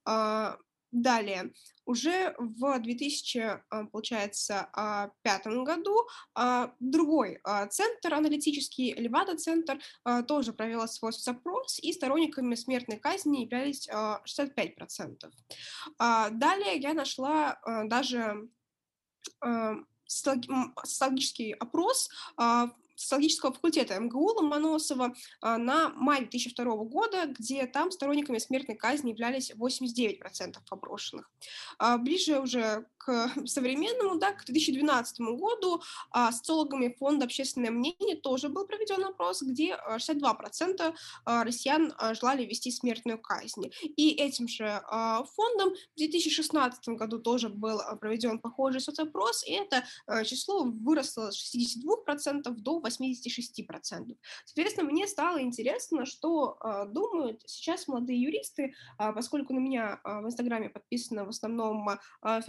[0.03, 0.57] А,
[0.91, 1.53] далее,
[1.85, 3.59] уже в 2000, э,
[4.73, 5.11] а,
[5.63, 7.39] году а, другой
[7.69, 9.79] центр аналитический, Левада-центр,
[10.27, 15.29] тоже провел свой запрос, и сторонниками смертной казни являлись 65%.
[16.31, 18.49] Далее я нашла даже
[20.11, 28.37] социологический опрос а, социологического факультета МГУ Ломоносова а, на май 2002 года, где там сторонниками
[28.37, 31.29] смертной казни являлись 89% опрошенных.
[31.77, 38.49] А, ближе уже к современному, да, к 2012 году а, социологами фонда «Общественное мнение» тоже
[38.49, 40.93] был проведен опрос, где 62%
[41.25, 43.71] россиян желали вести смертную казнь.
[43.95, 44.81] И этим же
[45.35, 49.83] фондом в 2016 году тоже был проведен похожий соцопрос, и это
[50.25, 53.31] число выросло с 62% до 80%.
[53.61, 54.15] 86%.
[54.45, 56.57] Соответственно, мне стало интересно, что
[56.87, 62.41] думают сейчас молодые юристы, поскольку на меня в Инстаграме подписаны в основном э,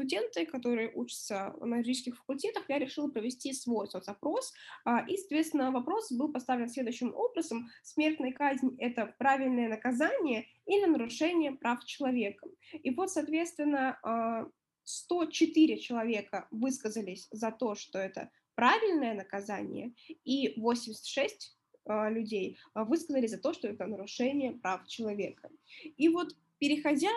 [0.43, 4.53] студенты, которые учатся на юридических факультетах, я решила провести свой соцопрос,
[4.87, 7.69] э, и, соответственно, вопрос был поставлен следующим образом.
[7.83, 12.47] Смертная казнь– это правильное наказание или нарушение прав человека?
[12.73, 14.51] И вот, соответственно, э,
[14.85, 19.95] 104 человека высказались за то, что это правильное наказание,
[20.25, 25.49] и 86 а, людей а, высказали за то, что это нарушение прав человека.
[25.97, 27.15] И вот переходя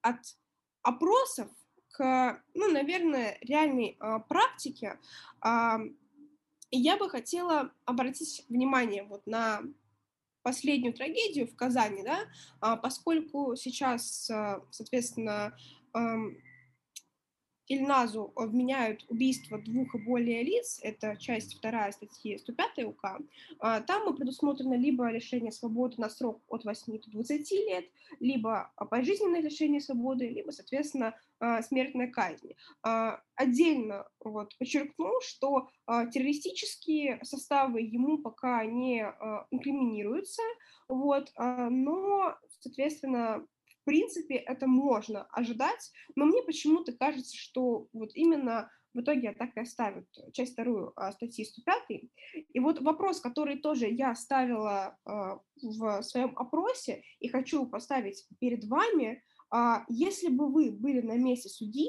[0.00, 0.20] от
[0.82, 1.48] опросов
[1.98, 4.98] ну, наверное, реальной а, практике,
[6.70, 9.62] я бы хотела обратить внимание вот на
[10.42, 12.20] последнюю трагедию в Казани, да,
[12.60, 15.56] а, поскольку сейчас, а, соответственно,
[17.68, 23.18] Ильназу вменяют убийство двух и более лиц, это часть вторая статьи 105 УК,
[23.58, 27.84] а, там предусмотрено либо лишение свободы на срок от 8 до 20 лет,
[28.20, 32.54] либо пожизненное лишение свободы, либо, соответственно, а, смертная казнь.
[32.82, 39.00] А, отдельно вот, подчеркну, что террористические составы ему пока не
[39.50, 40.42] инкриминируются,
[40.88, 43.46] вот, но, соответственно,
[43.88, 49.60] принципе, это можно ожидать, но мне почему-то кажется, что вот именно в итоге так и
[49.60, 52.02] оставят часть вторую а, статьи 105.
[52.52, 58.64] И вот вопрос, который тоже я ставила а, в своем опросе и хочу поставить перед
[58.64, 61.88] вами, а, если бы вы были на месте судьи,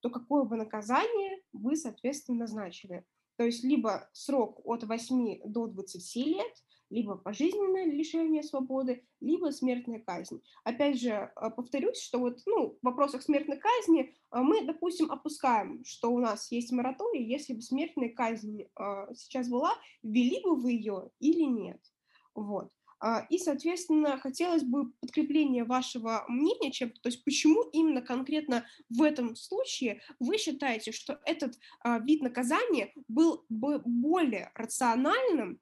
[0.00, 3.04] то какое бы наказание вы, соответственно, назначили?
[3.36, 6.52] То есть либо срок от 8 до 20 лет,
[6.90, 10.40] либо пожизненное лишение свободы, либо смертная казнь.
[10.64, 15.84] Опять же, э, повторюсь, что вот, ну, в вопросах смертной казни э, мы, допустим, опускаем,
[15.84, 20.72] что у нас есть мораторий, если бы смертная казнь э, сейчас была, ввели бы вы
[20.72, 21.80] ее или нет.
[22.34, 22.70] Вот.
[23.00, 29.02] А, и, соответственно, хотелось бы подкрепления вашего мнения, чем, то есть почему именно конкретно в
[29.02, 31.54] этом случае вы считаете, что этот
[32.00, 35.60] вид наказания был бы более рациональным,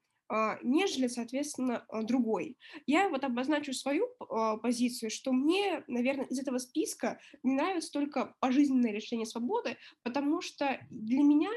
[0.61, 2.57] нежели, соответственно, а, другой.
[2.85, 8.35] Я вот обозначу свою а, позицию, что мне, наверное, из этого списка не нравится только
[8.39, 11.49] пожизненное решение свободы, потому что для меня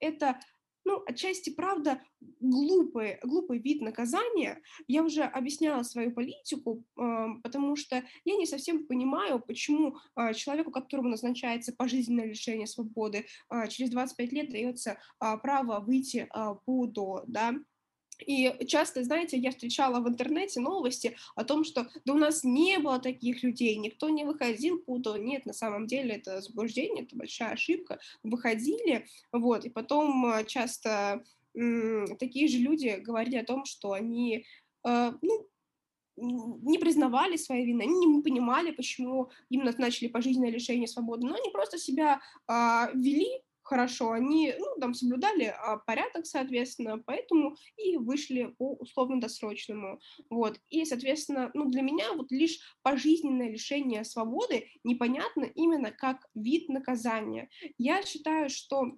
[0.00, 0.40] это
[0.86, 2.02] ну, отчасти, правда,
[2.40, 4.60] глупый, глупый вид наказания.
[4.86, 9.96] Я уже объясняла свою политику, потому что я не совсем понимаю, почему
[10.34, 13.24] человеку, которому назначается пожизненное лишение свободы,
[13.70, 17.54] через 25 лет дается право выйти по УДО, да,
[18.18, 22.78] и часто, знаете, я встречала в интернете новости о том, что да у нас не
[22.78, 25.16] было таких людей, никто не выходил путал.
[25.16, 27.98] Нет, на самом деле это заблуждение, это большая ошибка.
[28.22, 31.24] Выходили, вот, и потом э, часто
[31.54, 34.46] м- такие же люди говорили о том, что они,
[34.86, 35.48] э, ну,
[36.16, 41.50] не признавали своей вины, они не понимали, почему им назначили пожизненное лишение свободы, но они
[41.50, 48.54] просто себя э, вели хорошо, они ну, там соблюдали а, порядок, соответственно, поэтому и вышли
[48.58, 50.00] по условно-досрочному.
[50.30, 50.60] Вот.
[50.68, 57.48] И, соответственно, ну, для меня вот лишь пожизненное лишение свободы непонятно именно как вид наказания.
[57.78, 58.92] Я считаю, что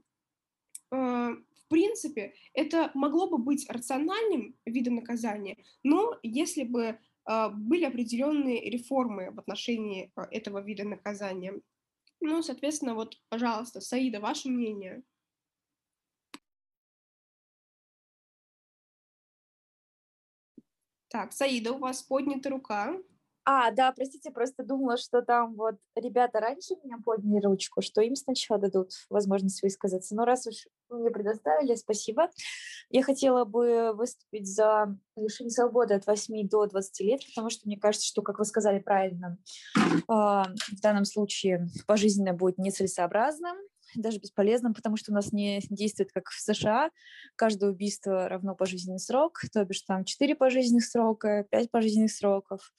[0.90, 1.36] э,
[1.66, 6.82] в принципе, это могло бы быть рациональным видом наказания, но если бы
[7.28, 11.54] э, были определенные реформы в отношении э, этого вида наказания,
[12.26, 15.02] ну, соответственно, вот, пожалуйста, Саида, ваше мнение?
[21.08, 22.96] Так, Саида, у вас поднята рука.
[23.48, 28.16] А, да, простите, просто думала, что там вот ребята раньше меня подняли ручку, что им
[28.16, 30.16] сначала дадут возможность высказаться.
[30.16, 32.28] Но раз уж мне предоставили, спасибо.
[32.90, 37.78] Я хотела бы выступить за лишение свободы от 8 до 20 лет, потому что мне
[37.78, 39.38] кажется, что, как вы сказали правильно,
[40.08, 43.56] а, в данном случае пожизненно будет нецелесообразным,
[43.94, 46.90] даже бесполезным, потому что у нас не действует как в США.
[47.36, 52.72] Каждое убийство равно пожизненный срок, то бишь там 4 пожизненных срока, 5 пожизненных сроков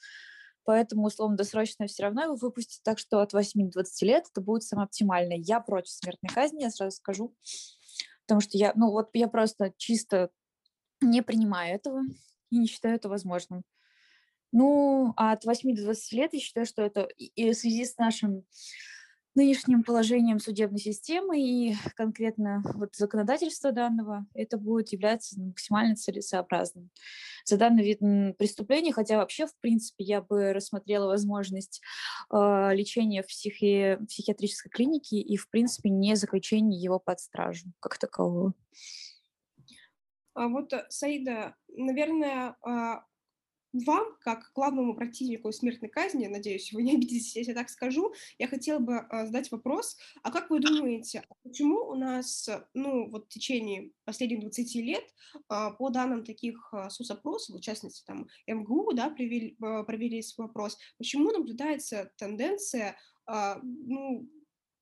[0.68, 4.64] поэтому условно-досрочно все равно его выпустят, так что от 8 до 20 лет это будет
[4.64, 5.38] самое оптимальное.
[5.38, 7.34] Я против смертной казни, я сразу скажу,
[8.26, 10.30] потому что я, ну вот я просто чисто
[11.00, 12.02] не принимаю этого
[12.50, 13.64] и не считаю это возможным.
[14.52, 17.98] Ну, а от 8 до 20 лет я считаю, что это и в связи с
[17.98, 18.44] нашим
[19.38, 26.90] нынешним положением судебной системы и конкретно вот законодательства данного, это будет являться максимально целесообразным.
[27.46, 28.00] За данный вид
[28.38, 31.82] преступления, хотя вообще, в принципе, я бы рассмотрела возможность
[32.32, 32.36] э,
[32.74, 38.54] лечения в психи, психиатрической клинике и, в принципе, не заключение его под стражу как такового.
[40.34, 43.04] А вот, э, Саида, наверное, а,
[43.74, 48.48] вам, как главному противнику смертной казни, надеюсь, вы не обидитесь, если я так скажу, я
[48.48, 53.26] хотела бы э, задать вопрос, а как вы думаете, а почему у нас, ну, вот
[53.26, 55.04] в течение последних 20 лет,
[55.50, 61.32] э, по данным таких соцопросов, в частности, там, МГУ, да, провели, провели свой вопрос, почему
[61.32, 64.30] наблюдается тенденция, ну,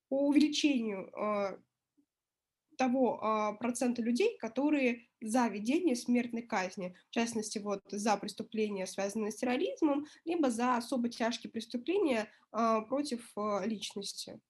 [0.08, 1.10] по увеличению
[2.76, 9.32] того а, процента людей, которые за введение смертной казни, в частности, вот за преступления, связанные
[9.32, 14.40] с терроризмом, либо за особо тяжкие преступления а, против а, личности.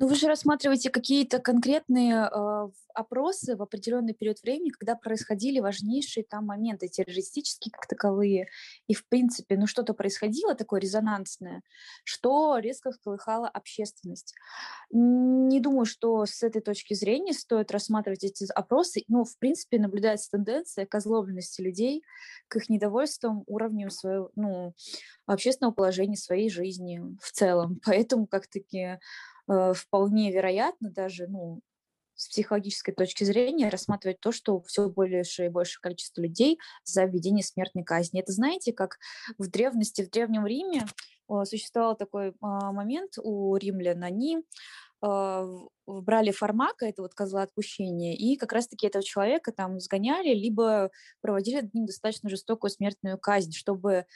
[0.00, 6.22] Ну, вы же рассматриваете какие-то конкретные э, опросы в определенный период времени, когда происходили важнейшие
[6.22, 8.46] там моменты террористические как таковые,
[8.86, 11.62] и в принципе, ну что-то происходило такое резонансное,
[12.04, 14.34] что резко всколыхало общественность.
[14.92, 20.30] Не думаю, что с этой точки зрения стоит рассматривать эти опросы, но в принципе наблюдается
[20.30, 22.04] тенденция к озлобленности людей,
[22.46, 24.74] к их недовольствам уровнем своего, ну,
[25.26, 27.80] общественного положения своей жизни в целом.
[27.84, 29.00] Поэтому как-таки
[29.74, 31.60] вполне вероятно даже, ну,
[32.18, 37.44] с психологической точки зрения рассматривать то, что все больше и больше количество людей за введение
[37.44, 38.20] смертной казни.
[38.20, 38.98] Это знаете, как
[39.38, 40.86] в древности, в Древнем Риме
[41.44, 44.42] существовал такой а, момент у римлян, они
[45.00, 45.46] а,
[45.86, 51.60] брали фармака, это вот козла отпущения, и как раз-таки этого человека там сгоняли, либо проводили
[51.60, 54.06] над ним достаточно жестокую смертную казнь, чтобы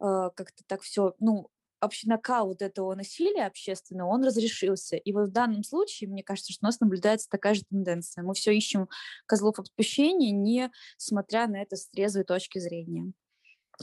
[0.00, 1.48] а, как-то так все, ну,
[1.82, 4.96] вообще накал вот этого насилия общественного, он разрешился.
[4.96, 8.22] И вот в данном случае, мне кажется, что у нас наблюдается такая же тенденция.
[8.22, 8.88] Мы все ищем
[9.26, 13.12] козлов отпущения, не смотря на это с трезвой точки зрения.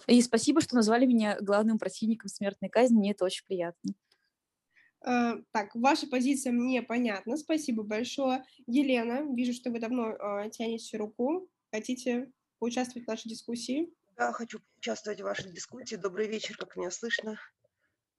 [0.07, 3.93] И спасибо, что назвали меня главным противником смертной казни, мне это очень приятно.
[5.05, 8.43] Uh, так, ваша позиция мне понятна, спасибо большое.
[8.67, 13.93] Елена, вижу, что вы давно uh, тянете руку, хотите поучаствовать в нашей дискуссии?
[14.17, 15.95] Да, хочу поучаствовать в вашей дискуссии.
[15.95, 17.39] Добрый вечер, как меня слышно?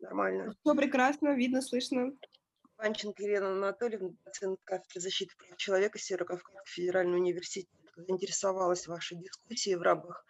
[0.01, 0.55] Нормально.
[0.61, 2.13] Все прекрасно, видно, слышно.
[2.77, 9.83] Панченко Елена Анатольевна, доцент кафедры защиты прав человека Северо-Кавказского федерального университета, заинтересовалась вашей дискуссией в
[9.83, 10.25] рамках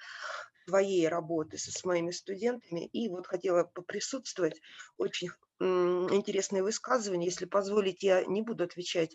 [0.66, 2.86] своей работы со, с моими студентами.
[2.86, 4.60] И вот хотела поприсутствовать.
[4.98, 5.30] Очень
[5.60, 7.26] интересные высказывания.
[7.26, 9.14] Если позволите, я не буду отвечать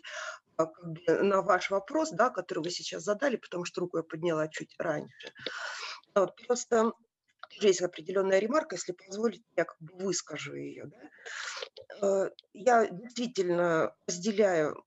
[0.56, 0.68] а,
[1.06, 5.32] на ваш вопрос, да, который вы сейчас задали, потому что руку я подняла чуть раньше.
[6.14, 6.36] Вот,
[7.48, 10.86] просто есть определенная ремарка, если позволите, я как бы выскажу ее.
[10.86, 12.26] Да?
[12.26, 14.84] Э, я действительно разделяю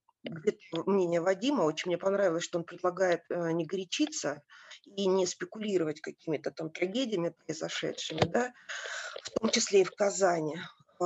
[0.85, 1.63] мнение Вадима.
[1.63, 4.43] Очень мне понравилось, что он предлагает э, не горячиться
[4.85, 8.53] и не спекулировать какими-то там трагедиями произошедшими, да,
[9.23, 10.57] в том числе и в Казани,
[11.01, 11.05] э,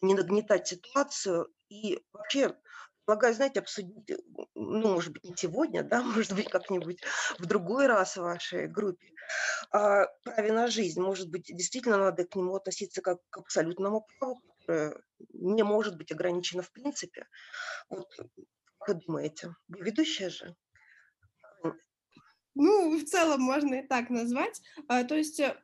[0.00, 2.56] не нагнетать ситуацию и вообще
[3.04, 4.10] Предлагаю, знаете, обсудить,
[4.54, 7.02] ну, может быть, не сегодня, да, может быть, как-нибудь
[7.38, 9.10] в другой раз в вашей группе,
[9.70, 11.00] а, праве на жизнь.
[11.00, 15.02] Может быть, действительно надо к нему относиться как к абсолютному праву, которое
[15.32, 17.26] не может быть ограничено в принципе.
[17.90, 18.08] Вот,
[18.78, 19.54] как вы думаете?
[19.68, 20.56] Вы ведущая же?
[22.54, 24.62] Ну, в целом можно и так назвать.
[24.88, 25.54] А, то есть э,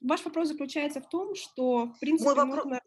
[0.00, 2.64] ваш вопрос заключается в том, что, в принципе, Мой вопрос...
[2.64, 2.80] нужно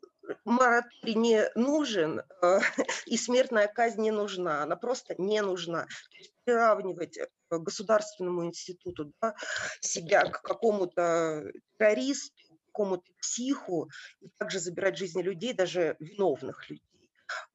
[0.46, 2.60] мораторий не нужен, э,
[3.06, 5.84] и смертная казнь не нужна, она просто не нужна.
[5.84, 9.36] То есть приравнивать э, государственному институту да,
[9.82, 13.90] себя к какому-то террористу, какому-то психу,
[14.22, 17.10] и также забирать жизни людей, даже виновных людей.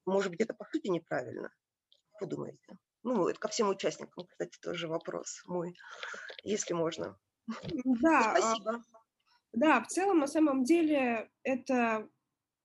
[0.05, 1.51] Может быть, это по сути неправильно?
[2.21, 2.79] Вы думаете?
[3.05, 5.77] Ну, это ко всем участникам, кстати, тоже вопрос мой,
[6.45, 7.19] если можно.
[7.85, 8.83] Да, Спасибо.
[9.53, 12.09] Да, в целом, на самом деле, это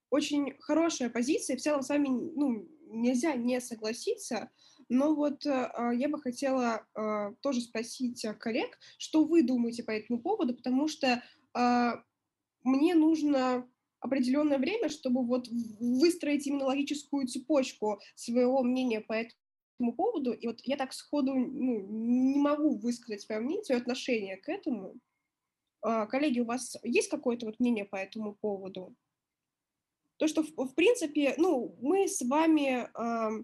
[0.09, 4.49] очень хорошая позиция, в целом с вами ну, нельзя не согласиться,
[4.89, 10.21] но вот э, я бы хотела э, тоже спросить коллег, что вы думаете по этому
[10.21, 11.21] поводу, потому что
[11.53, 11.91] э,
[12.63, 13.69] мне нужно
[13.99, 20.61] определенное время, чтобы вот выстроить именно логическую цепочку своего мнения по этому поводу, и вот
[20.63, 24.95] я так сходу ну, не могу высказать свое мнение, свое отношение к этому.
[25.81, 28.95] Коллеги, у вас есть какое-то вот мнение по этому поводу?
[30.18, 33.44] То, что, в, в принципе, ну, мы с вами э,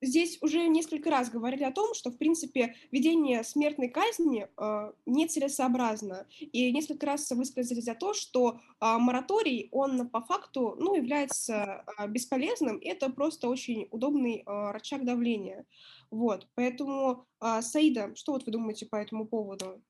[0.00, 6.26] здесь уже несколько раз говорили о том, что, в принципе, введение смертной казни э, нецелесообразно.
[6.38, 12.08] И несколько раз высказались за то, что э, мораторий, он по факту, ну, является э,
[12.08, 15.66] бесполезным, это просто очень удобный э, рычаг давления.
[16.10, 19.82] Вот, поэтому, э, Саида, что вот вы думаете по этому поводу?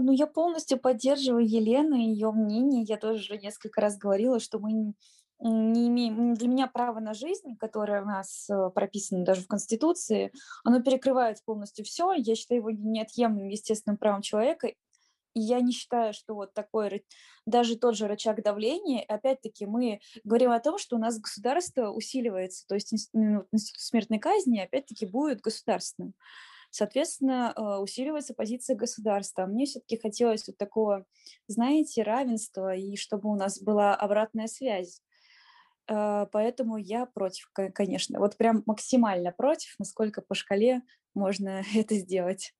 [0.00, 2.84] Ну, я полностью поддерживаю Елену и ее мнение.
[2.84, 4.94] Я тоже уже несколько раз говорила, что мы
[5.40, 10.32] не имеем, для меня право на жизнь, которое у нас э, прописано даже в Конституции,
[10.64, 12.12] оно перекрывает полностью все.
[12.12, 14.66] Я считаю его неотъемлемым естественным правом человека.
[15.34, 17.04] И я не считаю, что вот такой,
[17.46, 22.66] даже тот же рычаг давления, опять-таки мы говорим о том, что у нас государство усиливается,
[22.66, 26.14] то есть институт смертной казни опять-таки будет государственным
[26.70, 29.46] соответственно, а, усиливается позиция государства.
[29.46, 31.04] Мне все-таки хотелось вот такого,
[31.46, 35.02] знаете, равенства, и чтобы у нас была обратная связь.
[35.88, 38.18] А, поэтому я против, конечно.
[38.18, 40.82] Вот прям максимально против, насколько по шкале
[41.14, 42.54] можно это сделать.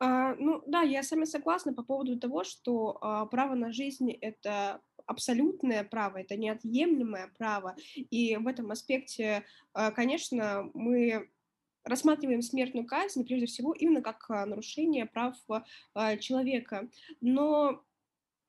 [0.00, 4.80] А, ну да, я с согласна по поводу того, что а, право на жизнь это
[5.06, 7.74] абсолютное право, это неотъемлемое право.
[7.94, 9.44] И в этом аспекте,
[9.74, 11.30] э, конечно, мы
[11.88, 15.34] рассматриваем смертную казнь прежде всего именно как нарушение прав
[16.20, 16.88] человека.
[17.20, 17.82] Но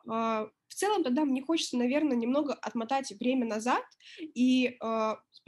[0.05, 3.83] в целом тогда мне хочется, наверное, немного отмотать время назад
[4.19, 4.77] и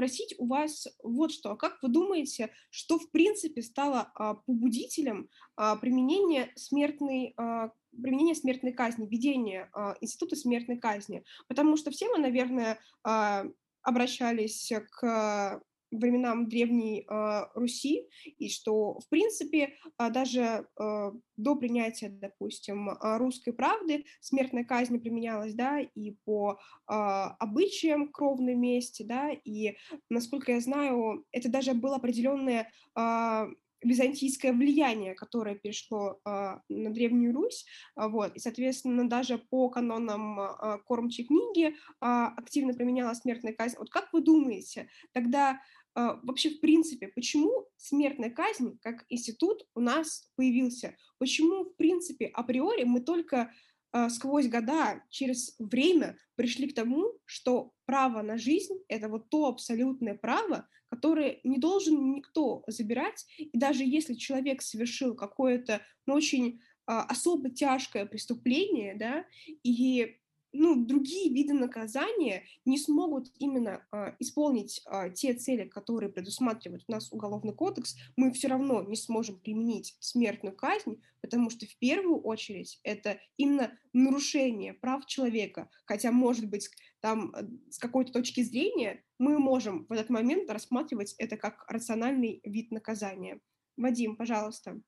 [0.01, 1.55] спросить у вас вот что.
[1.55, 4.11] Как вы думаете, что в принципе стало
[4.47, 11.23] побудителем э, применения смертной э, применения смертной казни, введения э, института смертной казни?
[11.47, 13.43] Потому что все мы, наверное, э,
[13.83, 15.61] обращались к
[15.91, 18.07] временам Древней э, Руси,
[18.37, 25.53] и что, в принципе, э, даже э, до принятия, допустим, русской правды смертная казнь применялась,
[25.53, 29.75] да, и по э, обычаям кровной мести, да, и,
[30.09, 33.47] насколько я знаю, это даже было определенное э,
[33.83, 36.29] византийское влияние, которое перешло э,
[36.69, 37.65] на Древнюю Русь,
[37.95, 43.77] вот, и, соответственно, даже по канонам э, кормчей книги э, активно применялась смертная казнь.
[43.79, 45.59] Вот как вы думаете, тогда а,
[45.95, 50.95] вообще, в принципе, почему смертная казнь как институт у нас появился?
[51.17, 53.51] Почему, в принципе, априори мы только
[53.93, 59.47] э, сквозь года, через время пришли к тому, что право на жизнь— это вот то
[59.47, 66.59] абсолютное право, которое не должен никто забирать, и даже если человек совершил какое-то ну, очень
[66.59, 69.25] э, особо тяжкое преступление, да,
[69.63, 70.20] и
[70.53, 76.91] ну, другие виды наказания не смогут именно э, исполнить э, те цели, которые предусматривает у
[76.91, 82.19] нас Уголовный кодекс, мы все равно не сможем применить смертную казнь, потому что в первую
[82.21, 85.69] очередь это именно нарушение прав человека.
[85.85, 86.69] Хотя, может быть,
[86.99, 92.41] там э, с какой-то точки зрения мы можем в этот момент рассматривать это как рациональный
[92.43, 93.39] вид наказания.
[93.77, 94.81] Вадим, пожалуйста.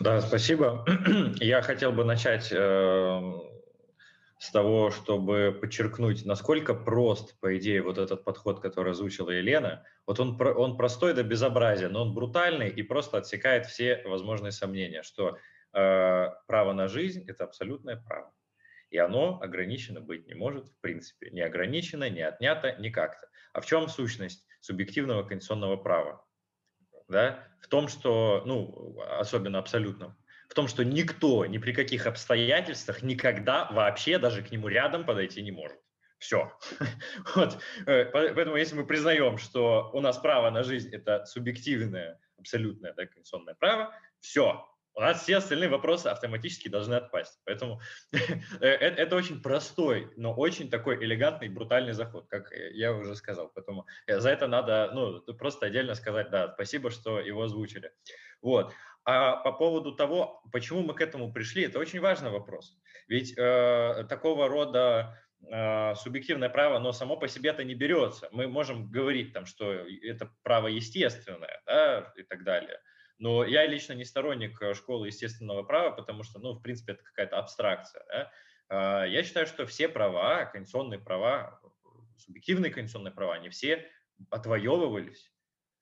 [0.00, 0.84] Да, спасибо.
[1.36, 3.32] Я хотел бы начать э,
[4.38, 9.84] с того, чтобы подчеркнуть, насколько прост, по идее, вот этот подход, который озвучила Елена.
[10.06, 15.02] Вот он, он простой до безобразия, но он брутальный и просто отсекает все возможные сомнения,
[15.02, 15.38] что
[15.72, 18.32] э, право на жизнь– это абсолютное право.
[18.90, 21.30] И оно ограничено быть не может, в принципе.
[21.30, 23.28] Не ограничено, не отнято, не как-то.
[23.52, 26.25] А в чем сущность субъективного конституционного права?
[27.08, 30.16] Да, в том, что, ну, особенно абсолютном,
[30.48, 35.42] в том, что никто ни при каких обстоятельствах никогда вообще даже к нему рядом подойти
[35.42, 35.78] не может.
[36.18, 36.52] Все.
[37.34, 37.58] Вот.
[37.86, 43.06] Э, поэтому если мы признаем, что у нас право на жизнь– это субъективное, абсолютное да,
[43.06, 44.66] конституционное право, все,
[44.96, 47.38] у нас все остальные вопросы автоматически должны отпасть.
[47.44, 47.80] Поэтому
[48.12, 48.18] э,
[48.60, 53.52] э, это очень простой, но очень такой элегантный, брутальный заход, как я уже сказал.
[53.54, 57.92] Поэтому э, за это надо ну, просто отдельно сказать, да, спасибо, что его озвучили.
[58.40, 58.72] Вот.
[59.04, 62.74] А по поводу того, почему мы к этому пришли, это очень важный вопрос.
[63.06, 65.20] Ведь э, такого рода
[65.96, 68.28] субъективное право, но само по себе это не берется.
[68.32, 72.80] Мы можем говорить, там, что это право естественное да, и так далее.
[73.18, 77.02] Но я лично не сторонник э, школы естественного права, потому что, ну, в принципе, это
[77.02, 78.04] какая-то абстракция.
[78.08, 78.32] Да?
[78.68, 81.60] А, я считаю, что все права, конституционные права,
[82.18, 83.88] субъективные конституционные права, они все
[84.30, 85.32] отвоевывались.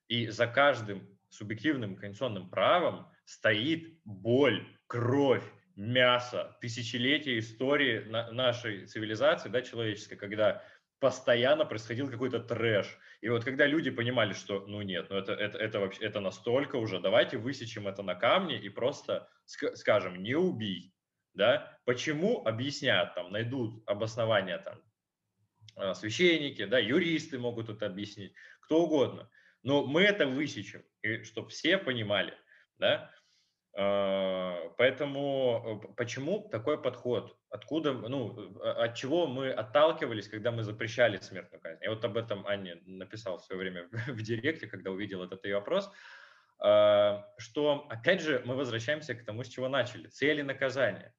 [0.09, 5.44] И за каждым субъективным конституционным правом стоит боль, кровь,
[5.77, 8.01] мясо, тысячелетия истории
[8.32, 10.62] нашей цивилизации, да, человеческой, когда
[11.00, 12.98] постоянно происходил какой-то трэш.
[13.20, 16.76] И вот когда люди понимали, что, ну нет, ну это, это, это вообще, это настолько
[16.76, 20.94] уже, давайте высечем это на камне и просто скажем, не убий,
[21.34, 24.80] да, почему объяснят, там, найдут обоснования, там,
[25.76, 29.30] а, священники, да, юристы могут это объяснить, кто угодно,
[29.62, 32.34] но мы это высечем, и чтобы все понимали,
[32.78, 33.10] да,
[33.76, 37.36] а, поэтому э, почему такой подход?
[37.55, 41.78] Откуда, ну, а, от чего мы отталкивались, когда мы запрещали смертную казнь?
[41.82, 45.55] Я вот об этом Анне написал в свое время в директе, когда увидел этот ее
[45.55, 45.89] вопрос,
[46.59, 50.09] а, что, опять же, мы возвращаемся к тому, с чего начали.
[50.09, 51.14] Цели наказания.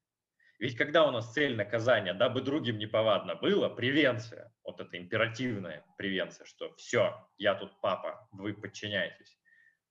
[0.59, 6.45] Ведь когда у нас цель наказания, дабы другим неповадно было, превенция, вот это императивная превенция,
[6.45, 9.37] что все, я тут папа, вы подчиняетесь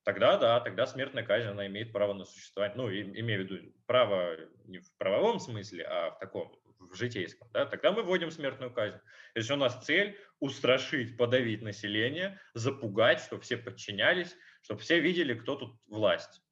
[0.05, 4.37] тогда да, тогда смертная казнь, она имеет право на существование, ну, имею в виду право
[4.67, 8.99] не в правовом смысле, а в таком, в житейском, да, тогда мы вводим смертную казнь.
[9.35, 15.57] Если у нас цель устрашить, подавить население, запугать, чтобы все подчинялись, чтобы все видели, кто
[15.57, 16.43] тут власть,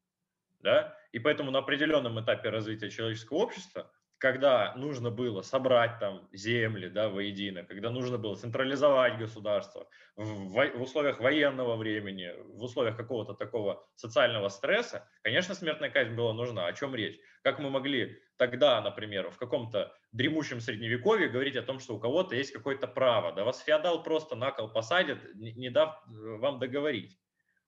[0.60, 3.92] да, и поэтому на определенном этапе развития человеческого общества
[4.22, 10.80] когда нужно было собрать там земли да, воедино, когда нужно было централизовать государство в, в
[10.80, 16.66] условиях военного времени, в условиях какого-то такого социального стресса, конечно, смертная казнь была нужна.
[16.66, 17.18] О чем речь?
[17.42, 22.36] Как мы могли тогда, например, в каком-то дремучем средневековье говорить о том, что у кого-то
[22.36, 23.32] есть какое-то право?
[23.32, 27.18] Да вас феодал просто на кол посадит, не дав э, вам договорить.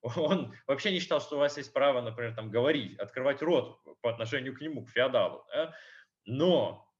[0.02, 4.10] Он вообще не считал, что у вас есть право, например, там говорить, открывать рот по
[4.10, 5.44] отношению к нему, к феодалу.
[5.52, 5.74] Да?
[6.26, 6.92] Но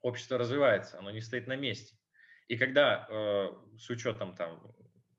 [0.00, 1.96] общество развивается, оно не стоит на месте.
[2.48, 4.60] И когда э, с учетом там,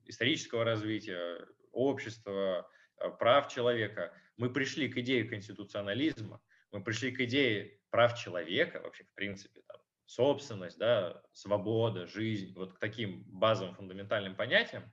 [0.05, 6.41] исторического развития, общества, э, прав человека, мы пришли к идее конституционализма,
[6.71, 12.73] мы пришли к идее прав человека, вообще, в принципе, там, собственность, да, свобода, жизнь, вот
[12.73, 14.91] к таким базовым фундаментальным понятиям,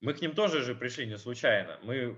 [0.00, 1.78] мы к ним тоже же пришли не случайно.
[1.82, 2.14] Мы, э,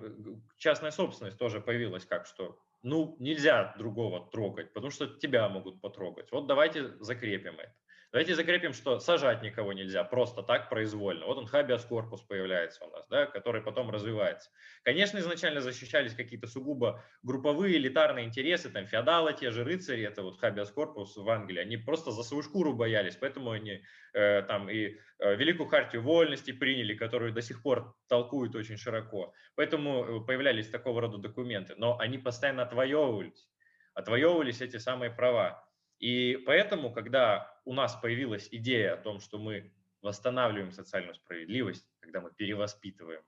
[0.58, 6.30] частная собственность тоже появилась как, что ну, нельзя другого трогать, потому что тебя могут потрогать.
[6.32, 7.74] Вот давайте закрепим это.
[8.12, 11.26] Давайте закрепим, что сажать никого нельзя просто так произвольно.
[11.26, 14.50] Вот он хабиас корпус появляется у нас, да, который потом развивается.
[14.82, 20.40] Конечно, изначально защищались какие-то сугубо групповые элитарные интересы, там феодалы, те же рыцари, это вот
[20.40, 24.96] хабиас корпус в Англии, они просто за свою шкуру боялись, поэтому они э, там и
[25.20, 29.32] э, Великую хартию вольности приняли, которую до сих пор толкуют очень широко.
[29.54, 33.48] Поэтому э, появлялись такого рода документы, но они постоянно отвоевывались,
[33.94, 35.64] отвоевывались эти самые права.
[36.00, 42.22] И поэтому, когда у нас появилась идея о том, что мы восстанавливаем социальную справедливость, когда
[42.22, 43.22] мы перевоспитываем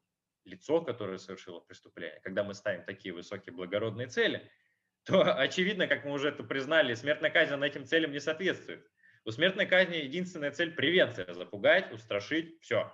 [0.44, 4.50] лицо, которое совершило преступление, когда мы ставим такие высокие благородные цели,
[5.04, 8.88] то очевидно, как мы уже это признали, смертная казнь на этим целям не соответствует.
[9.24, 12.90] У смертной казни единственная цель– превенция, запугать, устрашить, все.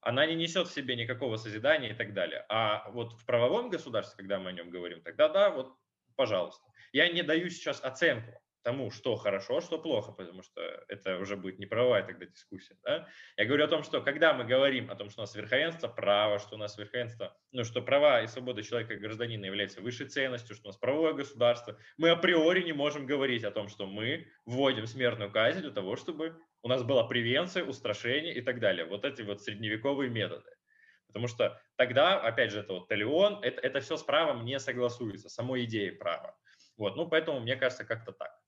[0.00, 2.46] Она не несет в себе никакого созидания и так далее.
[2.48, 5.76] А вот в правовом государстве, когда мы о нем говорим, тогда да, вот,
[6.16, 6.64] пожалуйста.
[6.92, 11.36] Я не даю сейчас оценку тому, что хорошо, а что плохо, потому что это уже
[11.36, 12.76] будет не правовая тогда дискуссия.
[12.82, 13.08] Да?
[13.36, 16.38] Я говорю о том, что когда мы говорим о том, что у нас верховенство права,
[16.38, 20.54] что у нас верховенство, ну, что права и свобода человека и гражданина являются высшей ценностью,
[20.54, 24.86] что у нас правовое государство, мы априори не можем говорить о том, что мы вводим
[24.86, 28.84] смертную казнь для того, чтобы у нас была превенция, устрашение и так далее.
[28.84, 30.50] Вот эти вот средневековые методы.
[31.06, 35.28] Потому что тогда, опять же, это вот талион, это, это все с правом не согласуется,
[35.28, 36.36] самой идеей права.
[36.76, 38.39] Вот, ну, поэтому мне кажется, как-то так.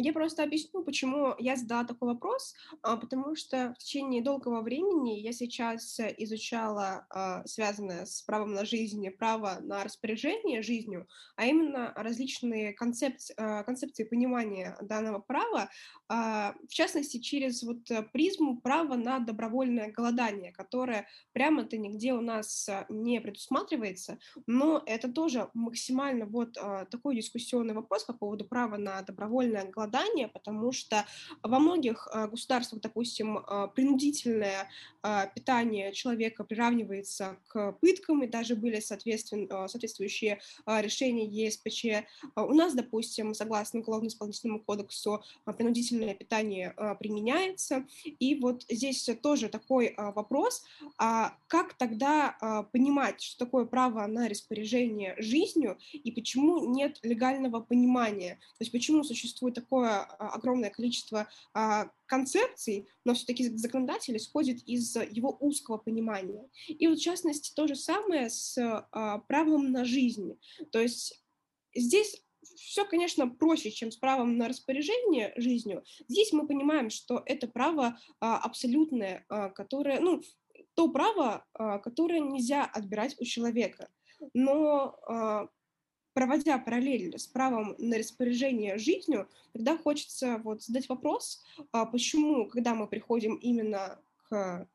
[0.00, 5.18] Я просто объясню, почему я задала такой вопрос, а, потому что в течение долгого времени
[5.18, 11.92] я сейчас изучала а, связанное с правом на жизнь, право на распоряжение жизнью, а именно
[11.96, 15.68] различные концепции, а, концепции понимания данного права,
[16.08, 23.20] в частности, через вот призму права на добровольное голодание, которое прямо-то нигде у нас не
[23.20, 26.54] предусматривается, но это тоже максимально вот
[26.90, 31.04] такой дискуссионный вопрос по поводу права на добровольное голодание, голодания, потому что
[31.42, 34.68] во многих э, государствах, допустим, э, принудительное
[35.02, 42.06] э, питание человека приравнивается к пыткам, и даже были соответствующие решения ЕСПЧ.
[42.36, 47.86] У нас, допустим, согласно Уголовно-исполнительному кодексу, принудительное питание применяется.
[48.04, 50.64] И вот здесь тоже такой вопрос,
[50.98, 58.34] а как тогда понимать, что такое право на распоряжение жизнью, и почему нет легального понимания?
[58.58, 64.62] То есть почему существует такое такое а, огромное количество а, концепций, но все-таки законодатель исходит
[64.66, 66.48] из его узкого понимания.
[66.66, 70.38] И вот в частности то же самое с а, правом на жизнь.
[70.72, 71.22] То есть
[71.74, 72.22] здесь
[72.56, 75.84] все, конечно, проще, чем с правом на распоряжение жизнью.
[76.08, 79.24] Здесь мы понимаем, что это право абсолютное,
[79.54, 80.22] которое, ну,
[80.74, 81.44] то право,
[81.82, 83.88] которое нельзя отбирать у человека.
[84.34, 85.48] Но
[86.18, 92.74] проводя параллель с правом на распоряжение жизнью, тогда хочется вот задать вопрос, а почему, когда
[92.74, 94.68] мы приходим именно к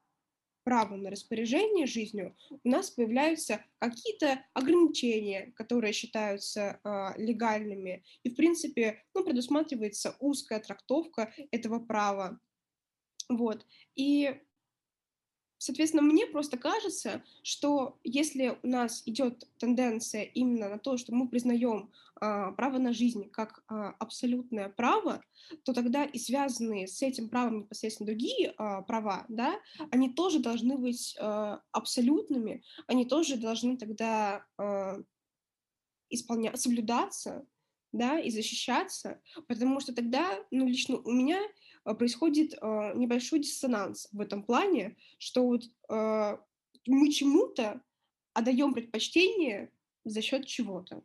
[0.64, 2.34] праву на распоряжение жизнью,
[2.64, 10.62] у нас появляются какие-то ограничения, которые считаются э, легальными, и, в принципе, ну, предусматривается узкая
[10.62, 12.40] трактовка этого права.
[13.28, 13.66] Вот.
[13.96, 14.40] И
[15.64, 21.30] Соответственно, мне просто кажется, что если у нас идет тенденция именно на то, что мы
[21.30, 25.24] признаем а, право на жизнь как а, абсолютное право,
[25.64, 29.58] то тогда и связанные с этим правом непосредственно другие а, права, да,
[29.90, 34.98] они тоже должны быть а, абсолютными, они тоже должны тогда а,
[36.10, 37.48] исполняться, соблюдаться,
[37.94, 41.40] да, и защищаться, потому что тогда, ну, лично у меня
[41.84, 46.40] происходит а, небольшой диссонанс в этом плане, что вот а,
[46.86, 47.82] мы чему-то
[48.34, 49.72] отдаем предпочтение
[50.06, 51.04] за счет чего-то.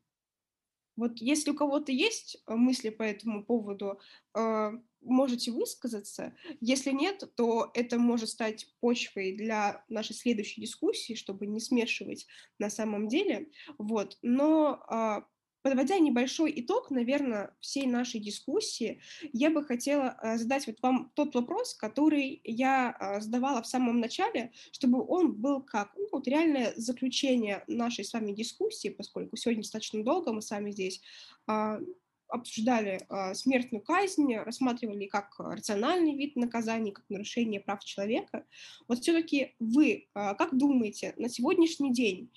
[0.97, 4.01] Вот если у кого-то есть э, мысли по этому поводу,
[4.35, 6.35] э, можете высказаться.
[6.61, 12.27] Если нет, то это может стать почвой для нашей следующей дискуссии, чтобы не смешивать
[12.59, 13.49] на самом деле.
[13.79, 14.19] Вот.
[14.23, 15.25] Но
[15.63, 19.01] Подводя небольшой итог, наверное, всей нашей дискуссии,
[19.33, 23.99] я бы хотела э, задать вот вам тот вопрос, который я э, задавала в самом
[23.99, 29.63] начале, чтобы он был как ну, вот реальное заключение нашей с вами дискуссии, поскольку сегодня
[29.63, 31.03] достаточно долго мы с вами здесь
[31.47, 31.81] а,
[32.29, 38.45] обсуждали а, смертную казнь, рассматривали как рациональный вид наказания, как нарушение прав человека.
[38.87, 42.31] Вот все-таки вы как думаете на сегодняшний день,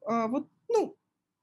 [0.00, 0.96] вот, ну,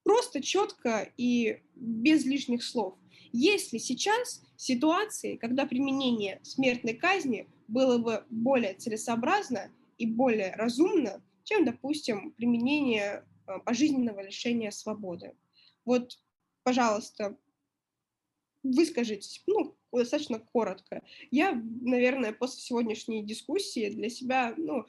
[0.06, 2.96] просто четко и без лишних слов.
[3.34, 11.22] Есть ли сейчас ситуации, когда применение смертной казни было бы более целесообразно и более разумно,
[11.44, 15.34] чем, допустим, применение а, пожизненного лишения свободы?
[15.86, 16.20] Вот,
[16.64, 17.36] пожалуйста,
[18.62, 21.02] выскажитесь, ну, достаточно коротко.
[21.32, 24.86] Я, наверное, после сегодняшней дискуссии для себя ну,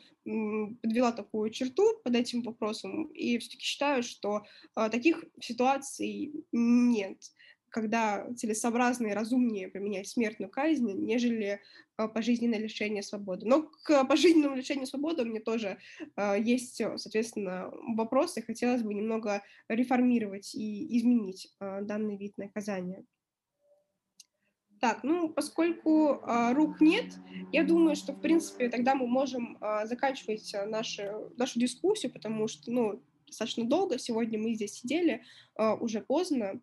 [0.82, 4.42] подвела такую черту под этим вопросом и все-таки считаю, что
[4.74, 7.18] а, таких ситуаций нет
[7.68, 11.60] когда целесообразно и разумнее применять смертную казнь, нежели
[11.98, 13.46] а, пожизненное лишение свободы.
[13.46, 15.76] Но к пожизненному лишению свободы меня тоже
[16.14, 18.40] а, есть, соответственно, вопросы.
[18.40, 23.04] Хотелось бы немного реформировать и изменить данный вид наказания.
[24.81, 27.15] Так, ну, поскольку э, рук нет,
[27.53, 32.70] я думаю, что, в принципе, тогда мы можем э, заканчивать нашу, нашу дискуссию, потому что,
[32.70, 35.23] ну, достаточно долго сегодня мы здесь сидели,
[35.59, 36.61] э, уже поздно.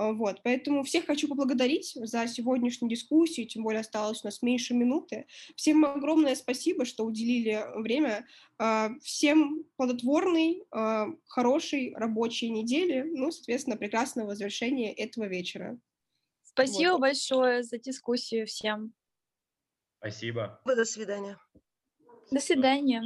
[0.00, 5.26] Вот, поэтому всех хочу поблагодарить за сегодняшнюю дискуссию, тем более осталось у нас меньше минуты.
[5.56, 8.24] Всем огромное спасибо, что уделили время.
[9.02, 10.62] Всем плодотворной,
[11.26, 15.80] хорошей рабочей недели, ну, соответственно, прекрасного завершения этого вечера.
[16.58, 17.00] Спасибо вот.
[17.00, 18.92] большое за дискуссию всем.
[19.98, 20.60] Спасибо.
[20.64, 21.38] До свидания.
[22.32, 23.02] До свидания.